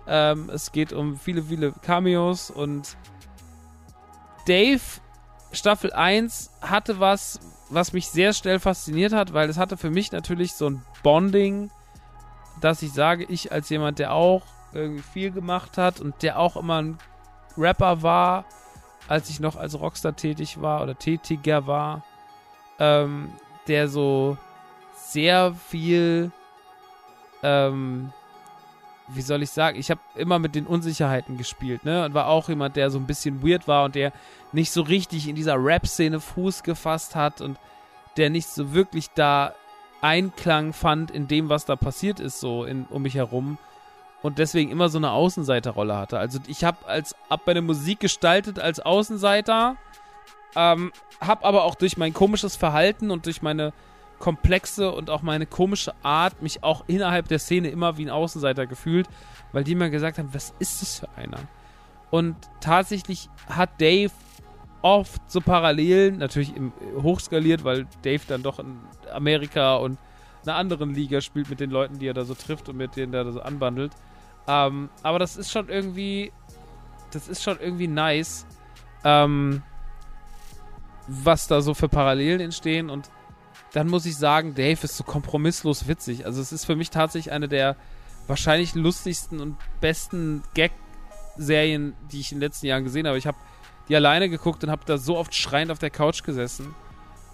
ähm, 0.06 0.50
es 0.52 0.72
geht 0.72 0.92
um 0.92 1.16
viele, 1.16 1.42
viele 1.42 1.72
Cameos 1.82 2.50
und 2.50 2.96
Dave 4.46 4.82
Staffel 5.52 5.92
1 5.92 6.50
hatte 6.60 7.00
was, 7.00 7.40
was 7.70 7.92
mich 7.92 8.08
sehr 8.08 8.32
schnell 8.32 8.58
fasziniert 8.58 9.12
hat, 9.12 9.32
weil 9.32 9.48
es 9.48 9.56
hatte 9.56 9.76
für 9.76 9.90
mich 9.90 10.12
natürlich 10.12 10.54
so 10.54 10.68
ein 10.68 10.82
Bonding, 11.02 11.70
dass 12.60 12.82
ich 12.82 12.92
sage, 12.92 13.24
ich 13.24 13.52
als 13.52 13.68
jemand, 13.68 13.98
der 13.98 14.12
auch 14.12 14.42
irgendwie 14.72 15.02
viel 15.02 15.30
gemacht 15.30 15.78
hat 15.78 16.00
und 16.00 16.22
der 16.22 16.38
auch 16.38 16.56
immer 16.56 16.82
ein 16.82 16.98
Rapper 17.56 18.02
war, 18.02 18.44
als 19.08 19.30
ich 19.30 19.40
noch 19.40 19.56
als 19.56 19.78
Rockstar 19.78 20.16
tätig 20.16 20.60
war 20.60 20.82
oder 20.82 20.98
tätiger 20.98 21.66
war, 21.66 22.04
ähm, 22.78 23.30
der 23.68 23.88
so 23.88 24.36
sehr 24.94 25.54
viel, 25.54 26.30
ähm, 27.42 28.12
wie 29.08 29.22
soll 29.22 29.42
ich 29.42 29.50
sagen, 29.50 29.78
ich 29.78 29.90
habe 29.90 30.00
immer 30.14 30.38
mit 30.38 30.54
den 30.54 30.66
Unsicherheiten 30.66 31.36
gespielt, 31.36 31.84
ne? 31.84 32.04
Und 32.04 32.14
war 32.14 32.26
auch 32.28 32.48
jemand, 32.48 32.76
der 32.76 32.90
so 32.90 32.98
ein 32.98 33.06
bisschen 33.06 33.46
weird 33.46 33.68
war 33.68 33.84
und 33.84 33.94
der 33.94 34.12
nicht 34.52 34.72
so 34.72 34.82
richtig 34.82 35.28
in 35.28 35.36
dieser 35.36 35.62
Rap-Szene 35.62 36.20
Fuß 36.20 36.62
gefasst 36.62 37.14
hat 37.14 37.40
und 37.40 37.58
der 38.16 38.30
nicht 38.30 38.48
so 38.48 38.72
wirklich 38.72 39.10
da 39.10 39.54
Einklang 40.00 40.72
fand 40.72 41.10
in 41.10 41.28
dem, 41.28 41.48
was 41.48 41.64
da 41.64 41.76
passiert 41.76 42.20
ist, 42.20 42.38
so 42.38 42.64
in, 42.64 42.84
um 42.90 43.02
mich 43.02 43.14
herum. 43.14 43.58
Und 44.22 44.38
deswegen 44.38 44.70
immer 44.70 44.88
so 44.88 44.98
eine 44.98 45.10
Außenseiterrolle 45.10 45.96
hatte. 45.96 46.18
Also 46.18 46.38
ich 46.46 46.64
habe 46.64 46.86
als 46.86 47.14
ab 47.28 47.42
bei 47.44 47.52
der 47.52 47.62
Musik 47.62 48.00
gestaltet 48.00 48.58
als 48.58 48.80
Außenseiter, 48.80 49.76
ähm, 50.56 50.92
habe 51.20 51.44
aber 51.44 51.64
auch 51.64 51.74
durch 51.74 51.96
mein 51.96 52.12
komisches 52.12 52.56
Verhalten 52.56 53.10
und 53.10 53.26
durch 53.26 53.42
meine 53.42 53.72
komplexe 54.18 54.90
und 54.90 55.10
auch 55.10 55.22
meine 55.22 55.46
komische 55.46 55.92
Art 56.02 56.40
mich 56.40 56.62
auch 56.62 56.84
innerhalb 56.86 57.28
der 57.28 57.38
Szene 57.38 57.68
immer 57.68 57.98
wie 57.98 58.06
ein 58.06 58.10
Außenseiter 58.10 58.66
gefühlt, 58.66 59.08
weil 59.52 59.64
die 59.64 59.74
mir 59.74 59.90
gesagt 59.90 60.18
haben, 60.18 60.32
was 60.32 60.54
ist 60.58 60.82
das 60.82 61.00
für 61.00 61.08
einer? 61.16 61.40
Und 62.10 62.36
tatsächlich 62.60 63.28
hat 63.48 63.80
Dave 63.80 64.12
oft 64.82 65.20
so 65.30 65.40
Parallelen, 65.40 66.18
natürlich 66.18 66.54
im, 66.54 66.72
hochskaliert, 67.02 67.64
weil 67.64 67.86
Dave 68.02 68.22
dann 68.28 68.42
doch 68.42 68.58
in 68.58 68.78
Amerika 69.12 69.76
und 69.76 69.98
einer 70.46 70.56
anderen 70.56 70.94
Liga 70.94 71.20
spielt 71.20 71.48
mit 71.48 71.60
den 71.60 71.70
Leuten, 71.70 71.98
die 71.98 72.06
er 72.06 72.14
da 72.14 72.24
so 72.24 72.34
trifft 72.34 72.68
und 72.68 72.76
mit 72.76 72.96
denen 72.96 73.14
er 73.14 73.24
da 73.24 73.32
so 73.32 73.40
anbandelt. 73.40 73.92
Ähm, 74.46 74.90
aber 75.02 75.18
das 75.18 75.36
ist 75.36 75.50
schon 75.50 75.68
irgendwie, 75.68 76.32
das 77.12 77.28
ist 77.28 77.42
schon 77.42 77.58
irgendwie 77.60 77.88
nice, 77.88 78.46
ähm, 79.04 79.62
was 81.06 81.46
da 81.46 81.60
so 81.60 81.74
für 81.74 81.88
Parallelen 81.88 82.40
entstehen 82.40 82.90
und 82.90 83.10
dann 83.72 83.88
muss 83.88 84.06
ich 84.06 84.16
sagen, 84.16 84.54
Dave 84.54 84.78
ist 84.84 84.96
so 84.96 85.02
kompromisslos 85.02 85.88
witzig. 85.88 86.26
Also 86.26 86.40
es 86.40 86.52
ist 86.52 86.64
für 86.64 86.76
mich 86.76 86.90
tatsächlich 86.90 87.32
eine 87.32 87.48
der 87.48 87.76
wahrscheinlich 88.28 88.74
lustigsten 88.74 89.40
und 89.40 89.56
besten 89.80 90.42
Gag-Serien, 90.54 91.94
die 92.12 92.20
ich 92.20 92.30
in 92.30 92.38
den 92.38 92.42
letzten 92.42 92.66
Jahren 92.66 92.84
gesehen 92.84 93.06
habe. 93.06 93.18
Ich 93.18 93.26
habe 93.26 93.36
die 93.88 93.96
alleine 93.96 94.28
geguckt 94.28 94.62
und 94.64 94.70
habe 94.70 94.82
da 94.86 94.96
so 94.96 95.16
oft 95.16 95.34
schreiend 95.34 95.72
auf 95.72 95.80
der 95.80 95.90
Couch 95.90 96.22
gesessen 96.22 96.74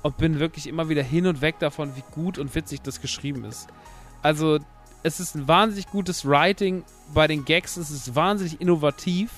und 0.03 0.17
bin 0.17 0.41
wirklich 0.41 0.67
immer 0.67 0.89
wieder 0.89 1.03
hin 1.03 1.27
und 1.27 1.43
weg 1.43 1.59
davon, 1.59 1.95
wie 1.95 2.05
gut 2.11 2.39
und 2.39 2.55
witzig 2.55 2.81
das 2.83 3.01
geschrieben 3.01 3.45
ist. 3.45 3.69
Also 4.23 4.59
es 5.03 5.21
ist 5.21 5.35
ein 5.35 5.47
wahnsinnig 5.47 5.89
gutes 5.89 6.27
Writing 6.27 6.85
bei 7.13 7.27
den 7.27 7.45
Gags, 7.45 7.77
es 7.77 7.91
ist 7.91 8.15
wahnsinnig 8.15 8.61
innovativ. 8.61 9.31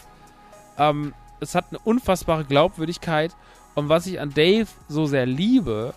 Ähm, 0.79 1.15
es 1.41 1.55
hat 1.55 1.67
eine 1.71 1.81
unfassbare 1.81 2.45
Glaubwürdigkeit 2.45 3.35
und 3.75 3.89
was 3.89 4.07
ich 4.07 4.21
an 4.21 4.31
Dave 4.35 4.69
so 4.89 5.07
sehr 5.07 5.27
liebe, 5.27 5.95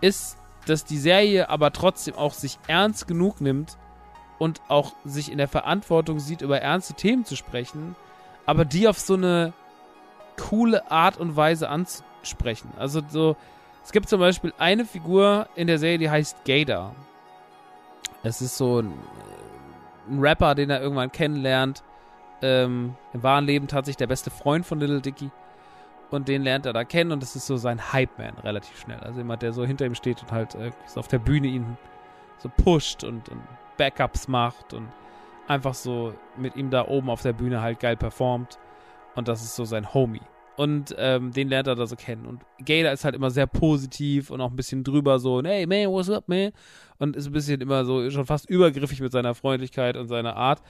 ist, 0.00 0.36
dass 0.66 0.84
die 0.84 0.98
Serie 0.98 1.48
aber 1.48 1.72
trotzdem 1.72 2.14
auch 2.14 2.32
sich 2.32 2.58
ernst 2.66 3.08
genug 3.08 3.40
nimmt 3.40 3.76
und 4.38 4.60
auch 4.68 4.92
sich 5.04 5.30
in 5.30 5.38
der 5.38 5.48
Verantwortung 5.48 6.18
sieht, 6.18 6.42
über 6.42 6.60
ernste 6.60 6.94
Themen 6.94 7.24
zu 7.24 7.36
sprechen, 7.36 7.96
aber 8.44 8.64
die 8.64 8.88
auf 8.88 8.98
so 8.98 9.14
eine 9.14 9.52
coole 10.38 10.90
Art 10.90 11.18
und 11.18 11.36
Weise 11.36 11.68
anzusprechen. 11.68 12.70
Also 12.78 13.00
so, 13.08 13.36
es 13.82 13.92
gibt 13.92 14.08
zum 14.08 14.20
Beispiel 14.20 14.52
eine 14.58 14.84
Figur 14.84 15.48
in 15.54 15.66
der 15.66 15.78
Serie, 15.78 15.98
die 15.98 16.10
heißt 16.10 16.44
Gator. 16.44 16.94
Es 18.22 18.42
ist 18.42 18.56
so 18.56 18.80
ein, 18.80 18.92
ein 20.08 20.18
Rapper, 20.20 20.54
den 20.54 20.70
er 20.70 20.80
irgendwann 20.80 21.12
kennenlernt. 21.12 21.82
Ähm, 22.42 22.96
Im 23.12 23.22
wahren 23.22 23.46
Leben 23.46 23.68
tatsächlich 23.68 23.96
der 23.96 24.08
beste 24.08 24.30
Freund 24.30 24.66
von 24.66 24.78
Little 24.78 25.00
Dicky. 25.00 25.30
Und 26.10 26.28
den 26.28 26.42
lernt 26.42 26.66
er 26.66 26.72
da 26.72 26.84
kennen 26.84 27.10
und 27.12 27.22
das 27.22 27.34
ist 27.34 27.46
so 27.46 27.56
sein 27.56 27.92
Hype-Man 27.92 28.38
relativ 28.38 28.78
schnell. 28.78 29.00
Also 29.00 29.18
jemand, 29.18 29.42
der 29.42 29.52
so 29.52 29.64
hinter 29.64 29.86
ihm 29.86 29.94
steht 29.94 30.22
und 30.22 30.30
halt 30.30 30.54
äh, 30.54 30.70
so 30.86 31.00
auf 31.00 31.08
der 31.08 31.18
Bühne 31.18 31.48
ihn 31.48 31.76
so 32.38 32.48
pusht 32.48 33.02
und, 33.02 33.28
und 33.28 33.42
Backups 33.76 34.28
macht 34.28 34.72
und 34.72 34.88
einfach 35.48 35.74
so 35.74 36.14
mit 36.36 36.56
ihm 36.56 36.70
da 36.70 36.86
oben 36.86 37.10
auf 37.10 37.22
der 37.22 37.32
Bühne 37.32 37.60
halt 37.60 37.80
geil 37.80 37.96
performt. 37.96 38.58
Und 39.14 39.28
das 39.28 39.42
ist 39.42 39.56
so 39.56 39.64
sein 39.64 39.94
Homie. 39.94 40.20
Und 40.56 40.94
ähm, 40.98 41.32
den 41.32 41.48
lernt 41.48 41.68
er 41.68 41.74
da 41.74 41.86
so 41.86 41.96
kennen. 41.96 42.24
Und 42.24 42.42
Gator 42.64 42.90
ist 42.92 43.04
halt 43.04 43.14
immer 43.14 43.30
sehr 43.30 43.46
positiv 43.46 44.30
und 44.30 44.40
auch 44.40 44.50
ein 44.50 44.56
bisschen 44.56 44.84
drüber 44.84 45.18
so, 45.18 45.42
hey 45.42 45.66
man, 45.66 45.92
what's 45.92 46.08
up, 46.08 46.28
man? 46.28 46.52
Und 46.98 47.14
ist 47.14 47.26
ein 47.26 47.32
bisschen 47.32 47.60
immer 47.60 47.84
so 47.84 48.08
schon 48.10 48.24
fast 48.24 48.48
übergriffig 48.48 49.00
mit 49.00 49.12
seiner 49.12 49.34
Freundlichkeit 49.34 49.96
und 49.96 50.08
seiner 50.08 50.36
Art. 50.36 50.62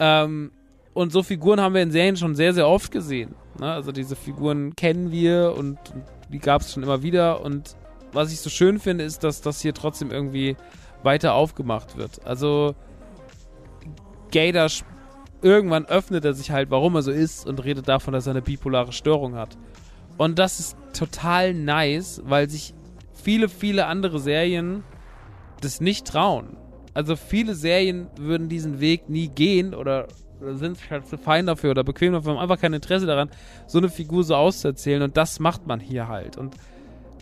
Ähm, 0.00 0.50
und 0.94 1.12
so 1.12 1.22
Figuren 1.22 1.60
haben 1.60 1.74
wir 1.74 1.82
in 1.82 1.90
Serien 1.90 2.16
schon 2.16 2.34
sehr, 2.34 2.52
sehr 2.54 2.68
oft 2.68 2.90
gesehen. 2.90 3.34
Ne? 3.58 3.72
Also 3.72 3.92
diese 3.92 4.16
Figuren 4.16 4.76
kennen 4.76 5.10
wir 5.10 5.54
und, 5.56 5.78
die 6.30 6.38
gab 6.38 6.62
es 6.62 6.72
schon 6.72 6.82
immer 6.82 7.02
wieder. 7.02 7.42
Und 7.42 7.76
was 8.12 8.32
ich 8.32 8.40
so 8.40 8.50
schön 8.50 8.78
finde, 8.78 9.04
ist, 9.04 9.24
dass 9.24 9.40
das 9.40 9.60
hier 9.60 9.74
trotzdem 9.74 10.10
irgendwie 10.10 10.56
weiter 11.02 11.34
aufgemacht 11.34 11.96
wird. 11.96 12.24
Also 12.24 12.74
Gator 14.30 14.68
irgendwann 15.42 15.86
öffnet 15.86 16.24
er 16.24 16.34
sich 16.34 16.50
halt, 16.50 16.70
warum 16.70 16.94
er 16.94 17.02
so 17.02 17.10
ist 17.10 17.46
und 17.46 17.64
redet 17.64 17.88
davon, 17.88 18.12
dass 18.14 18.26
er 18.26 18.32
eine 18.32 18.42
bipolare 18.42 18.92
Störung 18.92 19.34
hat. 19.34 19.58
Und 20.16 20.38
das 20.38 20.60
ist 20.60 20.76
total 20.94 21.54
nice, 21.54 22.22
weil 22.24 22.48
sich 22.48 22.74
viele, 23.12 23.48
viele 23.48 23.86
andere 23.86 24.18
Serien 24.20 24.84
das 25.60 25.80
nicht 25.80 26.06
trauen. 26.06 26.56
Also 26.94 27.16
viele 27.16 27.54
Serien 27.54 28.08
würden 28.16 28.48
diesen 28.48 28.80
Weg 28.80 29.08
nie 29.08 29.28
gehen 29.28 29.74
oder, 29.74 30.08
oder 30.42 30.56
sind 30.56 30.78
halt 30.90 31.06
zu 31.06 31.16
fein 31.18 31.46
dafür 31.46 31.70
oder 31.70 31.84
bequem 31.84 32.12
dafür, 32.12 32.32
haben 32.32 32.38
einfach 32.38 32.60
kein 32.60 32.72
Interesse 32.72 33.06
daran, 33.06 33.30
so 33.66 33.78
eine 33.78 33.88
Figur 33.88 34.24
so 34.24 34.34
auszuerzählen 34.34 35.02
und 35.02 35.16
das 35.16 35.40
macht 35.40 35.66
man 35.66 35.80
hier 35.80 36.08
halt. 36.08 36.36
Und 36.36 36.56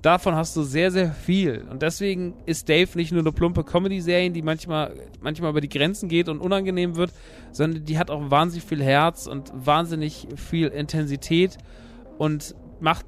davon 0.02 0.34
hast 0.34 0.56
du 0.56 0.62
sehr, 0.62 0.90
sehr 0.90 1.12
viel. 1.12 1.66
Und 1.70 1.82
deswegen 1.82 2.34
ist 2.46 2.68
Dave 2.68 2.88
nicht 2.94 3.12
nur 3.12 3.20
eine 3.20 3.32
plumpe 3.32 3.64
Comedy-Serie, 3.64 4.30
die 4.30 4.42
manchmal, 4.42 4.94
manchmal 5.20 5.50
über 5.50 5.60
die 5.60 5.68
Grenzen 5.68 6.08
geht 6.08 6.28
und 6.28 6.40
unangenehm 6.40 6.96
wird, 6.96 7.12
sondern 7.52 7.84
die 7.84 7.98
hat 7.98 8.10
auch 8.10 8.30
wahnsinnig 8.30 8.64
viel 8.64 8.82
Herz 8.82 9.26
und 9.26 9.52
wahnsinnig 9.54 10.26
viel 10.36 10.68
Intensität 10.68 11.58
und 12.18 12.54
macht 12.80 13.06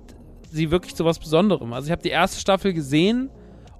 sie 0.50 0.70
wirklich 0.70 0.94
zu 0.94 1.04
was 1.04 1.18
Besonderem. 1.18 1.72
Also 1.72 1.86
ich 1.86 1.92
habe 1.92 2.02
die 2.02 2.10
erste 2.10 2.40
Staffel 2.40 2.74
gesehen 2.74 3.30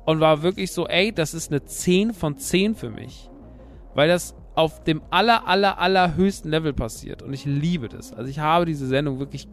und 0.04 0.20
war 0.20 0.42
wirklich 0.42 0.72
so, 0.72 0.88
ey, 0.88 1.12
das 1.12 1.34
ist 1.34 1.50
eine 1.50 1.64
10 1.64 2.14
von 2.14 2.38
10 2.38 2.74
für 2.74 2.90
mich. 2.90 3.28
Weil 3.94 4.08
das 4.08 4.34
auf 4.54 4.84
dem 4.84 5.02
aller, 5.10 5.46
aller, 5.46 5.78
aller 5.78 6.14
höchsten 6.14 6.50
Level 6.50 6.72
passiert. 6.72 7.22
Und 7.22 7.32
ich 7.32 7.44
liebe 7.44 7.88
das. 7.88 8.12
Also 8.12 8.28
ich 8.28 8.38
habe 8.38 8.66
diese 8.66 8.86
Sendung 8.86 9.18
wirklich 9.18 9.48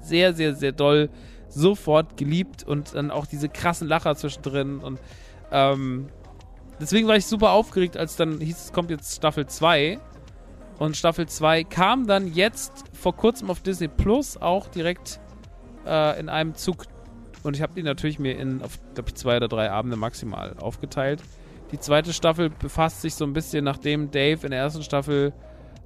sehr, 0.00 0.34
sehr, 0.34 0.54
sehr 0.54 0.72
doll 0.72 1.10
sofort 1.48 2.16
geliebt 2.16 2.62
und 2.62 2.94
dann 2.94 3.10
auch 3.10 3.26
diese 3.26 3.48
krassen 3.48 3.88
Lacher 3.88 4.14
zwischendrin 4.16 4.80
und 4.80 5.00
ähm, 5.50 6.08
deswegen 6.80 7.08
war 7.08 7.16
ich 7.16 7.26
super 7.26 7.52
aufgeregt, 7.52 7.96
als 7.96 8.16
dann 8.16 8.40
hieß, 8.40 8.66
es 8.66 8.72
kommt 8.72 8.90
jetzt 8.90 9.16
Staffel 9.16 9.46
2 9.46 9.98
und 10.78 10.96
Staffel 10.96 11.26
2 11.26 11.64
kam 11.64 12.06
dann 12.06 12.32
jetzt 12.32 12.84
vor 12.92 13.16
kurzem 13.16 13.50
auf 13.50 13.60
Disney 13.60 13.88
Plus 13.88 14.36
auch 14.36 14.68
direkt 14.68 15.20
äh, 15.86 16.20
in 16.20 16.28
einem 16.28 16.54
Zug 16.54 16.84
und 17.42 17.56
ich 17.56 17.62
habe 17.62 17.72
die 17.74 17.82
natürlich 17.82 18.18
mir 18.18 18.36
in, 18.36 18.62
auf, 18.62 18.78
glaube 18.94 19.10
ich, 19.10 19.14
zwei 19.14 19.36
oder 19.36 19.48
drei 19.48 19.70
Abende 19.70 19.96
maximal 19.96 20.54
aufgeteilt. 20.58 21.22
Die 21.70 21.78
zweite 21.78 22.12
Staffel 22.12 22.50
befasst 22.50 23.02
sich 23.02 23.14
so 23.14 23.24
ein 23.24 23.32
bisschen, 23.32 23.64
nachdem 23.64 24.10
Dave 24.10 24.46
in 24.46 24.50
der 24.50 24.60
ersten 24.60 24.82
Staffel 24.82 25.32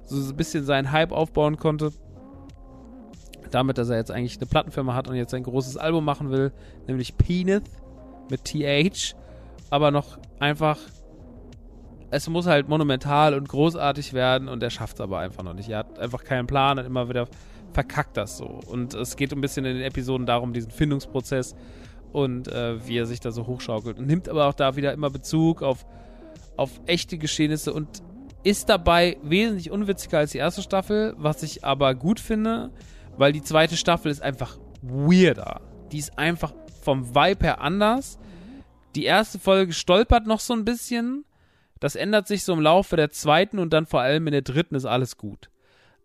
so 0.05 0.15
ein 0.15 0.35
bisschen 0.35 0.65
seinen 0.65 0.91
Hype 0.91 1.11
aufbauen 1.11 1.57
konnte, 1.57 1.91
damit, 3.51 3.77
dass 3.77 3.89
er 3.89 3.97
jetzt 3.97 4.11
eigentlich 4.11 4.37
eine 4.37 4.47
Plattenfirma 4.47 4.93
hat 4.93 5.07
und 5.07 5.15
jetzt 5.15 5.33
ein 5.33 5.43
großes 5.43 5.77
Album 5.77 6.05
machen 6.05 6.31
will, 6.31 6.51
nämlich 6.87 7.17
Peanut 7.17 7.63
mit 8.29 8.45
TH, 8.45 9.15
aber 9.69 9.91
noch 9.91 10.17
einfach 10.39 10.77
es 12.13 12.29
muss 12.29 12.45
halt 12.45 12.69
monumental 12.69 13.33
und 13.33 13.49
großartig 13.49 14.13
werden 14.13 14.47
und 14.47 14.61
er 14.61 14.69
schafft 14.69 14.97
es 14.97 15.01
aber 15.01 15.17
einfach 15.17 15.41
noch 15.41 15.55
nicht. 15.55 15.69
Er 15.69 15.79
hat 15.79 15.97
einfach 15.97 16.23
keinen 16.23 16.45
Plan 16.45 16.77
und 16.77 16.85
immer 16.85 17.09
wieder 17.09 17.27
verkackt 17.71 18.17
das 18.17 18.37
so. 18.37 18.45
Und 18.45 18.93
es 18.93 19.15
geht 19.15 19.33
ein 19.33 19.41
bisschen 19.41 19.65
in 19.65 19.77
den 19.77 19.83
Episoden 19.83 20.27
darum, 20.27 20.53
diesen 20.53 20.69
Findungsprozess 20.69 21.55
und 22.13 22.47
äh, 22.47 22.87
wie 22.87 22.97
er 22.97 23.05
sich 23.05 23.19
da 23.19 23.31
so 23.31 23.47
hochschaukelt. 23.47 23.97
Und 23.97 24.07
nimmt 24.07 24.29
aber 24.29 24.47
auch 24.47 24.53
da 24.53 24.75
wieder 24.75 24.93
immer 24.93 25.09
Bezug 25.09 25.61
auf, 25.61 25.85
auf 26.55 26.79
echte 26.85 27.17
Geschehnisse 27.17 27.73
und 27.73 28.03
ist 28.43 28.69
dabei 28.69 29.17
wesentlich 29.23 29.71
unwitziger 29.71 30.19
als 30.19 30.31
die 30.31 30.37
erste 30.37 30.61
Staffel, 30.61 31.15
was 31.17 31.43
ich 31.43 31.65
aber 31.65 31.95
gut 31.95 32.19
finde, 32.19 32.71
weil 33.17 33.31
die 33.31 33.41
zweite 33.41 33.77
Staffel 33.77 34.11
ist 34.11 34.21
einfach 34.21 34.57
weirder. 34.81 35.61
Die 35.91 35.97
ist 35.97 36.17
einfach 36.17 36.53
vom 36.81 37.15
Vibe 37.15 37.45
her 37.45 37.61
anders. 37.61 38.19
Die 38.95 39.05
erste 39.05 39.39
Folge 39.39 39.73
stolpert 39.73 40.27
noch 40.27 40.39
so 40.39 40.53
ein 40.53 40.65
bisschen. 40.65 41.25
Das 41.79 41.95
ändert 41.95 42.27
sich 42.27 42.43
so 42.43 42.53
im 42.53 42.61
Laufe 42.61 42.95
der 42.95 43.09
zweiten 43.09 43.59
und 43.59 43.73
dann 43.73 43.85
vor 43.85 44.01
allem 44.01 44.27
in 44.27 44.33
der 44.33 44.41
dritten 44.41 44.75
ist 44.75 44.85
alles 44.85 45.17
gut. 45.17 45.49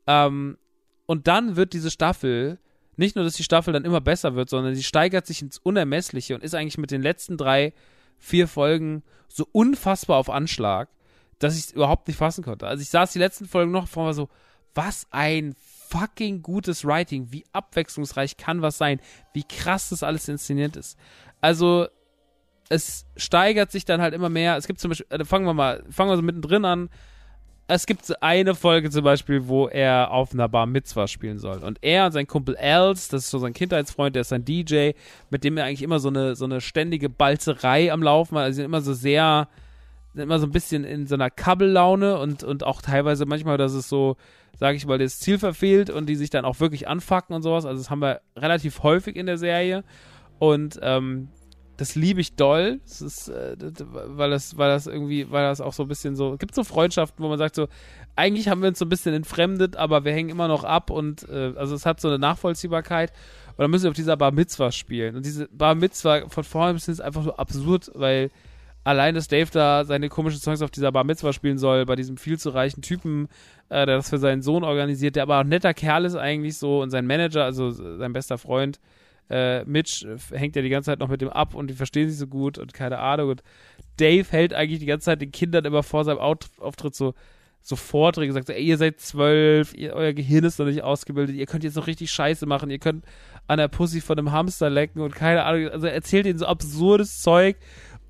Ähm, 0.07 0.57
und 1.07 1.27
dann 1.27 1.57
wird 1.57 1.73
diese 1.73 1.91
Staffel, 1.91 2.59
nicht 2.99 3.17
nur, 3.17 3.25
dass 3.25 3.35
die 3.35 3.45
Staffel 3.45 3.73
dann 3.73 3.85
immer 3.85 4.01
besser 4.01 4.35
wird, 4.35 4.51
sondern 4.51 4.75
sie 4.75 4.83
steigert 4.83 5.27
sich 5.27 5.43
ins 5.43 5.59
Unermessliche 5.59 6.35
und 6.35 6.43
ist 6.43 6.55
eigentlich 6.55 6.79
mit 6.79 6.91
den 6.91 7.03
letzten 7.03 7.37
drei, 7.37 7.73
vier 8.19 8.49
Folgen 8.49 9.03
so 9.29 9.47
unfassbar 9.53 10.19
auf 10.19 10.31
Anschlag, 10.31 10.89
dass 11.39 11.57
ich 11.57 11.67
es 11.67 11.73
überhaupt 11.73 12.09
nicht 12.09 12.17
fassen 12.17 12.43
konnte. 12.43 12.67
Also 12.67 12.83
ich 12.83 12.89
saß 12.89 13.13
die 13.13 13.19
letzten 13.19 13.47
Folgen 13.47 13.71
noch 13.71 13.89
vor 13.89 14.07
mir 14.07 14.15
so, 14.15 14.29
was 14.75 15.07
ein 15.11 15.55
fucking 15.89 16.43
gutes 16.43 16.85
Writing. 16.85 17.29
Wie 17.31 17.45
abwechslungsreich 17.53 18.37
kann 18.37 18.63
was 18.63 18.79
sein? 18.79 19.01
Wie 19.33 19.45
krass 19.45 19.89
das 19.89 20.03
alles 20.03 20.29
inszeniert 20.29 20.77
ist. 20.77 20.99
Also, 21.41 21.89
es 22.69 23.07
steigert 23.17 23.71
sich 23.71 23.85
dann 23.85 24.01
halt 24.01 24.15
immer 24.15 24.29
mehr. 24.29 24.57
Es 24.57 24.67
gibt 24.67 24.81
zum 24.81 24.91
Beispiel, 24.91 25.07
äh, 25.11 25.25
fangen 25.25 25.47
wir 25.47 25.55
mal, 25.55 25.85
fangen 25.91 26.11
wir 26.11 26.17
so 26.17 26.23
mittendrin 26.23 26.65
an. 26.65 26.91
Es 27.71 27.85
gibt 27.85 28.23
eine 28.23 28.55
Folge 28.55 28.89
zum 28.89 29.05
Beispiel, 29.05 29.47
wo 29.47 29.69
er 29.69 30.11
auf 30.11 30.33
einer 30.33 30.49
Bar 30.49 30.65
Mitzwa 30.65 31.07
spielen 31.07 31.39
soll. 31.39 31.59
Und 31.59 31.79
er 31.83 32.07
und 32.07 32.13
sein 32.13 32.27
Kumpel 32.27 32.57
Els, 32.57 33.09
das 33.09 33.25
ist 33.25 33.31
so 33.31 33.39
sein 33.39 33.53
Kindheitsfreund, 33.53 34.17
der 34.17 34.23
ist 34.23 34.31
sein 34.31 34.43
DJ, 34.43 34.93
mit 35.29 35.45
dem 35.45 35.59
er 35.59 35.67
eigentlich 35.67 35.83
immer 35.83 36.01
so 36.01 36.09
eine, 36.09 36.35
so 36.35 36.47
eine 36.47 36.63
ständige 36.63 37.11
Balzerei 37.11 37.93
am 37.93 38.03
Laufen 38.03 38.39
hat. 38.39 38.45
Also 38.45 38.57
sind 38.57 38.65
immer 38.65 38.81
so 38.81 38.95
sehr, 38.95 39.49
sind 40.15 40.23
immer 40.23 40.39
so 40.39 40.47
ein 40.47 40.51
bisschen 40.51 40.85
in 40.85 41.07
so 41.07 41.15
einer 41.15 41.29
Kabbellaune 41.29 42.19
und, 42.19 42.43
und 42.43 42.65
auch 42.65 42.81
teilweise 42.81 43.27
manchmal, 43.27 43.59
dass 43.59 43.75
es 43.75 43.87
so, 43.87 44.17
sage 44.59 44.79
ich 44.79 44.87
mal, 44.87 44.97
das 44.97 45.21
Ziel 45.21 45.39
verfehlt 45.39 45.91
und 45.91 46.07
die 46.07 46.17
sich 46.17 46.31
dann 46.31 46.47
auch 46.47 46.61
wirklich 46.61 46.89
anfacken 46.89 47.37
und 47.37 47.43
sowas. 47.43 47.67
Also 47.67 47.83
das 47.83 47.91
haben 47.91 48.01
wir 48.01 48.23
relativ 48.35 48.83
häufig 48.83 49.15
in 49.15 49.27
der 49.27 49.37
Serie 49.37 49.85
und 50.39 50.81
ähm, 50.81 51.29
das 51.79 51.95
liebe 51.95 52.21
ich 52.21 52.35
doll. 52.35 52.81
Das 52.85 53.01
ist, 53.01 53.29
äh, 53.29 53.57
weil 53.57 54.31
das, 54.31 54.59
weil 54.59 54.69
das 54.69 54.87
irgendwie, 54.87 55.31
weil 55.31 55.45
das 55.45 55.61
auch 55.61 55.73
so 55.73 55.85
ein 55.85 55.89
bisschen 55.89 56.17
so, 56.17 56.35
es 56.35 56.39
gibt 56.39 56.55
so 56.55 56.65
Freundschaften, 56.65 57.25
wo 57.25 57.29
man 57.29 57.39
sagt 57.39 57.55
so, 57.55 57.69
eigentlich 58.17 58.49
haben 58.49 58.61
wir 58.61 58.69
uns 58.69 58.81
so 58.81 58.85
ein 58.85 58.89
bisschen 58.89 59.15
entfremdet, 59.15 59.77
aber 59.77 60.05
wir 60.05 60.13
hängen 60.13 60.29
immer 60.29 60.49
noch 60.49 60.65
ab 60.65 60.91
und 60.91 61.29
äh, 61.29 61.53
also 61.57 61.77
es 61.77 61.87
hat 61.87 62.01
so 62.01 62.09
eine 62.09 62.19
Nachvollziehbarkeit. 62.19 63.13
Und 63.51 63.63
dann 63.63 63.71
müssen 63.71 63.85
wir 63.85 63.91
auf 63.91 63.97
dieser 63.97 64.17
Bar 64.17 64.33
Mitzwa 64.33 64.73
spielen. 64.73 65.17
Und 65.17 65.25
diese 65.25 65.49
Bar 65.49 65.77
Mitzwa 65.77 66.29
von 66.29 66.45
vorne 66.45 66.75
bis 66.75 66.89
ist 66.89 67.01
einfach 67.01 67.23
so 67.23 67.37
absurd, 67.37 67.91
weil 67.95 68.31
allein, 68.83 69.15
dass 69.15 69.29
Dave 69.29 69.51
da 69.53 69.85
seine 69.85 70.09
komischen 70.09 70.41
Songs 70.41 70.63
auf 70.63 70.73
dieser 70.73 70.91
Bar 70.91 71.05
Mitzwa 71.05 71.33
spielen 71.33 71.59
soll, 71.59 71.87
bei 71.87 71.95
diesem 71.95 72.17
viel 72.17 72.39
zu 72.39 72.51
reichen 72.51 72.83
Typen, 72.83 73.29
äh, 73.69 73.87
der 73.87 73.97
das 73.97 74.11
für 74.11 74.19
seinen 74.19 74.43
Sohn 74.43 74.65
organisiert, 74.65 75.15
der 75.15 75.23
aber 75.23 75.37
auch 75.37 75.43
ein 75.43 75.49
netter 75.49 75.75
Kerl 75.75 76.05
ist 76.05 76.17
eigentlich 76.17 76.59
so 76.59 76.83
und 76.83 76.91
sein 76.91 77.07
Manager, 77.07 77.45
also 77.45 77.71
sein 77.71 78.13
bester 78.13 78.39
Freund, 78.39 78.81
äh, 79.31 79.65
Mitch, 79.65 80.07
äh, 80.07 80.37
hängt 80.37 80.57
ja 80.57 80.63
die 80.63 80.69
ganze 80.69 80.91
Zeit 80.91 80.99
noch 81.01 81.09
mit 81.09 81.21
dem 81.21 81.29
ab 81.29 81.55
und 81.55 81.69
die 81.69 81.75
verstehen 81.75 82.09
sich 82.09 82.19
so 82.19 82.27
gut 82.27 82.59
und 82.59 82.75
keine 82.75 82.99
Ahnung. 82.99 83.31
Und 83.31 83.43
Dave 83.97 84.27
hält 84.31 84.55
eigentlich 84.55 84.81
die 84.81 84.87
ganze 84.87 85.07
Zeit 85.07 85.21
den 85.21 85.33
Kindern 85.33 85.65
immer 85.65 85.83
vor 85.83 86.05
seinem 86.05 86.19
Auftritt 86.19 86.95
so, 86.95 87.15
so 87.61 87.77
Vorträge, 87.77 88.33
sagt 88.33 88.47
so, 88.47 88.53
ey, 88.53 88.63
ihr 88.63 88.79
seid 88.79 89.01
zwölf, 89.01 89.75
ihr, 89.75 89.95
euer 89.95 90.13
Gehirn 90.13 90.45
ist 90.45 90.59
noch 90.59 90.67
nicht 90.67 90.83
ausgebildet, 90.83 91.37
ihr 91.37 91.47
könnt 91.47 91.65
jetzt 91.65 91.77
noch 91.77 91.87
richtig 91.87 92.11
Scheiße 92.11 92.47
machen, 92.47 92.71
ihr 92.71 92.79
könnt 92.79 93.05
an 93.47 93.59
der 93.59 93.69
Pussy 93.69 94.01
von 94.01 94.19
einem 94.19 94.33
Hamster 94.33 94.71
lecken 94.71 95.01
und 95.01 95.15
keine 95.15 95.45
Ahnung, 95.45 95.69
also 95.69 95.87
er 95.87 95.95
erzählt 95.95 96.27
ihnen 96.27 96.39
so 96.39 96.47
absurdes 96.47 97.21
Zeug 97.21 97.57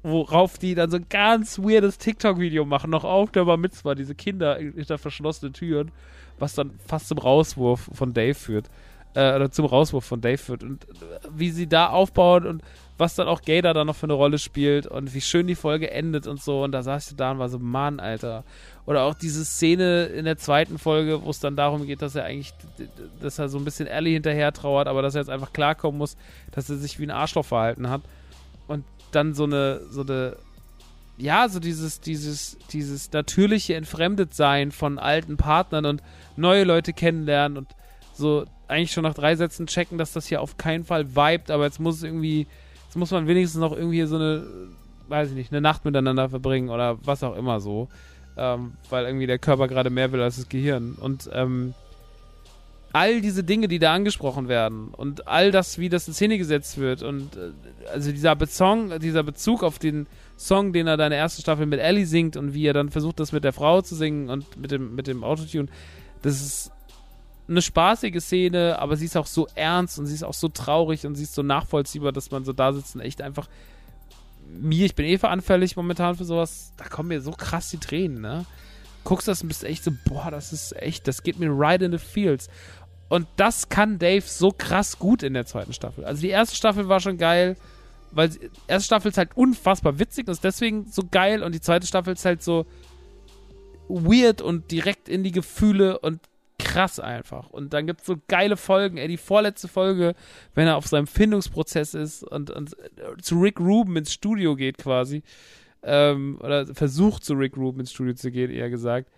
worauf 0.02 0.58
die 0.58 0.74
dann 0.74 0.90
so 0.90 0.96
ein 0.96 1.06
ganz 1.08 1.58
weirdes 1.58 1.98
TikTok-Video 1.98 2.64
machen, 2.64 2.90
noch 2.90 3.04
auf 3.04 3.30
der 3.32 3.44
Bar 3.44 3.56
Mitzvah, 3.56 3.94
diese 3.94 4.14
Kinder 4.14 4.56
hinter 4.56 4.98
verschlossenen 4.98 5.52
Türen, 5.52 5.90
was 6.38 6.54
dann 6.54 6.78
fast 6.86 7.08
zum 7.08 7.18
Rauswurf 7.18 7.90
von 7.92 8.14
Dave 8.14 8.34
führt. 8.34 8.70
Äh, 9.14 9.34
oder 9.34 9.50
zum 9.50 9.64
Rauswurf 9.64 10.04
von 10.04 10.20
Dave 10.20 10.38
führt. 10.38 10.62
Und 10.62 10.86
wie 11.30 11.50
sie 11.50 11.66
da 11.66 11.88
aufbauen 11.88 12.46
und 12.46 12.62
was 12.98 13.14
dann 13.14 13.28
auch 13.28 13.42
Gator 13.42 13.74
da 13.74 13.84
noch 13.84 13.94
für 13.96 14.06
eine 14.06 14.14
Rolle 14.14 14.38
spielt 14.38 14.86
und 14.86 15.14
wie 15.14 15.20
schön 15.20 15.46
die 15.46 15.54
Folge 15.54 15.90
endet 15.90 16.26
und 16.26 16.42
so. 16.42 16.64
Und 16.64 16.72
da 16.72 16.82
saß 16.82 17.12
ich 17.12 17.16
da 17.16 17.30
und 17.30 17.38
war 17.38 17.48
so, 17.48 17.58
Mann, 17.58 18.00
Alter. 18.00 18.44
Oder 18.86 19.04
auch 19.04 19.14
diese 19.14 19.44
Szene 19.44 20.06
in 20.06 20.24
der 20.24 20.36
zweiten 20.36 20.78
Folge, 20.78 21.24
wo 21.24 21.30
es 21.30 21.40
dann 21.40 21.56
darum 21.56 21.86
geht, 21.86 22.02
dass 22.02 22.16
er 22.16 22.24
eigentlich, 22.24 22.52
dass 23.20 23.38
er 23.38 23.48
so 23.48 23.58
ein 23.58 23.64
bisschen 23.64 23.86
Ellie 23.86 24.14
hinterher 24.14 24.52
trauert, 24.52 24.88
aber 24.88 25.00
dass 25.00 25.14
er 25.14 25.20
jetzt 25.20 25.30
einfach 25.30 25.52
klarkommen 25.52 25.98
muss, 25.98 26.16
dass 26.50 26.68
er 26.68 26.76
sich 26.76 26.98
wie 26.98 27.04
ein 27.04 27.10
Arschloch 27.10 27.44
verhalten 27.44 27.88
hat. 27.88 28.02
Und 28.66 28.84
dann 29.12 29.34
so 29.34 29.44
eine, 29.44 29.80
so 29.90 30.02
eine, 30.02 30.36
ja, 31.16 31.48
so 31.48 31.60
dieses, 31.60 32.00
dieses, 32.00 32.58
dieses 32.72 33.12
natürliche 33.12 33.74
Entfremdetsein 33.74 34.72
von 34.72 34.98
alten 34.98 35.36
Partnern 35.36 35.86
und 35.86 36.02
neue 36.36 36.64
Leute 36.64 36.92
kennenlernen 36.92 37.58
und 37.58 37.68
so 38.12 38.44
eigentlich 38.68 38.92
schon 38.92 39.02
nach 39.02 39.14
drei 39.14 39.34
Sätzen 39.36 39.66
checken, 39.66 39.98
dass 39.98 40.12
das 40.12 40.26
hier 40.26 40.40
auf 40.40 40.56
keinen 40.56 40.84
Fall 40.84 41.16
vibet, 41.16 41.50
aber 41.50 41.64
jetzt 41.64 41.80
muss 41.80 41.96
es 41.96 42.02
irgendwie, 42.02 42.46
jetzt 42.84 42.96
muss 42.96 43.10
man 43.10 43.26
wenigstens 43.26 43.60
noch 43.60 43.72
irgendwie 43.72 44.04
so 44.04 44.16
eine, 44.16 44.46
weiß 45.08 45.30
ich 45.30 45.34
nicht, 45.34 45.52
eine 45.52 45.60
Nacht 45.60 45.84
miteinander 45.84 46.28
verbringen 46.28 46.68
oder 46.68 46.98
was 47.04 47.22
auch 47.22 47.36
immer 47.36 47.60
so. 47.60 47.88
Ähm, 48.36 48.74
weil 48.88 49.04
irgendwie 49.06 49.26
der 49.26 49.40
Körper 49.40 49.66
gerade 49.66 49.90
mehr 49.90 50.12
will 50.12 50.22
als 50.22 50.36
das 50.36 50.48
Gehirn. 50.48 50.94
Und 51.00 51.28
ähm, 51.32 51.74
all 52.92 53.20
diese 53.20 53.44
Dinge, 53.44 53.68
die 53.68 53.78
da 53.78 53.92
angesprochen 53.92 54.48
werden 54.48 54.88
und 54.88 55.26
all 55.26 55.50
das, 55.50 55.78
wie 55.78 55.88
das 55.88 56.08
in 56.08 56.14
Szene 56.14 56.38
gesetzt 56.38 56.78
wird 56.78 57.02
und 57.02 57.36
äh, 57.36 57.50
also 57.92 58.12
dieser 58.12 58.36
Bezong, 58.36 58.98
dieser 59.00 59.22
Bezug 59.22 59.62
auf 59.62 59.78
den 59.78 60.06
Song, 60.36 60.72
den 60.72 60.86
er 60.86 60.96
da 60.96 61.06
in 61.06 61.10
der 61.10 61.18
ersten 61.18 61.42
Staffel 61.42 61.66
mit 61.66 61.80
Ellie 61.80 62.06
singt 62.06 62.36
und 62.36 62.54
wie 62.54 62.66
er 62.66 62.72
dann 62.74 62.90
versucht, 62.90 63.20
das 63.20 63.32
mit 63.32 63.44
der 63.44 63.52
Frau 63.52 63.82
zu 63.82 63.94
singen 63.94 64.30
und 64.30 64.56
mit 64.56 64.70
dem, 64.70 64.94
mit 64.94 65.06
dem 65.06 65.24
Autotune, 65.24 65.68
das 66.22 66.40
ist 66.40 66.70
eine 67.48 67.62
spaßige 67.62 68.20
Szene, 68.20 68.78
aber 68.78 68.96
sie 68.96 69.06
ist 69.06 69.16
auch 69.16 69.26
so 69.26 69.46
ernst 69.54 69.98
und 69.98 70.06
sie 70.06 70.14
ist 70.14 70.24
auch 70.24 70.34
so 70.34 70.48
traurig 70.48 71.06
und 71.06 71.14
sie 71.14 71.22
ist 71.22 71.34
so 71.34 71.42
nachvollziehbar, 71.42 72.12
dass 72.12 72.30
man 72.30 72.44
so 72.44 72.52
da 72.52 72.72
sitzt 72.72 72.94
und 72.94 73.00
echt 73.00 73.22
einfach 73.22 73.48
mir, 74.48 74.86
ich 74.86 74.94
bin 74.94 75.06
eh 75.06 75.18
veranfällig 75.18 75.76
momentan 75.76 76.16
für 76.16 76.24
sowas, 76.24 76.72
da 76.76 76.84
kommen 76.84 77.08
mir 77.08 77.20
so 77.20 77.32
krass 77.32 77.70
die 77.70 77.78
Tränen, 77.78 78.20
ne? 78.20 78.46
Guckst 79.04 79.28
das 79.28 79.42
und 79.42 79.48
bist 79.48 79.64
echt 79.64 79.84
so, 79.84 79.90
boah, 80.04 80.30
das 80.30 80.52
ist 80.52 80.76
echt, 80.76 81.06
das 81.06 81.22
geht 81.22 81.38
mir 81.38 81.50
right 81.50 81.80
in 81.82 81.92
the 81.92 81.98
fields. 81.98 82.48
Und 83.08 83.26
das 83.36 83.68
kann 83.68 83.98
Dave 83.98 84.24
so 84.26 84.50
krass 84.50 84.98
gut 84.98 85.22
in 85.22 85.32
der 85.34 85.46
zweiten 85.46 85.72
Staffel. 85.72 86.04
Also 86.04 86.20
die 86.20 86.28
erste 86.28 86.56
Staffel 86.56 86.88
war 86.88 87.00
schon 87.00 87.16
geil, 87.16 87.56
weil 88.10 88.30
die 88.30 88.50
erste 88.66 88.86
Staffel 88.86 89.10
ist 89.10 89.18
halt 89.18 89.36
unfassbar 89.36 89.98
witzig 89.98 90.26
und 90.26 90.32
ist 90.32 90.44
deswegen 90.44 90.86
so 90.86 91.02
geil 91.10 91.42
und 91.42 91.54
die 91.54 91.60
zweite 91.60 91.86
Staffel 91.86 92.14
ist 92.14 92.24
halt 92.24 92.42
so 92.42 92.66
weird 93.88 94.42
und 94.42 94.70
direkt 94.70 95.08
in 95.08 95.24
die 95.24 95.32
Gefühle 95.32 95.98
und 95.98 96.20
krass 96.68 97.00
einfach. 97.00 97.48
Und 97.50 97.72
dann 97.72 97.86
gibt 97.86 98.00
es 98.00 98.06
so 98.06 98.16
geile 98.28 98.58
Folgen. 98.58 98.98
Ey, 98.98 99.08
die 99.08 99.16
vorletzte 99.16 99.68
Folge, 99.68 100.14
wenn 100.54 100.66
er 100.66 100.76
auf 100.76 100.86
seinem 100.86 101.06
Findungsprozess 101.06 101.94
ist 101.94 102.22
und, 102.22 102.50
und 102.50 102.76
zu 103.22 103.40
Rick 103.40 103.58
Rubin 103.58 103.96
ins 103.96 104.12
Studio 104.12 104.54
geht 104.54 104.76
quasi. 104.76 105.22
Ähm, 105.82 106.38
oder 106.42 106.66
versucht 106.66 107.24
zu 107.24 107.34
Rick 107.34 107.56
Rubin 107.56 107.80
ins 107.80 107.92
Studio 107.92 108.14
zu 108.14 108.30
gehen, 108.30 108.50
eher 108.50 108.68
gesagt. 108.68 109.10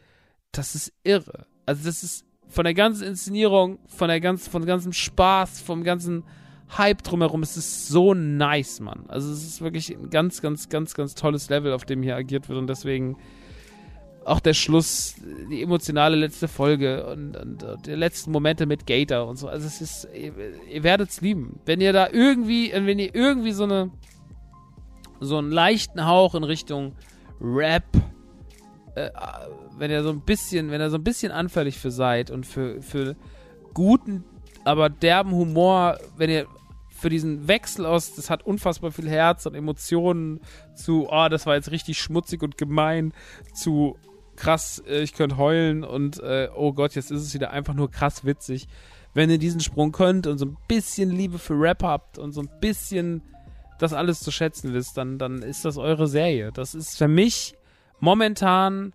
Das 0.52 0.76
ist 0.76 0.92
irre. 1.02 1.46
Also 1.66 1.84
das 1.84 2.04
ist 2.04 2.24
von 2.48 2.64
der 2.64 2.74
ganzen 2.74 3.08
Inszenierung, 3.08 3.80
von 3.86 4.08
der 4.08 4.20
ganzen, 4.20 4.50
von 4.50 4.64
ganzem 4.64 4.92
Spaß, 4.92 5.60
vom 5.60 5.82
ganzen 5.82 6.24
Hype 6.78 7.02
drumherum, 7.02 7.42
es 7.42 7.56
ist 7.56 7.88
so 7.88 8.14
nice, 8.14 8.78
Mann. 8.78 9.06
Also 9.08 9.32
es 9.32 9.44
ist 9.44 9.60
wirklich 9.60 9.90
ein 9.90 10.08
ganz, 10.10 10.40
ganz, 10.40 10.68
ganz, 10.68 10.94
ganz 10.94 11.16
tolles 11.16 11.48
Level, 11.50 11.72
auf 11.72 11.84
dem 11.84 12.02
hier 12.02 12.14
agiert 12.14 12.48
wird 12.48 12.58
und 12.60 12.68
deswegen 12.68 13.16
auch 14.24 14.40
der 14.40 14.54
Schluss, 14.54 15.14
die 15.50 15.62
emotionale 15.62 16.16
letzte 16.16 16.46
Folge 16.46 17.06
und, 17.06 17.36
und, 17.36 17.62
und 17.62 17.86
die 17.86 17.92
letzten 17.92 18.30
Momente 18.32 18.66
mit 18.66 18.86
Gator 18.86 19.26
und 19.26 19.36
so. 19.36 19.48
Also 19.48 19.66
es 19.66 19.80
ist, 19.80 20.08
ihr, 20.14 20.32
ihr 20.68 20.82
werdet 20.82 21.10
es 21.10 21.20
lieben. 21.20 21.58
Wenn 21.64 21.80
ihr 21.80 21.92
da 21.92 22.08
irgendwie, 22.10 22.70
wenn 22.72 22.98
ihr 22.98 23.14
irgendwie 23.14 23.52
so 23.52 23.64
eine, 23.64 23.90
so 25.20 25.38
einen 25.38 25.50
leichten 25.50 26.06
Hauch 26.06 26.34
in 26.34 26.44
Richtung 26.44 26.94
Rap, 27.40 27.84
äh, 28.94 29.10
wenn 29.78 29.90
ihr 29.90 30.02
so 30.02 30.10
ein 30.10 30.20
bisschen, 30.20 30.70
wenn 30.70 30.80
ihr 30.80 30.90
so 30.90 30.98
ein 30.98 31.04
bisschen 31.04 31.32
anfällig 31.32 31.78
für 31.78 31.90
seid 31.90 32.30
und 32.30 32.44
für, 32.44 32.82
für 32.82 33.16
guten, 33.72 34.24
aber 34.64 34.90
derben 34.90 35.32
Humor, 35.32 35.98
wenn 36.16 36.28
ihr 36.28 36.46
für 36.90 37.08
diesen 37.08 37.48
Wechsel 37.48 37.86
aus, 37.86 38.14
das 38.14 38.28
hat 38.28 38.44
unfassbar 38.44 38.92
viel 38.92 39.08
Herz 39.08 39.46
und 39.46 39.54
Emotionen 39.54 40.40
zu, 40.74 41.08
oh, 41.10 41.28
das 41.30 41.46
war 41.46 41.54
jetzt 41.54 41.70
richtig 41.70 41.98
schmutzig 41.98 42.42
und 42.42 42.58
gemein, 42.58 43.14
zu 43.54 43.96
krass, 44.40 44.82
äh, 44.88 45.02
ich 45.02 45.14
könnte 45.14 45.36
heulen 45.36 45.84
und 45.84 46.18
äh, 46.20 46.48
oh 46.54 46.72
Gott, 46.72 46.94
jetzt 46.94 47.10
ist 47.10 47.22
es 47.22 47.34
wieder 47.34 47.50
einfach 47.50 47.74
nur 47.74 47.90
krass 47.90 48.24
witzig. 48.24 48.68
Wenn 49.12 49.28
ihr 49.30 49.38
diesen 49.38 49.60
Sprung 49.60 49.92
könnt 49.92 50.26
und 50.26 50.38
so 50.38 50.46
ein 50.46 50.56
bisschen 50.66 51.10
Liebe 51.10 51.38
für 51.38 51.52
Rap 51.54 51.82
habt 51.82 52.18
und 52.18 52.32
so 52.32 52.40
ein 52.40 52.48
bisschen 52.60 53.22
das 53.78 53.92
alles 53.92 54.20
zu 54.20 54.30
schätzen 54.30 54.72
wisst, 54.72 54.96
dann, 54.96 55.18
dann 55.18 55.42
ist 55.42 55.64
das 55.64 55.78
eure 55.78 56.06
Serie. 56.06 56.52
Das 56.52 56.74
ist 56.74 56.98
für 56.98 57.08
mich 57.08 57.56
momentan 57.98 58.92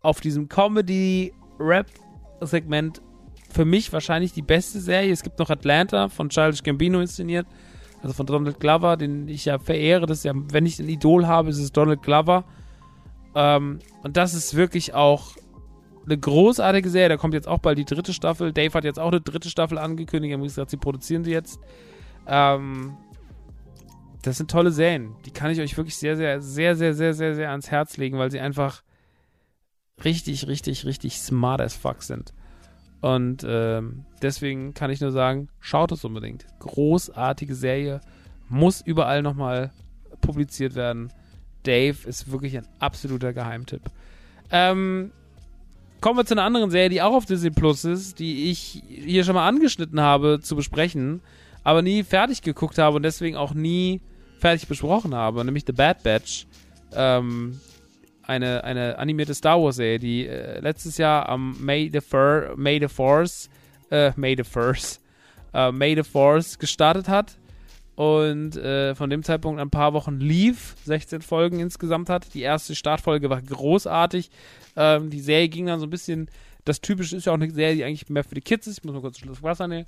auf 0.00 0.20
diesem 0.20 0.48
Comedy-Rap-Segment 0.48 3.02
für 3.50 3.64
mich 3.64 3.92
wahrscheinlich 3.92 4.32
die 4.32 4.42
beste 4.42 4.80
Serie. 4.80 5.12
Es 5.12 5.22
gibt 5.22 5.38
noch 5.38 5.50
Atlanta 5.50 6.08
von 6.08 6.28
Childish 6.28 6.62
Gambino 6.62 7.00
inszeniert, 7.00 7.46
also 8.02 8.14
von 8.14 8.26
Donald 8.26 8.60
Glover, 8.60 8.96
den 8.96 9.28
ich 9.28 9.44
ja 9.44 9.58
verehre. 9.58 10.06
Das 10.06 10.22
ja, 10.22 10.32
wenn 10.34 10.66
ich 10.66 10.78
ein 10.78 10.88
Idol 10.88 11.26
habe, 11.26 11.50
ist 11.50 11.58
es 11.58 11.72
Donald 11.72 12.02
Glover. 12.02 12.44
Ähm, 13.38 13.78
und 14.02 14.16
das 14.16 14.34
ist 14.34 14.56
wirklich 14.56 14.94
auch 14.94 15.36
eine 16.04 16.18
großartige 16.18 16.90
Serie. 16.90 17.08
Da 17.08 17.16
kommt 17.16 17.34
jetzt 17.34 17.46
auch 17.46 17.60
bald 17.60 17.78
die 17.78 17.84
dritte 17.84 18.12
Staffel. 18.12 18.52
Dave 18.52 18.74
hat 18.74 18.82
jetzt 18.82 18.98
auch 18.98 19.12
eine 19.12 19.20
dritte 19.20 19.48
Staffel 19.48 19.78
angekündigt. 19.78 20.32
Er 20.32 20.38
hat 20.38 20.44
gesagt, 20.44 20.70
sie 20.70 20.76
produzieren 20.76 21.22
sie 21.22 21.30
jetzt. 21.30 21.60
Ähm, 22.26 22.96
das 24.22 24.38
sind 24.38 24.50
tolle 24.50 24.72
Serien. 24.72 25.14
Die 25.24 25.30
kann 25.30 25.52
ich 25.52 25.60
euch 25.60 25.76
wirklich 25.76 25.96
sehr, 25.96 26.16
sehr, 26.16 26.40
sehr, 26.40 26.74
sehr, 26.74 26.94
sehr, 26.94 27.14
sehr, 27.14 27.34
sehr 27.36 27.50
ans 27.50 27.70
Herz 27.70 27.96
legen, 27.96 28.18
weil 28.18 28.32
sie 28.32 28.40
einfach 28.40 28.82
richtig, 30.04 30.48
richtig, 30.48 30.84
richtig 30.84 31.20
smart 31.20 31.60
as 31.60 31.76
fuck 31.76 32.02
sind. 32.02 32.34
Und 33.00 33.46
ähm, 33.48 34.04
deswegen 34.20 34.74
kann 34.74 34.90
ich 34.90 35.00
nur 35.00 35.12
sagen, 35.12 35.48
schaut 35.60 35.92
es 35.92 36.04
unbedingt. 36.04 36.44
Großartige 36.58 37.54
Serie. 37.54 38.00
Muss 38.48 38.80
überall 38.80 39.22
nochmal 39.22 39.70
publiziert 40.20 40.74
werden. 40.74 41.12
Dave 41.62 41.96
ist 42.06 42.30
wirklich 42.30 42.56
ein 42.56 42.66
absoluter 42.78 43.32
Geheimtipp. 43.32 43.82
Ähm, 44.50 45.10
kommen 46.00 46.18
wir 46.18 46.24
zu 46.24 46.34
einer 46.34 46.44
anderen 46.44 46.70
Serie, 46.70 46.88
die 46.88 47.02
auch 47.02 47.14
auf 47.14 47.26
Disney 47.26 47.50
Plus 47.50 47.84
ist, 47.84 48.18
die 48.18 48.50
ich 48.50 48.82
hier 48.88 49.24
schon 49.24 49.34
mal 49.34 49.46
angeschnitten 49.46 50.00
habe 50.00 50.40
zu 50.40 50.56
besprechen, 50.56 51.20
aber 51.64 51.82
nie 51.82 52.02
fertig 52.02 52.42
geguckt 52.42 52.78
habe 52.78 52.96
und 52.96 53.02
deswegen 53.02 53.36
auch 53.36 53.54
nie 53.54 54.00
fertig 54.38 54.68
besprochen 54.68 55.14
habe, 55.14 55.44
nämlich 55.44 55.64
The 55.66 55.72
Bad 55.72 56.02
Batch. 56.02 56.46
Ähm, 56.94 57.60
eine, 58.22 58.62
eine 58.64 58.98
animierte 58.98 59.34
Star 59.34 59.60
Wars 59.60 59.76
Serie, 59.76 59.98
die 59.98 60.26
äh, 60.26 60.60
letztes 60.60 60.98
Jahr 60.98 61.28
am 61.28 61.56
May 61.60 61.90
the, 61.92 62.00
Fur, 62.00 62.54
May 62.56 62.78
the 62.78 62.88
Force, 62.88 63.48
äh, 63.90 64.12
May 64.16 64.36
the 64.36 64.44
Force, 64.44 65.00
äh, 65.54 65.72
May 65.72 65.94
the 65.96 66.02
Force 66.02 66.58
gestartet 66.58 67.08
hat 67.08 67.38
und 67.98 68.56
äh, 68.56 68.94
von 68.94 69.10
dem 69.10 69.24
Zeitpunkt 69.24 69.60
ein 69.60 69.70
paar 69.70 69.92
Wochen 69.92 70.20
lief, 70.20 70.76
16 70.84 71.20
Folgen 71.20 71.58
insgesamt 71.58 72.08
hat. 72.08 72.32
Die 72.32 72.42
erste 72.42 72.76
Startfolge 72.76 73.28
war 73.28 73.42
großartig. 73.42 74.30
Ähm, 74.76 75.10
die 75.10 75.18
Serie 75.18 75.48
ging 75.48 75.66
dann 75.66 75.80
so 75.80 75.86
ein 75.86 75.90
bisschen, 75.90 76.30
das 76.64 76.80
Typische 76.80 77.16
ist 77.16 77.24
ja 77.24 77.32
auch 77.32 77.36
eine 77.36 77.50
Serie, 77.50 77.74
die 77.74 77.82
eigentlich 77.82 78.08
mehr 78.08 78.22
für 78.22 78.36
die 78.36 78.40
Kids 78.40 78.68
ist. 78.68 78.78
Ich 78.78 78.84
muss 78.84 78.94
mal 78.94 79.00
kurz 79.00 79.16
ein 79.16 79.24
Schluss 79.24 79.42
Wasser 79.42 79.66
nehmen. 79.66 79.86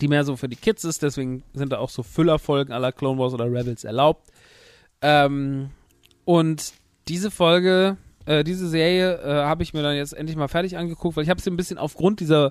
Die 0.00 0.08
mehr 0.08 0.24
so 0.24 0.34
für 0.34 0.48
die 0.48 0.56
Kids 0.56 0.82
ist, 0.82 1.00
deswegen 1.00 1.44
sind 1.54 1.70
da 1.70 1.78
auch 1.78 1.90
so 1.90 2.02
Füllerfolgen 2.02 2.74
aller 2.74 2.90
Clone 2.90 3.20
Wars 3.20 3.34
oder 3.34 3.44
Rebels 3.44 3.84
erlaubt. 3.84 4.32
Ähm, 5.00 5.70
und 6.24 6.72
diese 7.06 7.30
Folge, 7.30 7.98
äh, 8.24 8.42
diese 8.42 8.68
Serie 8.68 9.14
äh, 9.22 9.44
habe 9.44 9.62
ich 9.62 9.74
mir 9.74 9.84
dann 9.84 9.94
jetzt 9.94 10.12
endlich 10.12 10.36
mal 10.36 10.48
fertig 10.48 10.76
angeguckt, 10.76 11.16
weil 11.16 11.22
ich 11.22 11.30
habe 11.30 11.40
sie 11.40 11.52
ein 11.52 11.56
bisschen 11.56 11.78
aufgrund 11.78 12.18
dieser 12.18 12.50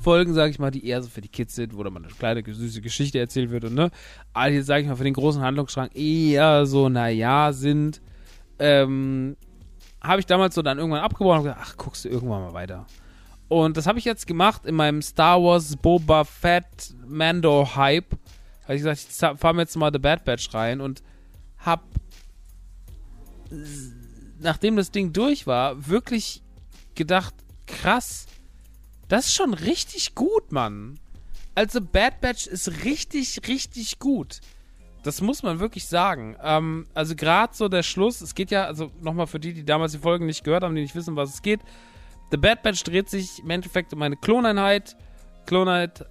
Folgen, 0.00 0.34
sage 0.34 0.50
ich 0.50 0.58
mal, 0.58 0.70
die 0.70 0.86
eher 0.86 1.02
so 1.02 1.08
für 1.08 1.20
die 1.20 1.28
Kids 1.28 1.54
sind, 1.54 1.76
wo 1.76 1.82
dann 1.82 1.92
mal 1.92 2.02
eine 2.02 2.12
kleine, 2.12 2.42
süße 2.44 2.80
Geschichte 2.80 3.18
erzählt 3.18 3.50
wird 3.50 3.64
und 3.64 3.74
ne, 3.74 3.90
all 4.32 4.50
die, 4.50 4.60
sage 4.62 4.82
ich 4.82 4.88
mal, 4.88 4.96
für 4.96 5.04
den 5.04 5.14
großen 5.14 5.40
Handlungsstrang 5.40 5.90
eher 5.94 6.66
so, 6.66 6.88
naja, 6.88 7.52
sind, 7.52 8.00
ähm, 8.58 9.36
habe 10.02 10.20
ich 10.20 10.26
damals 10.26 10.54
so 10.54 10.62
dann 10.62 10.78
irgendwann 10.78 11.00
abgebrochen 11.00 11.38
und 11.38 11.44
gesagt, 11.44 11.60
ach, 11.62 11.76
guckst 11.76 12.04
du 12.04 12.08
irgendwann 12.08 12.42
mal 12.42 12.52
weiter. 12.52 12.86
Und 13.48 13.76
das 13.76 13.86
habe 13.86 13.98
ich 13.98 14.04
jetzt 14.04 14.26
gemacht 14.26 14.66
in 14.66 14.74
meinem 14.74 15.00
Star 15.00 15.42
Wars 15.42 15.76
Boba 15.76 16.24
Fett 16.24 16.94
Mando 17.06 17.76
Hype. 17.76 18.12
Habe 18.64 18.74
ich 18.74 18.82
gesagt, 18.82 19.06
ich 19.08 19.40
fahre 19.40 19.54
mir 19.54 19.62
jetzt 19.62 19.76
mal 19.76 19.92
The 19.92 19.98
Bad 19.98 20.24
Batch 20.24 20.52
rein 20.54 20.80
und 20.80 21.02
hab 21.58 21.82
nachdem 24.40 24.76
das 24.76 24.90
Ding 24.90 25.12
durch 25.12 25.46
war, 25.46 25.88
wirklich 25.88 26.42
gedacht, 26.94 27.34
krass, 27.66 28.26
das 29.14 29.26
ist 29.26 29.36
schon 29.36 29.54
richtig 29.54 30.16
gut, 30.16 30.50
Mann. 30.50 30.98
Also 31.54 31.80
Bad 31.80 32.20
Batch 32.20 32.48
ist 32.48 32.84
richtig, 32.84 33.40
richtig 33.46 34.00
gut. 34.00 34.40
Das 35.04 35.20
muss 35.20 35.44
man 35.44 35.60
wirklich 35.60 35.86
sagen. 35.86 36.34
Ähm, 36.42 36.88
also 36.94 37.14
gerade 37.14 37.54
so 37.54 37.68
der 37.68 37.84
Schluss, 37.84 38.20
es 38.22 38.34
geht 38.34 38.50
ja, 38.50 38.64
also 38.64 38.90
nochmal 39.00 39.28
für 39.28 39.38
die, 39.38 39.54
die 39.54 39.64
damals 39.64 39.92
die 39.92 39.98
Folgen 39.98 40.26
nicht 40.26 40.42
gehört 40.42 40.64
haben, 40.64 40.74
die 40.74 40.82
nicht 40.82 40.96
wissen, 40.96 41.14
was 41.14 41.32
es 41.32 41.42
geht. 41.42 41.60
The 42.32 42.38
Bad 42.38 42.64
Batch 42.64 42.82
dreht 42.82 43.08
sich 43.08 43.38
im 43.38 43.50
Endeffekt 43.50 43.92
um 43.92 44.02
eine 44.02 44.16
Kloneinheit. 44.16 44.96
Kloneinheit, 45.46 46.06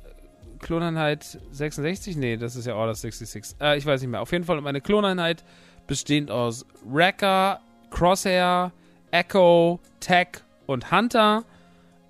Kloneinheit 0.60 1.42
66? 1.52 2.16
Nee, 2.16 2.38
das 2.38 2.56
ist 2.56 2.68
ja 2.68 2.76
Order 2.76 2.96
66. 2.96 3.58
Äh, 3.60 3.78
ich 3.78 3.86
weiß 3.86 4.00
nicht 4.00 4.12
mehr. 4.12 4.22
Auf 4.22 4.32
jeden 4.32 4.46
Fall 4.46 4.60
um 4.60 4.66
eine 4.66 4.80
Kloneinheit, 4.80 5.44
bestehend 5.88 6.32
aus 6.32 6.66
Wrecker, 6.86 7.60
Crosshair, 7.90 8.72
Echo, 9.12 9.82
Tech 10.00 10.30
und 10.68 10.90
Hunter. 10.90 11.44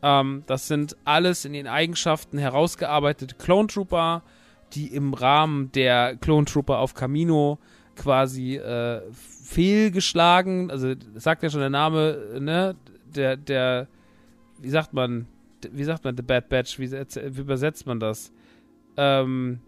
Ähm, 0.04 0.44
das 0.48 0.68
sind 0.68 0.98
alles 1.06 1.46
in 1.46 1.54
ihren 1.54 1.68
Eigenschaften 1.68 2.38
herausgearbeitete 2.38 3.36
Clone 3.36 3.68
Trooper, 3.68 4.22
die 4.74 4.88
im 4.88 5.14
Rahmen 5.14 5.72
der 5.72 6.18
Clone 6.18 6.46
Trooper 6.46 6.80
auf 6.80 6.94
Camino 6.94 7.58
quasi 7.96 8.58
äh, 8.58 9.02
fehlgeschlagen, 9.12 10.70
also 10.70 10.94
sagt 11.16 11.44
ja 11.44 11.50
schon 11.50 11.62
der 11.62 11.70
Name, 11.70 12.38
ne, 12.40 12.76
der, 13.06 13.38
der, 13.38 13.88
wie 14.60 14.70
sagt 14.70 14.94
man, 14.94 15.28
wie 15.72 15.84
sagt 15.84 16.04
man, 16.04 16.18
The 16.18 16.24
Bad 16.24 16.50
Batch, 16.50 16.80
wie, 16.80 16.92
wie 16.92 17.40
übersetzt 17.42 17.86
man 17.86 18.00
das? 18.00 18.34
Ähm, 18.98 19.62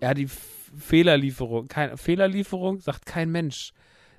ja, 0.00 0.14
die 0.14 0.28
Fehlerlieferung. 0.28 1.68
Keine 1.68 1.96
Fehlerlieferung 1.96 2.80
sagt 2.80 3.06
kein 3.06 3.32
Mensch. 3.32 3.72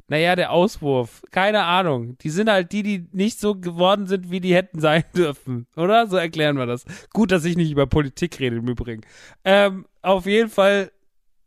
Naja, 0.10 0.36
der 0.38 0.51
Auswurf. 0.51 1.22
Keine 1.32 1.64
Ahnung. 1.64 2.18
Die 2.20 2.30
sind 2.30 2.49
halt 2.49 2.72
die, 2.72 2.84
die 2.84 3.08
nicht 3.12 3.39
so 3.39 3.55
geworden 3.55 4.08
sind, 4.08 4.32
wie 4.32 4.39
die 4.39 4.55
hätten 4.55 4.80
sein 4.80 5.03
dürfen. 5.16 5.68
Oder? 5.76 6.08
So 6.08 6.16
erklären 6.16 6.58
wir 6.58 6.66
das. 6.66 6.86
Gut, 7.14 7.32
dass 7.32 7.43
ich 7.43 7.58
nicht 7.58 7.72
über 7.72 7.88
Politik 7.88 8.39
rede 8.39 8.58
im 8.58 8.68
Übrigen. 8.68 9.01
Ähm, 9.43 9.86
auf 10.01 10.26
jeden 10.26 10.49
Fall, 10.49 10.91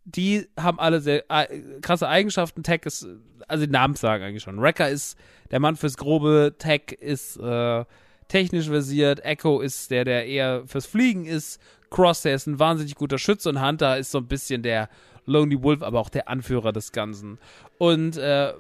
die 0.04 0.46
haben 0.58 0.78
alle 0.78 1.00
sehr 1.00 1.24
äh, 1.30 1.80
krasse 1.80 2.08
Eigenschaften. 2.08 2.62
Tech 2.62 2.82
ist, 2.84 3.06
also 3.48 3.64
die 3.64 3.72
Namen 3.72 3.94
sagen 3.94 4.24
eigentlich 4.24 4.42
schon. 4.42 4.60
Wrecker 4.60 4.90
ist 4.90 5.16
der 5.50 5.60
Mann 5.60 5.76
fürs 5.76 5.96
Grobe. 5.96 6.54
Tech 6.58 6.92
ist 7.00 7.38
äh, 7.38 7.84
technisch 8.28 8.68
versiert. 8.68 9.24
Echo 9.24 9.60
ist 9.60 9.90
der, 9.90 10.04
der 10.04 10.26
eher 10.26 10.64
fürs 10.66 10.86
Fliegen 10.86 11.24
ist. 11.24 11.60
Crosshair 11.90 12.34
ist 12.34 12.46
ein 12.46 12.58
wahnsinnig 12.58 12.94
guter 12.94 13.18
Schütze 13.18 13.48
und 13.48 13.60
Hunter 13.60 13.98
ist 13.98 14.12
so 14.12 14.18
ein 14.18 14.28
bisschen 14.28 14.62
der 14.62 14.88
Lonely 15.30 15.62
Wolf, 15.62 15.82
aber 15.82 16.00
auch 16.00 16.08
der 16.08 16.28
Anführer 16.28 16.72
des 16.72 16.92
Ganzen. 16.92 17.38
Und 17.78 18.16
äh, 18.16 18.52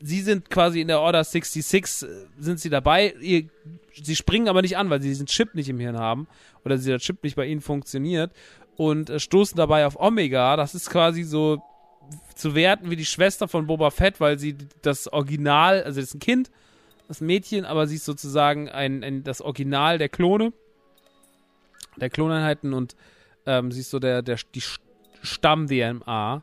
sie 0.00 0.20
sind 0.20 0.50
quasi 0.50 0.80
in 0.80 0.88
der 0.88 1.00
Order 1.00 1.22
66, 1.24 2.08
äh, 2.08 2.12
sind 2.38 2.60
sie 2.60 2.70
dabei. 2.70 3.14
Ihr, 3.20 3.48
sie 3.92 4.16
springen 4.16 4.48
aber 4.48 4.62
nicht 4.62 4.76
an, 4.76 4.90
weil 4.90 5.02
sie 5.02 5.08
diesen 5.08 5.26
Chip 5.26 5.54
nicht 5.54 5.68
im 5.68 5.80
Hirn 5.80 5.98
haben 5.98 6.28
oder 6.64 6.76
dieser 6.76 6.98
Chip 6.98 7.22
nicht 7.22 7.36
bei 7.36 7.46
ihnen 7.46 7.60
funktioniert 7.60 8.32
und 8.76 9.10
äh, 9.10 9.18
stoßen 9.18 9.56
dabei 9.56 9.86
auf 9.86 9.98
Omega. 9.98 10.56
Das 10.56 10.74
ist 10.74 10.90
quasi 10.90 11.24
so 11.24 11.62
zu 12.34 12.54
werten 12.54 12.90
wie 12.90 12.96
die 12.96 13.04
Schwester 13.04 13.48
von 13.48 13.66
Boba 13.66 13.90
Fett, 13.90 14.20
weil 14.20 14.38
sie 14.38 14.56
das 14.82 15.12
Original, 15.12 15.82
also 15.82 16.00
das 16.00 16.10
ist 16.10 16.14
ein 16.14 16.20
Kind, 16.20 16.50
das 17.08 17.20
Mädchen, 17.20 17.64
aber 17.64 17.86
sie 17.86 17.96
ist 17.96 18.04
sozusagen 18.04 18.68
ein, 18.68 19.02
ein 19.02 19.24
das 19.24 19.40
Original 19.40 19.98
der 19.98 20.08
Klone, 20.08 20.52
der 21.96 22.10
Kloneinheiten 22.10 22.72
und 22.72 22.96
ähm, 23.46 23.72
sie 23.72 23.80
ist 23.80 23.90
so 23.90 23.98
der, 23.98 24.22
der, 24.22 24.38
die 24.54 24.62
Stamm-DNA, 25.22 26.42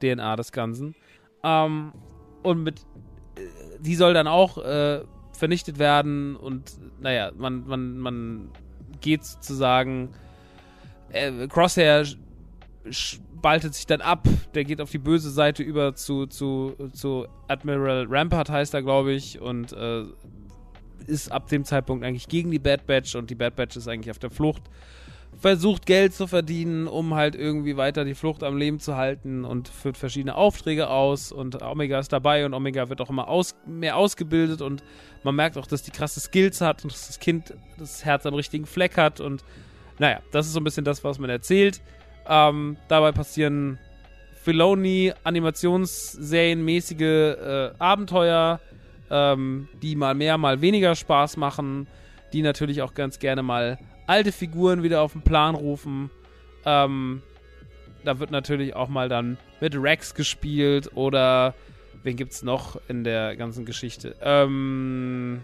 DNA 0.00 0.36
des 0.36 0.52
Ganzen. 0.52 0.94
Ähm, 1.42 1.92
und 2.42 2.62
mit, 2.62 2.80
äh, 3.36 3.40
die 3.80 3.94
soll 3.94 4.14
dann 4.14 4.26
auch 4.26 4.58
äh, 4.58 5.02
vernichtet 5.32 5.78
werden 5.78 6.36
und 6.36 6.72
naja, 7.00 7.30
man, 7.36 7.66
man, 7.66 7.98
man 7.98 8.50
geht 9.00 9.24
sozusagen, 9.24 10.10
äh, 11.10 11.46
Crosshair 11.48 12.04
spaltet 12.90 13.74
sich 13.74 13.86
dann 13.86 14.00
ab, 14.00 14.26
der 14.54 14.64
geht 14.64 14.80
auf 14.80 14.90
die 14.90 14.98
böse 14.98 15.30
Seite 15.30 15.62
über 15.62 15.94
zu, 15.94 16.26
zu, 16.26 16.74
zu 16.92 17.26
Admiral 17.48 18.06
Rampart 18.08 18.48
heißt 18.48 18.74
er, 18.74 18.82
glaube 18.82 19.12
ich, 19.12 19.40
und 19.40 19.72
äh, 19.72 20.04
ist 21.06 21.30
ab 21.30 21.48
dem 21.48 21.64
Zeitpunkt 21.64 22.04
eigentlich 22.04 22.28
gegen 22.28 22.50
die 22.50 22.58
Bad 22.58 22.86
Batch 22.86 23.14
und 23.14 23.30
die 23.30 23.34
Bad 23.34 23.56
Batch 23.56 23.76
ist 23.76 23.88
eigentlich 23.88 24.10
auf 24.10 24.18
der 24.18 24.30
Flucht 24.30 24.62
versucht 25.38 25.86
Geld 25.86 26.14
zu 26.14 26.26
verdienen, 26.26 26.86
um 26.86 27.14
halt 27.14 27.34
irgendwie 27.34 27.76
weiter 27.76 28.04
die 28.04 28.14
Flucht 28.14 28.42
am 28.42 28.56
Leben 28.56 28.80
zu 28.80 28.96
halten 28.96 29.44
und 29.44 29.68
führt 29.68 29.96
verschiedene 29.96 30.34
Aufträge 30.34 30.88
aus 30.88 31.30
und 31.30 31.62
Omega 31.62 31.98
ist 31.98 32.12
dabei 32.12 32.46
und 32.46 32.54
Omega 32.54 32.88
wird 32.88 33.00
auch 33.00 33.10
immer 33.10 33.28
aus, 33.28 33.54
mehr 33.66 33.96
ausgebildet 33.96 34.62
und 34.62 34.82
man 35.24 35.34
merkt 35.34 35.58
auch, 35.58 35.66
dass 35.66 35.82
die 35.82 35.90
krasse 35.90 36.20
Skills 36.20 36.60
hat 36.60 36.84
und 36.84 36.92
dass 36.92 37.08
das 37.08 37.20
Kind 37.20 37.54
das 37.78 38.04
Herz 38.04 38.24
am 38.24 38.34
richtigen 38.34 38.66
Fleck 38.66 38.96
hat 38.96 39.20
und 39.20 39.44
naja, 39.98 40.20
das 40.32 40.46
ist 40.46 40.52
so 40.52 40.60
ein 40.60 40.64
bisschen 40.64 40.84
das, 40.84 41.04
was 41.04 41.18
man 41.18 41.30
erzählt. 41.30 41.80
Ähm, 42.28 42.76
dabei 42.88 43.12
passieren 43.12 43.78
Filoni 44.42 45.12
Animationsserienmäßige 45.24 47.00
äh, 47.00 47.70
Abenteuer, 47.78 48.60
ähm, 49.10 49.68
die 49.82 49.96
mal 49.96 50.14
mehr, 50.14 50.38
mal 50.38 50.60
weniger 50.60 50.94
Spaß 50.94 51.36
machen, 51.36 51.86
die 52.32 52.42
natürlich 52.42 52.82
auch 52.82 52.94
ganz 52.94 53.18
gerne 53.18 53.42
mal 53.42 53.78
alte 54.06 54.32
Figuren 54.32 54.82
wieder 54.82 55.02
auf 55.02 55.12
den 55.12 55.22
Plan 55.22 55.54
rufen. 55.54 56.10
Ähm, 56.64 57.22
da 58.04 58.18
wird 58.18 58.30
natürlich 58.30 58.74
auch 58.74 58.88
mal 58.88 59.08
dann 59.08 59.38
mit 59.60 59.74
Rex 59.74 60.14
gespielt 60.14 60.90
oder 60.94 61.54
wen 62.02 62.16
gibt's 62.16 62.42
noch 62.42 62.80
in 62.88 63.04
der 63.04 63.36
ganzen 63.36 63.64
Geschichte? 63.64 64.14
Ähm, 64.20 65.40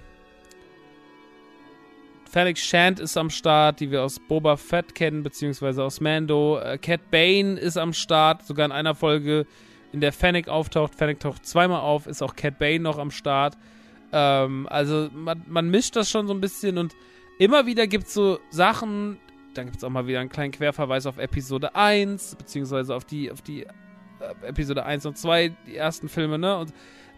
Felix 2.30 2.60
Shand 2.64 2.98
ist 2.98 3.18
am 3.18 3.28
Start, 3.28 3.80
die 3.80 3.90
wir 3.90 4.02
aus 4.02 4.18
Boba 4.18 4.56
Fett 4.56 4.94
kennen, 4.94 5.22
beziehungsweise 5.22 5.84
aus 5.84 6.00
Mando. 6.00 6.58
Äh, 6.58 6.78
Cat 6.78 7.10
Bane 7.10 7.58
ist 7.58 7.76
am 7.76 7.92
Start, 7.92 8.46
sogar 8.46 8.64
in 8.64 8.72
einer 8.72 8.94
Folge, 8.94 9.44
in 9.92 10.00
der 10.00 10.12
Fennec 10.12 10.48
auftaucht. 10.48 10.94
Fennec 10.94 11.20
taucht 11.20 11.44
zweimal 11.44 11.80
auf, 11.80 12.06
ist 12.06 12.22
auch 12.22 12.34
Cat 12.34 12.58
Bane 12.58 12.80
noch 12.80 12.98
am 12.98 13.10
Start. 13.10 13.58
Ähm, 14.12 14.66
also 14.70 15.10
man, 15.12 15.42
man 15.46 15.68
mischt 15.68 15.94
das 15.94 16.10
schon 16.10 16.26
so 16.26 16.32
ein 16.32 16.40
bisschen 16.40 16.78
und 16.78 16.94
immer 17.38 17.66
wieder 17.66 17.86
gibt 17.86 18.06
es 18.06 18.14
so 18.14 18.38
Sachen, 18.50 19.18
dann 19.54 19.66
gibt 19.66 19.78
es 19.78 19.84
auch 19.84 19.90
mal 19.90 20.06
wieder 20.06 20.20
einen 20.20 20.30
kleinen 20.30 20.52
Querverweis 20.52 21.06
auf 21.06 21.18
Episode 21.18 21.74
1, 21.74 22.36
beziehungsweise 22.36 22.94
auf 22.94 23.04
die, 23.04 23.30
auf 23.30 23.42
die 23.42 23.64
äh, 23.64 23.68
Episode 24.46 24.84
1 24.84 25.06
und 25.06 25.18
2, 25.18 25.52
die 25.66 25.76
ersten 25.76 26.08
Filme, 26.08 26.38
ne? 26.38 26.56
Und 26.58 26.72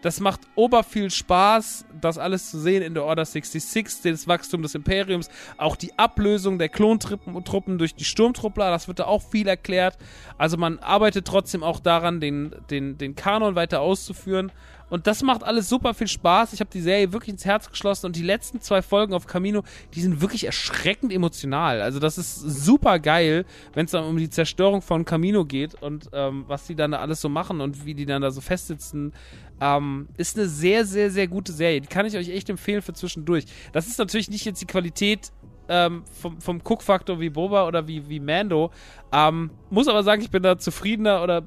das 0.05 0.19
macht 0.19 0.41
ober 0.53 0.83
viel 0.83 1.09
Spaß, 1.09 1.85
das 1.99 2.19
alles 2.19 2.51
zu 2.51 2.59
sehen 2.59 2.83
in 2.83 2.93
der 2.93 3.05
Order 3.05 3.25
66, 3.25 4.03
das 4.03 4.27
Wachstum 4.27 4.61
des 4.61 4.75
Imperiums, 4.75 5.29
auch 5.57 5.75
die 5.75 5.97
Ablösung 5.97 6.59
der 6.59 6.69
Klontruppen 6.69 7.79
durch 7.79 7.95
die 7.95 8.05
Sturmtruppler, 8.05 8.69
das 8.69 8.87
wird 8.87 8.99
da 8.99 9.05
auch 9.05 9.23
viel 9.23 9.47
erklärt. 9.47 9.97
Also 10.37 10.57
man 10.57 10.77
arbeitet 10.77 11.25
trotzdem 11.25 11.63
auch 11.63 11.79
daran, 11.79 12.19
den, 12.19 12.53
den, 12.69 12.99
den 12.99 13.15
Kanon 13.15 13.55
weiter 13.55 13.81
auszuführen. 13.81 14.51
Und 14.89 15.07
das 15.07 15.23
macht 15.23 15.43
alles 15.43 15.67
super 15.67 15.93
viel 15.93 16.07
Spaß. 16.07 16.53
Ich 16.53 16.59
habe 16.59 16.69
die 16.71 16.81
Serie 16.81 17.11
wirklich 17.11 17.29
ins 17.29 17.45
Herz 17.45 17.69
geschlossen 17.69 18.05
und 18.05 18.15
die 18.15 18.21
letzten 18.21 18.61
zwei 18.61 18.81
Folgen 18.81 19.13
auf 19.13 19.25
Camino, 19.25 19.63
die 19.93 20.01
sind 20.01 20.21
wirklich 20.21 20.45
erschreckend 20.45 21.11
emotional. 21.11 21.81
Also 21.81 21.99
das 21.99 22.17
ist 22.17 22.39
super 22.39 22.99
geil, 22.99 23.45
wenn 23.73 23.85
es 23.85 23.91
dann 23.91 24.03
um 24.03 24.17
die 24.17 24.29
Zerstörung 24.29 24.81
von 24.81 25.03
Camino 25.05 25.43
geht 25.43 25.73
und 25.81 26.09
ähm, 26.13 26.45
was 26.47 26.67
die 26.67 26.75
dann 26.75 26.91
da 26.91 26.99
alles 26.99 27.21
so 27.21 27.29
machen 27.29 27.61
und 27.61 27.85
wie 27.85 27.95
die 27.95 28.05
dann 28.05 28.21
da 28.21 28.29
so 28.29 28.41
festsitzen. 28.41 29.13
Ähm, 29.61 30.07
ist 30.17 30.37
eine 30.37 30.47
sehr, 30.47 30.85
sehr, 30.85 31.09
sehr 31.11 31.27
gute 31.27 31.51
Serie. 31.51 31.81
Die 31.81 31.87
kann 31.87 32.05
ich 32.05 32.15
euch 32.17 32.29
echt 32.29 32.49
empfehlen 32.49 32.81
für 32.81 32.93
zwischendurch. 32.93 33.45
Das 33.71 33.87
ist 33.87 33.97
natürlich 33.97 34.29
nicht 34.29 34.45
jetzt 34.45 34.61
die 34.61 34.65
Qualität 34.65 35.31
ähm, 35.69 36.03
vom, 36.19 36.39
vom 36.41 36.61
Cook-Faktor 36.63 37.19
wie 37.19 37.29
Boba 37.29 37.67
oder 37.67 37.87
wie, 37.87 38.07
wie 38.09 38.19
Mando. 38.19 38.71
Ähm, 39.11 39.51
muss 39.69 39.87
aber 39.87 40.03
sagen, 40.03 40.21
ich 40.21 40.29
bin 40.29 40.43
da 40.43 40.57
zufriedener 40.57 41.23
oder 41.23 41.43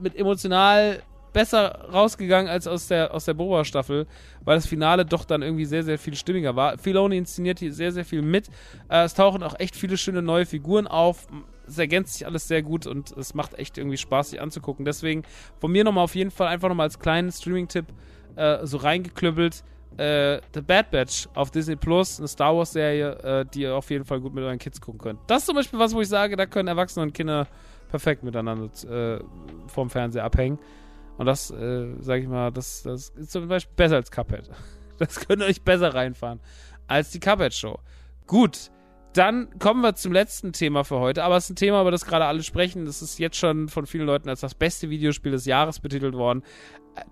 mit 0.00 0.16
emotional 0.16 1.02
besser 1.32 1.88
rausgegangen 1.92 2.50
als 2.50 2.66
aus 2.66 2.88
der, 2.88 3.14
aus 3.14 3.24
der 3.24 3.34
Boba-Staffel, 3.34 4.06
weil 4.44 4.56
das 4.56 4.66
Finale 4.66 5.04
doch 5.04 5.24
dann 5.24 5.42
irgendwie 5.42 5.64
sehr, 5.64 5.84
sehr 5.84 5.98
viel 5.98 6.16
stimmiger 6.16 6.56
war. 6.56 6.78
Filoni 6.78 7.18
inszeniert 7.18 7.60
hier 7.60 7.72
sehr, 7.72 7.92
sehr 7.92 8.04
viel 8.04 8.22
mit. 8.22 8.48
Äh, 8.88 9.04
es 9.04 9.14
tauchen 9.14 9.42
auch 9.42 9.54
echt 9.58 9.76
viele 9.76 9.96
schöne 9.96 10.22
neue 10.22 10.46
Figuren 10.46 10.86
auf. 10.86 11.28
Es 11.70 11.78
ergänzt 11.78 12.14
sich 12.14 12.26
alles 12.26 12.48
sehr 12.48 12.62
gut 12.62 12.86
und 12.86 13.12
es 13.12 13.34
macht 13.34 13.58
echt 13.58 13.78
irgendwie 13.78 13.96
Spaß, 13.96 14.30
sich 14.30 14.40
anzugucken. 14.40 14.84
Deswegen 14.84 15.22
von 15.58 15.70
mir 15.70 15.84
nochmal 15.84 16.04
auf 16.04 16.14
jeden 16.14 16.30
Fall 16.30 16.48
einfach 16.48 16.68
nochmal 16.68 16.84
als 16.84 16.98
kleinen 16.98 17.30
Streaming-Tipp 17.30 17.86
äh, 18.36 18.66
so 18.66 18.78
reingeklüppelt. 18.78 19.62
Äh, 19.96 20.40
The 20.54 20.60
Bad 20.60 20.90
Batch 20.90 21.28
auf 21.34 21.50
Disney 21.50 21.76
Plus, 21.76 22.18
eine 22.18 22.28
Star 22.28 22.56
Wars-Serie, 22.56 23.40
äh, 23.40 23.44
die 23.52 23.62
ihr 23.62 23.74
auf 23.74 23.90
jeden 23.90 24.04
Fall 24.04 24.20
gut 24.20 24.34
mit 24.34 24.44
euren 24.44 24.58
Kids 24.58 24.80
gucken 24.80 25.00
könnt. 25.00 25.20
Das 25.26 25.38
ist 25.42 25.46
zum 25.46 25.56
Beispiel 25.56 25.78
was, 25.78 25.94
wo 25.94 26.00
ich 26.00 26.08
sage, 26.08 26.36
da 26.36 26.46
können 26.46 26.68
Erwachsene 26.68 27.04
und 27.04 27.12
Kinder 27.12 27.46
perfekt 27.90 28.22
miteinander 28.22 28.70
äh, 28.88 29.20
vorm 29.66 29.90
Fernseher 29.90 30.24
abhängen. 30.24 30.58
Und 31.18 31.26
das, 31.26 31.50
äh, 31.50 31.94
sag 32.00 32.20
ich 32.20 32.28
mal, 32.28 32.50
das, 32.50 32.82
das 32.82 33.10
ist 33.10 33.32
zum 33.32 33.48
Beispiel 33.48 33.74
besser 33.76 33.96
als 33.96 34.10
Cuphead. 34.10 34.50
Das 34.98 35.18
könnt 35.18 35.40
ihr 35.40 35.46
euch 35.48 35.62
besser 35.62 35.94
reinfahren 35.94 36.40
als 36.86 37.10
die 37.10 37.20
Cuphead 37.20 37.54
Show. 37.54 37.78
Gut, 38.26 38.70
dann 39.12 39.58
kommen 39.58 39.80
wir 39.80 39.94
zum 39.94 40.12
letzten 40.12 40.52
Thema 40.52 40.84
für 40.84 41.00
heute. 41.00 41.24
Aber 41.24 41.36
es 41.36 41.44
ist 41.44 41.50
ein 41.50 41.56
Thema, 41.56 41.80
über 41.80 41.90
das 41.90 42.06
gerade 42.06 42.26
alle 42.26 42.42
sprechen. 42.42 42.86
Das 42.86 43.02
ist 43.02 43.18
jetzt 43.18 43.36
schon 43.36 43.68
von 43.68 43.86
vielen 43.86 44.06
Leuten 44.06 44.28
als 44.28 44.40
das 44.40 44.54
beste 44.54 44.88
Videospiel 44.88 45.32
des 45.32 45.46
Jahres 45.46 45.80
betitelt 45.80 46.14
worden. 46.14 46.42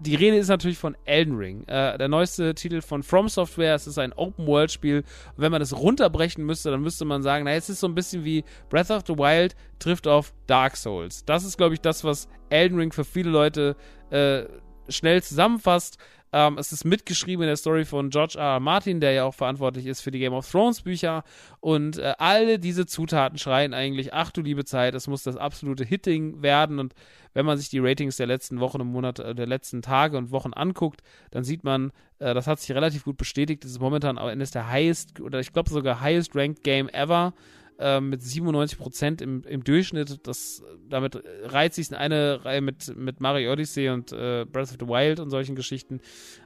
Die 0.01 0.15
Rede 0.15 0.37
ist 0.37 0.49
natürlich 0.49 0.79
von 0.79 0.97
Elden 1.05 1.37
Ring. 1.37 1.65
Äh, 1.65 1.99
der 1.99 2.09
neueste 2.09 2.55
Titel 2.55 2.83
von 2.83 3.03
From 3.03 3.29
Software. 3.29 3.75
Es 3.75 3.87
ist 3.87 3.99
ein 3.99 4.13
Open-World-Spiel. 4.13 5.03
Wenn 5.37 5.51
man 5.51 5.61
das 5.61 5.77
runterbrechen 5.77 6.45
müsste, 6.45 6.71
dann 6.71 6.83
müsste 6.83 7.05
man 7.05 7.23
sagen, 7.23 7.45
na, 7.45 7.53
es 7.53 7.69
ist 7.69 7.81
so 7.81 7.89
ein 7.89 7.95
bisschen 7.95 8.25
wie 8.25 8.45
Breath 8.69 8.91
of 8.91 9.05
the 9.07 9.17
Wild 9.17 9.57
trifft 9.79 10.07
auf 10.07 10.35
Dark 10.47 10.77
Souls. 10.77 11.25
Das 11.25 11.45
ist, 11.45 11.57
glaube 11.57 11.75
ich, 11.75 11.81
das, 11.81 12.05
was 12.05 12.29
Elden 12.51 12.79
Ring 12.79 12.93
für 12.93 13.05
viele 13.05 13.31
Leute 13.31 13.77
äh, 14.11 14.45
schnell 14.89 15.23
zusammenfasst. 15.23 15.99
Ähm, 16.33 16.59
es 16.59 16.73
ist 16.73 16.85
mitgeschrieben 16.85 17.43
in 17.43 17.49
der 17.49 17.57
Story 17.57 17.85
von 17.85 18.11
George 18.11 18.35
R. 18.39 18.55
R. 18.55 18.61
Martin, 18.61 19.01
der 19.01 19.13
ja 19.13 19.25
auch 19.25 19.35
verantwortlich 19.35 19.87
ist 19.87 20.01
für 20.01 20.11
die 20.11 20.19
Game 20.19 20.33
of 20.33 20.51
Thrones 20.51 20.83
Bücher. 20.83 21.25
Und 21.61 21.99
äh, 21.99 22.15
alle 22.19 22.59
diese 22.59 22.87
Zutaten 22.87 23.39
schreien 23.39 23.75
eigentlich, 23.75 24.13
ach 24.13 24.31
du 24.31 24.43
liebe 24.43 24.65
Zeit, 24.65 24.95
es 24.95 25.07
muss 25.07 25.23
das 25.23 25.37
absolute 25.37 25.85
Hitting 25.85 26.43
werden. 26.43 26.79
Und 26.79 26.95
wenn 27.35 27.47
man 27.47 27.57
sich 27.57 27.69
die 27.69 27.79
Ratings 27.79 28.17
der 28.17 28.27
letzten 28.27 28.61
Wochen 28.61 28.81
und 28.81 28.89
Monate, 28.89 29.25
äh, 29.25 29.35
der 29.35 29.47
letzten 29.47 29.83
Tage 29.83 30.19
und 30.19 30.31
Wochen 30.31 30.53
anguckt, 30.53 31.03
dann 31.31 31.45
sieht 31.45 31.65
man, 31.65 31.93
äh, 32.19 32.35
das 32.35 32.47
hat 32.47 32.61
sich 32.61 32.75
relativ 32.75 33.05
gut 33.05 33.17
bestätigt. 33.17 33.65
Es 33.65 33.73
ist 33.73 33.81
momentan 33.81 34.19
eines 34.19 34.51
der 34.51 34.69
highest, 34.69 35.21
oder 35.21 35.41
ich 35.41 35.53
glaube 35.53 35.71
sogar 35.71 36.01
highest 36.01 36.37
ranked 36.37 36.63
Game 36.63 36.89
ever 36.91 37.33
äh, 37.79 38.01
mit 38.01 38.23
97 38.23 38.79
Prozent 38.79 39.23
im, 39.23 39.43
im 39.45 39.65
Durchschnitt. 39.65 40.27
Das, 40.27 40.63
damit 40.89 41.23
reiht 41.45 41.75
sich 41.75 41.91
in 41.91 41.97
eine 41.97 42.45
Reihe 42.45 42.61
mit, 42.61 42.97
mit 42.97 43.21
Mario 43.21 43.53
Odyssey 43.53 43.89
und 43.89 44.13
äh, 44.13 44.45
Breath 44.45 44.71
of 44.71 44.77
the 44.81 44.87
Wild 44.87 45.21
und 45.21 45.31
solchen 45.31 45.55
Geschichten. 45.55 46.01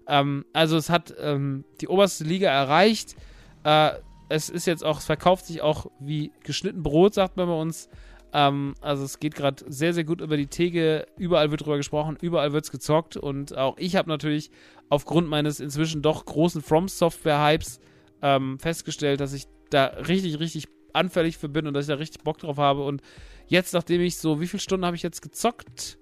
Ähm, 0.07 0.45
also 0.53 0.77
es 0.77 0.91
hat 0.91 1.15
ähm, 1.21 1.65
die 1.81 1.89
oberste 1.89 2.25
Liga 2.25 2.51
erreicht. 2.51 3.17
Äh, 3.65 3.93
es 4.29 4.49
ist 4.49 4.67
jetzt 4.67 4.85
auch, 4.85 4.99
es 4.99 5.05
verkauft 5.05 5.47
sich 5.47 5.63
auch 5.63 5.87
wie 6.01 6.33
geschnitten 6.43 6.83
Brot, 6.83 7.15
sagt 7.15 7.37
man 7.37 7.47
bei 7.47 7.55
uns. 7.55 7.89
Ähm, 8.33 8.75
also 8.81 9.05
es 9.05 9.21
geht 9.21 9.35
gerade 9.35 9.65
sehr, 9.69 9.93
sehr 9.93 10.05
gut 10.05 10.21
über 10.21 10.37
die 10.37 10.47
Theke. 10.47 11.07
Überall 11.17 11.51
wird 11.51 11.63
drüber 11.63 11.77
gesprochen, 11.77 12.17
überall 12.21 12.53
wird 12.53 12.65
es 12.65 12.71
gezockt. 12.71 13.17
Und 13.17 13.57
auch 13.57 13.77
ich 13.79 13.97
habe 13.97 14.09
natürlich 14.09 14.51
aufgrund 14.89 15.29
meines 15.29 15.61
inzwischen 15.61 16.03
doch 16.03 16.25
großen 16.25 16.63
From 16.63 16.89
Software-Hypes 16.89 17.81
ähm, 18.23 18.59
festgestellt, 18.59 19.21
dass 19.21 19.33
ich 19.33 19.47
da 19.71 19.87
richtig, 19.87 20.39
richtig 20.39 20.69
anfällig 20.93 21.39
für 21.39 21.49
bin 21.49 21.67
und 21.67 21.75
dass 21.75 21.85
ich 21.85 21.93
da 21.93 21.97
richtig 21.97 22.23
Bock 22.23 22.39
drauf 22.39 22.59
habe. 22.59 22.85
Und 22.85 23.03
jetzt, 23.47 23.75
nachdem 23.75 24.01
ich 24.01 24.19
so, 24.19 24.41
wie 24.41 24.47
viele 24.47 24.61
Stunden 24.61 24.87
habe 24.87 24.97
ich 24.97 25.03
jetzt 25.03 25.23
gezockt? 25.23 25.99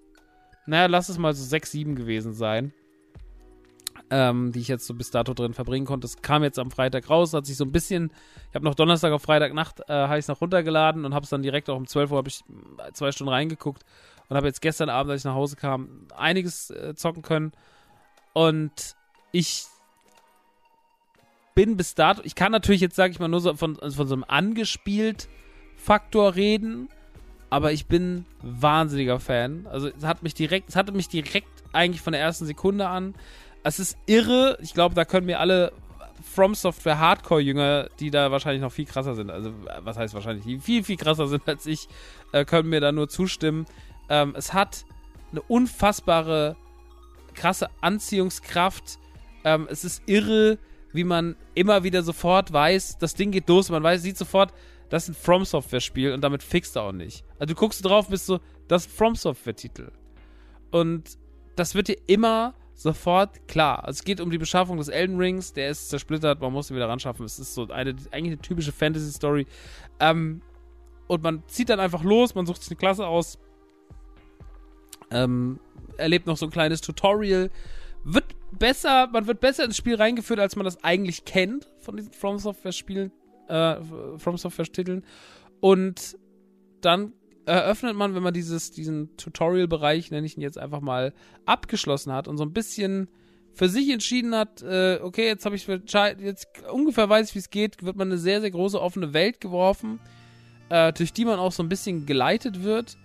Naja, 0.66 0.86
lass 0.86 1.08
es 1.08 1.18
mal 1.18 1.34
so 1.34 1.44
sechs, 1.44 1.72
sieben 1.72 1.96
gewesen 1.96 2.32
sein 2.32 2.72
ähm, 4.10 4.52
die 4.52 4.60
ich 4.60 4.68
jetzt 4.68 4.86
so 4.86 4.94
bis 4.94 5.10
dato 5.10 5.34
drin 5.34 5.54
verbringen 5.54 5.86
konnte. 5.86 6.06
Es 6.06 6.20
kam 6.20 6.42
jetzt 6.42 6.58
am 6.58 6.70
Freitag 6.70 7.08
raus, 7.08 7.32
hat 7.32 7.46
sich 7.46 7.56
so 7.56 7.64
ein 7.64 7.72
bisschen, 7.72 8.10
ich 8.48 8.54
habe 8.54 8.64
noch 8.64 8.74
Donnerstag 8.74 9.12
auf 9.12 9.22
Freitagnacht, 9.22 9.80
äh, 9.88 9.92
habe 9.92 10.18
ich 10.18 10.24
es 10.24 10.28
noch 10.28 10.40
runtergeladen 10.40 11.04
und 11.04 11.14
habe 11.14 11.24
es 11.24 11.30
dann 11.30 11.42
direkt 11.42 11.70
auch 11.70 11.76
um 11.76 11.86
12 11.86 12.10
Uhr, 12.10 12.18
habe 12.18 12.28
ich 12.28 12.42
zwei 12.92 13.12
Stunden 13.12 13.32
reingeguckt 13.32 13.84
und 14.28 14.36
habe 14.36 14.48
jetzt 14.48 14.60
gestern 14.60 14.88
Abend, 14.88 15.12
als 15.12 15.20
ich 15.22 15.24
nach 15.24 15.34
Hause 15.34 15.56
kam, 15.56 16.06
einiges 16.16 16.70
äh, 16.70 16.94
zocken 16.94 17.22
können. 17.22 17.52
Und 18.32 18.96
ich 19.32 19.64
bin 21.54 21.76
bis 21.76 21.94
dato, 21.94 22.22
ich 22.24 22.34
kann 22.34 22.52
natürlich 22.52 22.80
jetzt, 22.80 22.96
sage 22.96 23.12
ich 23.12 23.18
mal, 23.18 23.28
nur 23.28 23.40
so 23.40 23.54
von, 23.54 23.76
von 23.76 24.06
so 24.06 24.14
einem 24.14 24.24
angespielt 24.26 25.28
Faktor 25.76 26.34
reden, 26.34 26.88
aber 27.48 27.72
ich 27.72 27.86
bin 27.86 28.26
wahnsinniger 28.42 29.18
Fan. 29.18 29.66
Also 29.70 29.88
es 29.88 30.04
hat 30.04 30.22
mich 30.22 30.34
direkt, 30.34 30.68
es 30.68 30.76
hatte 30.76 30.92
mich 30.92 31.08
direkt 31.08 31.48
eigentlich 31.72 32.00
von 32.00 32.12
der 32.12 32.22
ersten 32.22 32.46
Sekunde 32.46 32.88
an 32.88 33.14
es 33.62 33.78
ist 33.78 33.98
irre. 34.06 34.58
Ich 34.60 34.74
glaube, 34.74 34.94
da 34.94 35.04
können 35.04 35.26
mir 35.26 35.40
alle 35.40 35.72
From 36.22 36.54
Software 36.54 36.98
Hardcore-Jünger, 36.98 37.88
die 37.98 38.10
da 38.10 38.30
wahrscheinlich 38.30 38.62
noch 38.62 38.72
viel 38.72 38.84
krasser 38.84 39.14
sind, 39.14 39.30
also 39.30 39.52
was 39.80 39.96
heißt 39.96 40.12
wahrscheinlich, 40.12 40.44
die 40.44 40.58
viel, 40.58 40.84
viel 40.84 40.96
krasser 40.96 41.26
sind 41.28 41.48
als 41.48 41.64
ich, 41.64 41.88
äh, 42.32 42.44
können 42.44 42.68
mir 42.68 42.80
da 42.80 42.92
nur 42.92 43.08
zustimmen. 43.08 43.64
Ähm, 44.08 44.34
es 44.36 44.52
hat 44.52 44.84
eine 45.32 45.40
unfassbare, 45.42 46.56
krasse 47.34 47.68
Anziehungskraft. 47.80 48.98
Ähm, 49.44 49.66
es 49.70 49.84
ist 49.84 50.02
irre, 50.06 50.58
wie 50.92 51.04
man 51.04 51.36
immer 51.54 51.84
wieder 51.84 52.02
sofort 52.02 52.52
weiß, 52.52 52.98
das 52.98 53.14
Ding 53.14 53.30
geht 53.30 53.48
los, 53.48 53.70
man 53.70 53.82
weiß, 53.82 54.02
sieht 54.02 54.16
sofort, 54.16 54.52
das 54.88 55.04
ist 55.04 55.10
ein 55.10 55.14
From 55.14 55.44
Software-Spiel 55.44 56.12
und 56.12 56.20
damit 56.22 56.42
fixt 56.42 56.76
er 56.76 56.82
auch 56.82 56.92
nicht. 56.92 57.24
Also 57.38 57.54
du 57.54 57.58
guckst 57.58 57.84
drauf, 57.84 58.08
bist 58.08 58.26
so, 58.26 58.40
das 58.68 58.86
ist 58.86 58.92
ein 58.92 58.96
From 58.96 59.14
Software-Titel. 59.14 59.92
Und 60.70 61.18
das 61.56 61.74
wird 61.74 61.88
dir 61.88 61.96
immer 62.06 62.54
sofort 62.74 63.46
klar. 63.46 63.84
Also 63.84 63.98
es 63.98 64.04
geht 64.04 64.20
um 64.20 64.30
die 64.30 64.38
Beschaffung 64.38 64.78
des 64.78 64.88
Elden 64.88 65.16
Rings, 65.18 65.52
der 65.52 65.68
ist 65.68 65.90
zersplittert, 65.90 66.40
man 66.40 66.52
muss 66.52 66.70
ihn 66.70 66.76
wieder 66.76 66.88
ran 66.88 66.98
schaffen. 66.98 67.24
Es 67.24 67.38
ist 67.38 67.54
so 67.54 67.68
eine, 67.68 67.90
eigentlich 68.10 68.32
eine 68.32 68.38
typische 68.38 68.72
Fantasy-Story. 68.72 69.46
Ähm, 70.00 70.42
und 71.06 71.22
man 71.22 71.42
zieht 71.46 71.68
dann 71.68 71.80
einfach 71.80 72.02
los, 72.02 72.34
man 72.34 72.46
sucht 72.46 72.62
sich 72.62 72.70
eine 72.70 72.78
Klasse 72.78 73.06
aus, 73.06 73.38
ähm, 75.10 75.60
erlebt 75.96 76.26
noch 76.26 76.36
so 76.36 76.46
ein 76.46 76.50
kleines 76.50 76.80
Tutorial, 76.80 77.50
wird 78.04 78.24
besser, 78.58 79.08
man 79.12 79.26
wird 79.26 79.40
besser 79.40 79.64
ins 79.64 79.76
Spiel 79.76 79.96
reingeführt, 79.96 80.40
als 80.40 80.56
man 80.56 80.64
das 80.64 80.82
eigentlich 80.84 81.24
kennt 81.24 81.66
von 81.78 81.96
diesen 81.96 82.12
From 82.12 82.38
Software-Spielen, 82.38 83.12
äh, 83.48 83.76
From 84.18 84.36
Software-Titeln. 84.36 85.04
Und 85.60 86.16
dann 86.80 87.12
eröffnet 87.46 87.96
man, 87.96 88.14
wenn 88.14 88.22
man 88.22 88.34
dieses, 88.34 88.70
diesen 88.70 89.16
Tutorial-Bereich, 89.16 90.10
nenne 90.10 90.26
ich 90.26 90.36
ihn 90.36 90.42
jetzt 90.42 90.58
einfach 90.58 90.80
mal, 90.80 91.12
abgeschlossen 91.46 92.12
hat 92.12 92.28
und 92.28 92.36
so 92.36 92.44
ein 92.44 92.52
bisschen 92.52 93.08
für 93.52 93.68
sich 93.68 93.90
entschieden 93.90 94.34
hat, 94.34 94.62
äh, 94.62 95.00
okay, 95.02 95.26
jetzt 95.26 95.44
habe 95.44 95.56
ich 95.56 95.66
jetzt 95.66 96.46
ungefähr 96.72 97.08
weiß, 97.08 97.34
wie 97.34 97.40
es 97.40 97.50
geht, 97.50 97.82
wird 97.82 97.96
man 97.96 98.08
eine 98.08 98.18
sehr, 98.18 98.40
sehr 98.40 98.50
große 98.50 98.80
offene 98.80 99.12
Welt 99.12 99.40
geworfen, 99.40 99.98
äh, 100.68 100.92
durch 100.92 101.12
die 101.12 101.24
man 101.24 101.38
auch 101.38 101.52
so 101.52 101.62
ein 101.62 101.68
bisschen 101.68 102.06
geleitet 102.06 102.62
wird. 102.62 102.96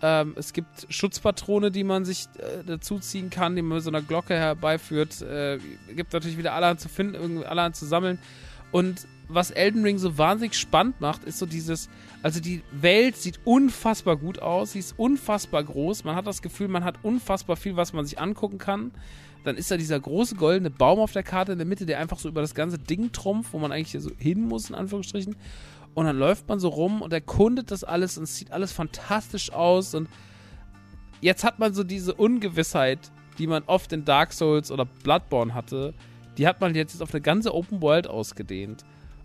Ähm, 0.00 0.34
es 0.36 0.52
gibt 0.52 0.86
Schutzpatrone, 0.88 1.70
die 1.70 1.84
man 1.84 2.04
sich 2.04 2.26
äh, 2.38 2.64
dazu 2.64 2.98
ziehen 2.98 3.30
kann, 3.30 3.56
die 3.56 3.62
man 3.62 3.76
mit 3.76 3.84
so 3.84 3.90
einer 3.90 4.02
Glocke 4.02 4.34
herbeiführt. 4.34 5.22
Äh, 5.22 5.58
gibt 5.94 6.12
natürlich 6.12 6.38
wieder 6.38 6.54
allerhand 6.54 6.80
zu 6.80 6.88
finden, 6.88 7.42
allerhand 7.44 7.76
zu 7.76 7.86
sammeln. 7.86 8.18
Und 8.70 9.06
was 9.28 9.50
Elden 9.50 9.82
Ring 9.82 9.98
so 9.98 10.16
wahnsinnig 10.16 10.54
spannend 10.54 11.00
macht, 11.00 11.24
ist 11.24 11.38
so 11.38 11.46
dieses, 11.46 11.88
also 12.22 12.40
die 12.40 12.62
Welt 12.72 13.16
sieht 13.16 13.40
unfassbar 13.44 14.16
gut 14.16 14.40
aus, 14.40 14.72
sie 14.72 14.78
ist 14.78 14.98
unfassbar 14.98 15.62
groß, 15.62 16.04
man 16.04 16.14
hat 16.16 16.26
das 16.26 16.42
Gefühl, 16.42 16.68
man 16.68 16.84
hat 16.84 16.96
unfassbar 17.02 17.56
viel, 17.56 17.76
was 17.76 17.92
man 17.92 18.06
sich 18.06 18.18
angucken 18.18 18.58
kann. 18.58 18.92
Dann 19.44 19.56
ist 19.56 19.70
da 19.70 19.76
dieser 19.76 20.00
große 20.00 20.34
goldene 20.34 20.70
Baum 20.70 20.98
auf 20.98 21.12
der 21.12 21.22
Karte 21.22 21.52
in 21.52 21.58
der 21.58 21.66
Mitte, 21.66 21.86
der 21.86 22.00
einfach 22.00 22.18
so 22.18 22.28
über 22.28 22.40
das 22.40 22.54
ganze 22.54 22.78
Ding 22.78 23.12
trumpft, 23.12 23.52
wo 23.52 23.58
man 23.58 23.70
eigentlich 23.70 24.02
so 24.02 24.10
hin 24.18 24.42
muss, 24.42 24.68
in 24.68 24.74
Anführungsstrichen. 24.74 25.36
Und 25.94 26.06
dann 26.06 26.18
läuft 26.18 26.48
man 26.48 26.60
so 26.60 26.68
rum 26.68 27.02
und 27.02 27.12
erkundet 27.12 27.70
das 27.70 27.84
alles 27.84 28.18
und 28.18 28.24
es 28.24 28.36
sieht 28.36 28.52
alles 28.52 28.72
fantastisch 28.72 29.52
aus. 29.52 29.94
Und 29.94 30.08
jetzt 31.20 31.44
hat 31.44 31.58
man 31.58 31.74
so 31.74 31.84
diese 31.84 32.14
Ungewissheit, 32.14 33.10
die 33.38 33.46
man 33.46 33.64
oft 33.66 33.92
in 33.92 34.04
Dark 34.04 34.32
Souls 34.32 34.70
oder 34.70 34.84
Bloodborne 34.84 35.54
hatte, 35.54 35.94
die 36.36 36.46
hat 36.46 36.60
man 36.60 36.74
jetzt 36.74 37.02
auf 37.02 37.12
eine 37.12 37.20
ganze 37.20 37.54
Open 37.54 37.82
World 37.82 38.06
ausgedehnt. 38.06 38.84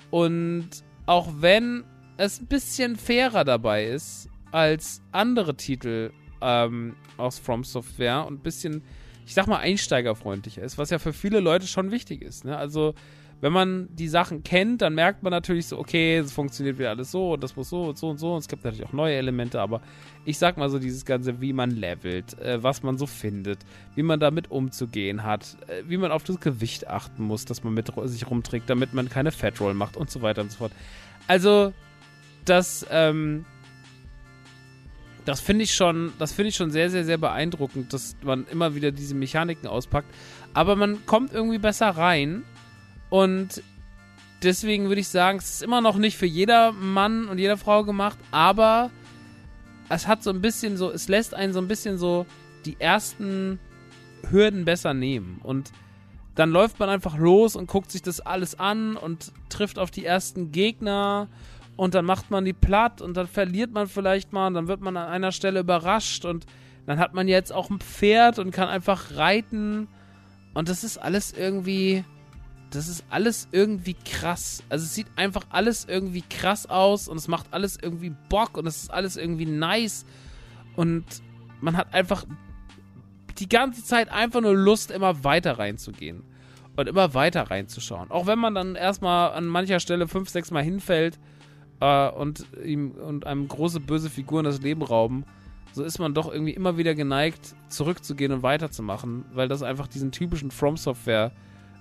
Und 0.10 0.70
auch 1.06 1.30
wenn 1.40 1.84
es 2.18 2.40
ein 2.40 2.48
bisschen 2.48 2.96
fairer 2.96 3.44
dabei 3.44 3.86
ist 3.86 4.30
als 4.52 5.02
andere 5.12 5.56
Titel 5.56 6.12
ähm, 6.42 6.96
aus 7.18 7.40
From 7.40 7.64
Software 7.64 8.26
und 8.26 8.36
ein 8.36 8.44
bisschen, 8.44 8.84
ich 9.26 9.34
sag 9.34 9.48
mal, 9.48 9.58
einsteigerfreundlicher 9.58 10.62
ist, 10.62 10.78
was 10.78 10.90
ja 10.90 11.00
für 11.00 11.14
viele 11.14 11.40
Leute 11.40 11.68
schon 11.68 11.92
wichtig 11.92 12.22
ist. 12.22 12.46
Ne? 12.46 12.58
Also 12.58 12.94
wenn 13.44 13.52
man 13.52 13.90
die 13.94 14.08
Sachen 14.08 14.42
kennt, 14.42 14.82
dann 14.82 14.96
merkt 14.96 15.22
man 15.22 15.32
natürlich 15.32 15.68
so, 15.68 15.78
okay, 15.78 16.16
es 16.16 16.32
funktioniert 16.32 16.80
wieder 16.80 16.92
alles 16.92 17.12
so 17.12 17.34
und 17.34 17.44
das 17.44 17.58
muss 17.58 17.70
so 17.70 17.84
und 17.84 17.98
so 17.98 18.10
und 18.10 18.18
so. 18.18 18.32
Und 18.32 18.40
es 18.40 18.48
gibt 18.48 18.64
natürlich 18.64 18.88
auch 18.88 18.94
neue 18.94 19.16
Elemente, 19.16 19.60
aber 19.60 19.82
ich 20.24 20.38
sag 20.38 20.56
mal 20.56 20.70
so 20.70 20.80
dieses 20.80 21.04
Ganze, 21.04 21.42
wie 21.42 21.52
man 21.52 21.70
levelt, 21.70 22.40
äh, 22.40 22.64
was 22.64 22.84
man 22.84 22.98
so 22.98 23.06
findet, 23.06 23.60
wie 23.96 24.04
man 24.04 24.22
damit 24.22 24.50
umzugehen 24.50 25.24
hat, 25.24 25.58
äh, 25.68 25.84
wie 25.90 25.98
man 25.98 26.14
auf 26.14 26.24
das 26.24 26.40
Gewicht 26.40 26.88
achten 26.88 27.22
muss, 27.22 27.44
dass 27.44 27.66
man 27.66 27.74
mit 27.74 27.92
sich 28.06 28.30
rumträgt, 28.30 28.70
damit 28.70 28.94
man 28.94 29.10
keine 29.10 29.34
Fat 29.34 29.60
Roll 29.60 29.74
macht 29.74 29.98
und 29.98 30.10
so 30.10 30.22
weiter 30.22 30.42
und 30.42 30.50
so 30.50 30.60
fort. 30.60 30.72
Also, 31.28 31.74
das, 32.46 32.88
ähm, 32.92 33.44
das 35.26 35.42
finde 35.42 35.66
ich 35.66 35.76
schon, 35.76 36.14
das 36.18 36.32
finde 36.32 36.48
ich 36.48 36.56
schon 36.56 36.72
sehr, 36.72 36.90
sehr, 36.90 37.04
sehr 37.04 37.18
beeindruckend, 37.18 37.92
dass 37.92 38.16
man 38.24 38.46
immer 38.50 38.74
wieder 38.74 38.94
diese 38.94 39.16
Mechaniken 39.16 39.68
auspackt. 39.68 40.08
Aber 40.54 40.78
man 40.78 41.06
kommt 41.06 41.34
irgendwie 41.34 41.58
besser 41.58 41.90
rein 41.90 42.44
und 43.14 43.62
deswegen 44.42 44.88
würde 44.88 45.02
ich 45.02 45.08
sagen, 45.08 45.38
es 45.38 45.54
ist 45.54 45.62
immer 45.62 45.82
noch 45.82 45.98
nicht 45.98 46.18
für 46.18 46.26
jeder 46.26 46.72
Mann 46.72 47.28
und 47.28 47.38
jede 47.38 47.58
Frau 47.58 47.84
gemacht, 47.84 48.18
aber 48.32 48.90
es 49.88 50.08
hat 50.08 50.24
so 50.24 50.32
ein 50.32 50.42
bisschen 50.42 50.78
so, 50.78 50.90
es 50.90 51.08
lässt 51.10 51.36
einen 51.36 51.54
so 51.54 51.60
ein 51.60 51.68
bisschen 51.68 52.00
so 52.00 52.26
die 52.66 52.76
ersten 52.80 53.60
Hürden 54.32 54.66
besser 54.66 54.96
nehmen. 54.96 55.40
Und 55.44 55.72
dann 56.34 56.50
läuft 56.50 56.80
man 56.80 56.90
einfach 56.90 57.16
los 57.16 57.56
und 57.56 57.68
guckt 57.68 57.92
sich 57.92 58.02
das 58.02 58.20
alles 58.20 58.58
an 58.58 58.98
und 58.98 59.32
trifft 59.48 59.78
auf 59.78 59.92
die 59.92 60.06
ersten 60.06 60.52
Gegner. 60.52 61.28
Und 61.76 61.94
dann 61.94 62.06
macht 62.06 62.32
man 62.32 62.46
die 62.46 62.54
platt 62.54 63.00
und 63.00 63.16
dann 63.16 63.28
verliert 63.28 63.72
man 63.72 63.86
vielleicht 63.86 64.34
mal 64.34 64.48
und 64.48 64.56
dann 64.56 64.68
wird 64.68 64.82
man 64.82 64.98
an 64.98 65.10
einer 65.10 65.32
Stelle 65.32 65.60
überrascht. 65.60 66.26
Und 66.26 66.48
dann 66.88 66.98
hat 66.98 67.14
man 67.14 67.28
jetzt 67.28 67.54
auch 67.54 67.70
ein 67.70 67.78
Pferd 67.78 68.40
und 68.40 68.50
kann 68.50 68.70
einfach 68.70 69.18
reiten. 69.18 69.88
Und 70.56 70.68
das 70.68 70.84
ist 70.84 70.98
alles 70.98 71.32
irgendwie 71.32 72.04
das 72.76 72.88
ist 72.88 73.04
alles 73.10 73.48
irgendwie 73.52 73.94
krass. 73.94 74.64
Also 74.70 74.86
es 74.86 74.96
sieht 74.96 75.08
einfach 75.16 75.44
alles 75.50 75.86
irgendwie 75.86 76.24
krass 76.28 76.66
aus 76.66 77.08
und 77.08 77.18
es 77.18 77.28
macht 77.28 77.48
alles 77.52 77.78
irgendwie 77.80 78.12
Bock 78.30 78.58
und 78.58 78.66
es 78.66 78.84
ist 78.84 78.92
alles 78.92 79.16
irgendwie 79.16 79.46
nice. 79.46 80.06
Und 80.76 81.06
man 81.62 81.78
hat 81.78 81.94
einfach 81.94 82.26
die 83.38 83.48
ganze 83.48 83.84
Zeit 83.84 84.12
einfach 84.12 84.42
nur 84.42 84.56
Lust, 84.56 84.90
immer 84.90 85.24
weiter 85.24 85.60
reinzugehen. 85.60 86.24
Und 86.76 86.88
immer 86.88 87.14
weiter 87.14 87.52
reinzuschauen. 87.52 88.10
Auch 88.10 88.26
wenn 88.26 88.40
man 88.40 88.56
dann 88.56 88.74
erstmal 88.74 89.34
an 89.34 89.46
mancher 89.46 89.80
Stelle 89.80 90.08
fünf, 90.08 90.30
sechs 90.30 90.50
Mal 90.50 90.64
hinfällt 90.64 91.20
äh, 91.80 92.10
und 92.10 92.48
ihm 92.66 92.92
und 92.92 93.28
einem 93.28 93.48
große 93.48 93.80
böse 93.80 94.10
Figuren 94.10 94.46
das 94.46 94.62
Leben 94.62 94.82
rauben, 94.82 95.24
so 95.74 95.84
ist 95.84 96.00
man 96.00 96.16
doch 96.16 96.32
irgendwie 96.32 96.54
immer 96.54 96.76
wieder 96.78 96.96
geneigt, 96.96 97.56
zurückzugehen 97.70 98.32
und 98.32 98.42
weiterzumachen, 98.42 99.26
weil 99.34 99.48
das 99.48 99.62
einfach 99.62 99.86
diesen 99.86 100.12
typischen 100.12 100.50
From 100.50 100.76
Software 100.78 101.32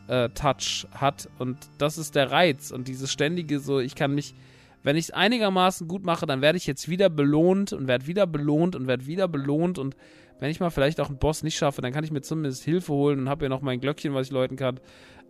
äh, 0.09 0.29
Touch 0.31 0.87
hat. 0.93 1.29
Und 1.39 1.59
das 1.79 1.99
ist 1.99 2.15
der 2.15 2.31
Reiz. 2.31 2.71
Und 2.71 2.89
dieses 2.89 3.11
ständige 3.13 3.61
so, 3.61 3.81
ich 3.81 3.95
kann 3.95 4.15
mich, 4.15 4.35
wenn 4.83 4.97
ich 4.97 5.07
es 5.07 5.11
einigermaßen 5.11 5.89
gut 5.89 6.05
mache, 6.05 6.27
dann 6.27 6.41
werde 6.41 6.59
ich 6.59 6.67
jetzt 6.67 6.89
wieder 6.89 7.09
belohnt 7.09 7.73
und 7.73 7.89
werde 7.89 8.07
wieder 8.07 8.27
belohnt 8.27 8.77
und 8.77 8.87
werde 8.87 9.07
wieder 9.07 9.29
belohnt. 9.29 9.79
Und 9.79 9.97
wenn 10.41 10.51
ich 10.51 10.61
mal 10.61 10.71
vielleicht 10.71 11.01
auch 11.01 11.09
einen 11.09 11.19
Boss 11.19 11.43
nicht 11.43 11.57
schaffe, 11.57 11.83
dann 11.83 11.93
kann 11.93 12.05
ich 12.05 12.11
mir 12.11 12.23
zumindest 12.23 12.65
Hilfe 12.65 12.93
holen 12.93 13.21
und 13.21 13.29
habe 13.29 13.45
ja 13.45 13.49
noch 13.49 13.63
mein 13.63 13.81
Glöckchen, 13.81 14.15
was 14.15 14.27
ich 14.27 14.33
läuten 14.33 14.57
kann. 14.57 14.81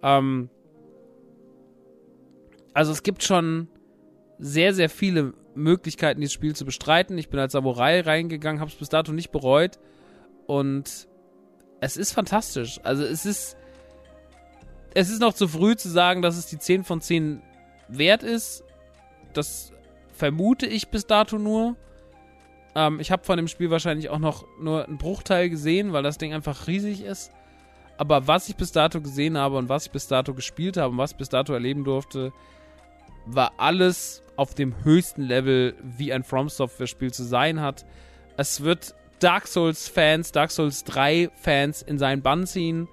Ähm, 0.03 0.49
also 2.75 2.93
es 2.93 3.03
gibt 3.03 3.23
schon 3.23 3.69
sehr, 4.39 4.75
sehr 4.75 4.89
viele 4.89 5.35
Möglichkeiten, 5.55 6.21
dieses 6.21 6.33
Spiel 6.33 6.57
zu 6.57 6.65
bestreiten. 6.65 7.19
Ich 7.19 7.29
bin 7.29 7.39
als 7.39 7.53
Samurai 7.53 8.01
reingegangen, 8.01 8.61
habe 8.61 8.71
es 8.71 8.77
bis 8.77 8.89
dato 8.89 9.13
nicht 9.13 9.31
bereut. 9.31 9.79
Und 10.47 11.09
es 11.81 11.97
ist 11.97 12.13
fantastisch. 12.13 12.81
Also 12.83 13.05
es 13.05 13.27
ist 13.27 13.57
es 14.95 15.11
ist 15.11 15.21
noch 15.21 15.35
zu 15.35 15.49
früh 15.49 15.77
zu 15.77 15.89
sagen, 15.89 16.23
dass 16.23 16.37
es 16.37 16.47
die 16.47 16.59
10 16.59 16.85
von 16.85 17.01
10 17.01 17.43
wert 17.89 18.23
ist, 18.23 18.65
das 19.33 19.73
vermute 20.13 20.67
ich 20.67 20.89
bis 20.89 21.07
dato 21.07 21.39
nur. 21.39 21.77
Ähm, 22.75 23.01
ich 23.01 23.11
habe 23.11 23.25
von 23.25 23.37
dem 23.37 23.49
Spiel 23.49 23.71
wahrscheinlich 23.71 24.11
auch 24.11 24.19
noch 24.19 24.47
nur 24.61 24.87
einen 24.87 24.99
Bruchteil 24.99 25.49
gesehen, 25.51 25.93
weil 25.93 26.03
das 26.03 26.19
Ding 26.19 26.33
einfach 26.33 26.67
riesig 26.67 27.03
ist. 27.03 27.33
Aber 27.99 28.27
was 28.27 28.49
ich 28.49 28.57
bis 28.57 28.73
dato 28.73 29.01
gesehen 29.01 29.37
habe 29.37 29.57
und 29.57 29.69
was 29.69 29.87
ich 29.87 29.93
bis 29.93 30.09
dato 30.09 30.35
gespielt 30.35 30.77
habe 30.77 30.93
und 30.93 30.99
was 30.99 31.13
ich 31.13 31.17
bis 31.17 31.29
dato 31.29 31.53
erleben 31.53 31.85
durfte, 31.85 32.33
war 33.27 33.53
alles 33.59 34.23
auf 34.37 34.55
dem 34.55 34.85
höchsten 34.85 35.23
Level, 35.23 35.75
wie 35.83 36.13
ein 36.13 36.25
From 36.25 36.49
Software 36.49 36.87
Spiel 36.87 37.13
zu 37.13 37.23
sein 37.23 37.61
hat. 37.61 37.85
Es 38.37 38.63
wird 38.63 38.95
Dark 39.21 39.47
Souls 39.47 39.89
Fans, 39.89 40.33
Dark 40.33 40.51
Souls 40.51 40.85
3 40.85 41.31
Fans 41.35 41.83
in 41.83 41.99
seinen 41.99 42.23
Bann 42.23 42.47
ziehen. 42.47 42.89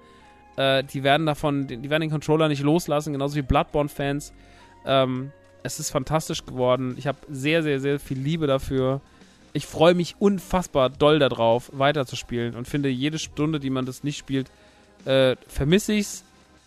Äh, 0.56 0.84
die 0.84 1.02
werden 1.02 1.26
davon, 1.26 1.66
die 1.66 1.90
werden 1.90 2.02
den 2.02 2.10
Controller 2.10 2.48
nicht 2.48 2.62
loslassen, 2.62 3.12
genauso 3.12 3.36
wie 3.36 3.42
Bloodborne 3.42 3.88
Fans. 3.88 4.32
Ähm, 4.84 5.32
es 5.62 5.78
ist 5.78 5.90
fantastisch 5.90 6.44
geworden. 6.44 6.94
Ich 6.96 7.06
habe 7.06 7.18
sehr, 7.28 7.62
sehr, 7.62 7.80
sehr 7.80 8.00
viel 8.00 8.18
Liebe 8.18 8.46
dafür. 8.46 9.00
Ich 9.52 9.66
freue 9.66 9.94
mich 9.94 10.16
unfassbar 10.18 10.90
doll 10.90 11.18
darauf, 11.18 11.70
weiterzuspielen 11.74 12.54
und 12.54 12.68
finde 12.68 12.88
jede 12.88 13.18
Stunde, 13.18 13.58
die 13.60 13.70
man 13.70 13.84
das 13.84 14.04
nicht 14.04 14.16
spielt, 14.16 14.50
äh, 15.04 15.36
vermisse 15.48 15.92
ich's. 15.92 16.24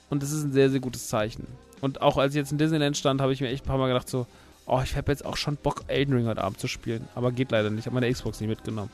Und 0.10 0.22
das 0.22 0.32
ist 0.32 0.44
ein 0.44 0.52
sehr, 0.52 0.70
sehr 0.70 0.80
gutes 0.80 1.08
Zeichen. 1.08 1.48
Und 1.82 2.02
auch 2.02 2.18
als 2.18 2.34
ich 2.34 2.38
jetzt 2.38 2.52
in 2.52 2.58
Disneyland 2.58 2.96
stand, 2.98 3.20
habe 3.20 3.34
ich 3.34 3.42
mir 3.42 3.50
echt 3.50 3.64
ein 3.64 3.68
paar 3.68 3.78
Mal 3.78 3.88
gedacht, 3.88 4.10
so, 4.10 4.28
oh, 4.66 4.82
ich 4.84 4.96
habe 4.96 5.12
jetzt 5.12 5.26
auch 5.26 5.38
schon 5.38 5.58
Bock, 5.58 5.84
Elden 5.88 6.14
Ring 6.14 6.28
heute 6.28 6.44
Abend 6.44 6.60
zu 6.60 6.68
spielen. 6.68 7.08
Aber 7.16 7.32
geht 7.32 7.52
leider 7.52 7.70
nicht. 7.70 7.82
Ich 7.82 7.86
habe 7.88 7.96
meine 7.96 8.12
Xbox 8.12 8.40
nicht 8.40 8.50
mitgenommen. 8.50 8.92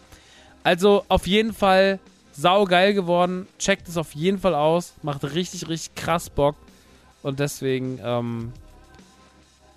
Also 0.64 1.04
auf 1.08 1.28
jeden 1.28 1.54
Fall 1.54 2.00
sau 2.40 2.66
geil 2.66 2.94
geworden. 2.94 3.48
Checkt 3.58 3.88
es 3.88 3.98
auf 3.98 4.16
jeden 4.16 4.40
Fall 4.40 4.56
aus. 4.56 4.94
Macht 5.02 5.24
richtig, 5.24 5.68
richtig 5.68 5.96
krass 5.96 6.30
Bock. 6.30 6.56
Und 7.22 7.40
deswegen 7.40 8.00
ähm, 8.02 8.54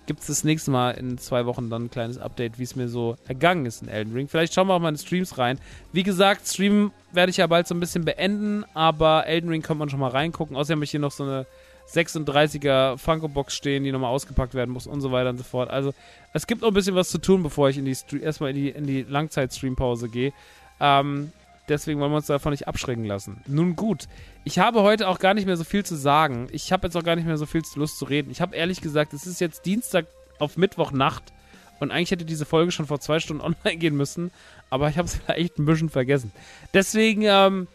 gibt 0.05 0.21
es 0.21 0.27
das 0.27 0.43
nächste 0.43 0.71
Mal 0.71 0.91
in 0.91 1.17
zwei 1.17 1.45
Wochen 1.45 1.69
dann 1.69 1.85
ein 1.85 1.91
kleines 1.91 2.17
Update, 2.17 2.59
wie 2.59 2.63
es 2.63 2.75
mir 2.75 2.87
so 2.87 3.17
ergangen 3.27 3.65
ist 3.65 3.81
in 3.81 3.89
Elden 3.89 4.13
Ring. 4.13 4.27
Vielleicht 4.29 4.53
schauen 4.53 4.67
wir 4.67 4.75
auch 4.75 4.79
mal 4.79 4.89
in 4.89 4.97
Streams 4.97 5.37
rein. 5.37 5.59
Wie 5.91 6.03
gesagt, 6.03 6.47
Stream 6.47 6.91
werde 7.11 7.31
ich 7.31 7.37
ja 7.37 7.47
bald 7.47 7.67
so 7.67 7.75
ein 7.75 7.81
bisschen 7.81 8.05
beenden, 8.05 8.63
aber 8.73 9.27
Elden 9.27 9.49
Ring 9.49 9.61
kann 9.61 9.77
man 9.77 9.89
schon 9.89 9.99
mal 9.99 10.11
reingucken. 10.11 10.55
Außerdem 10.55 10.77
habe 10.77 10.85
ich 10.85 10.91
hier 10.91 11.01
noch 11.01 11.11
so 11.11 11.23
eine 11.23 11.45
36er 11.91 12.97
Funko-Box 12.97 13.53
stehen, 13.55 13.83
die 13.83 13.91
nochmal 13.91 14.11
ausgepackt 14.11 14.53
werden 14.53 14.71
muss 14.71 14.87
und 14.87 15.01
so 15.01 15.11
weiter 15.11 15.31
und 15.31 15.37
so 15.37 15.43
fort. 15.43 15.69
Also 15.69 15.93
es 16.31 16.47
gibt 16.47 16.61
noch 16.61 16.69
ein 16.69 16.73
bisschen 16.73 16.95
was 16.95 17.09
zu 17.09 17.17
tun, 17.17 17.43
bevor 17.43 17.69
ich 17.69 17.77
in 17.77 17.83
die 17.83 17.97
erstmal 18.21 18.51
in 18.51 18.55
die, 18.55 18.69
in 18.69 18.87
die 18.87 19.03
Langzeit-Stream-Pause 19.03 20.07
gehe. 20.07 20.31
Ähm, 20.79 21.33
deswegen 21.73 21.99
wollen 21.99 22.11
wir 22.11 22.17
uns 22.17 22.27
davon 22.27 22.51
nicht 22.51 22.67
abschrecken 22.67 23.05
lassen. 23.05 23.41
Nun 23.47 23.75
gut, 23.75 24.05
ich 24.43 24.59
habe 24.59 24.81
heute 24.81 25.07
auch 25.07 25.19
gar 25.19 25.33
nicht 25.33 25.45
mehr 25.45 25.57
so 25.57 25.63
viel 25.63 25.83
zu 25.83 25.95
sagen. 25.95 26.47
Ich 26.51 26.71
habe 26.71 26.87
jetzt 26.87 26.95
auch 26.95 27.03
gar 27.03 27.15
nicht 27.15 27.25
mehr 27.25 27.37
so 27.37 27.45
viel 27.45 27.61
Lust 27.75 27.97
zu 27.97 28.05
reden. 28.05 28.31
Ich 28.31 28.41
habe 28.41 28.55
ehrlich 28.55 28.81
gesagt, 28.81 29.13
es 29.13 29.25
ist 29.25 29.41
jetzt 29.41 29.65
Dienstag 29.65 30.05
auf 30.39 30.57
Mittwochnacht 30.57 31.33
und 31.79 31.91
eigentlich 31.91 32.11
hätte 32.11 32.25
diese 32.25 32.45
Folge 32.45 32.71
schon 32.71 32.85
vor 32.85 32.99
zwei 32.99 33.19
Stunden 33.19 33.41
online 33.63 33.77
gehen 33.77 33.95
müssen, 33.95 34.31
aber 34.69 34.89
ich 34.89 34.97
habe 34.97 35.07
es 35.07 35.15
vielleicht 35.25 35.59
ein 35.59 35.65
bisschen 35.65 35.89
vergessen. 35.89 36.31
Deswegen 36.73 37.23
ähm, 37.23 37.67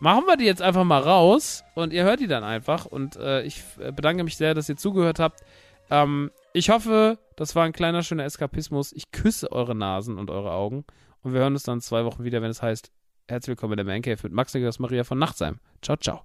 machen 0.00 0.24
wir 0.26 0.36
die 0.36 0.44
jetzt 0.44 0.62
einfach 0.62 0.84
mal 0.84 1.00
raus 1.00 1.64
und 1.74 1.92
ihr 1.92 2.04
hört 2.04 2.20
die 2.20 2.26
dann 2.26 2.44
einfach. 2.44 2.86
Und 2.86 3.16
äh, 3.16 3.42
ich 3.42 3.62
bedanke 3.76 4.24
mich 4.24 4.36
sehr, 4.36 4.54
dass 4.54 4.68
ihr 4.68 4.76
zugehört 4.76 5.18
habt. 5.18 5.40
Ähm, 5.90 6.30
ich 6.52 6.70
hoffe, 6.70 7.18
das 7.36 7.54
war 7.54 7.64
ein 7.64 7.72
kleiner 7.72 8.02
schöner 8.02 8.24
Eskapismus. 8.24 8.92
Ich 8.92 9.12
küsse 9.12 9.52
eure 9.52 9.74
Nasen 9.74 10.18
und 10.18 10.30
eure 10.30 10.52
Augen. 10.52 10.84
Und 11.22 11.32
wir 11.32 11.40
hören 11.40 11.54
uns 11.54 11.62
dann 11.62 11.80
zwei 11.80 12.04
Wochen 12.04 12.24
wieder, 12.24 12.42
wenn 12.42 12.50
es 12.50 12.62
heißt, 12.62 12.90
herzlich 13.28 13.48
willkommen 13.48 13.78
in 13.78 13.86
der 13.86 13.94
Man 13.94 14.02
Cave 14.02 14.18
mit 14.22 14.32
Max 14.32 14.54
Niklas 14.54 14.78
Maria 14.78 15.04
von 15.04 15.18
Nachtsheim. 15.18 15.60
Ciao, 15.82 15.96
ciao. 15.96 16.24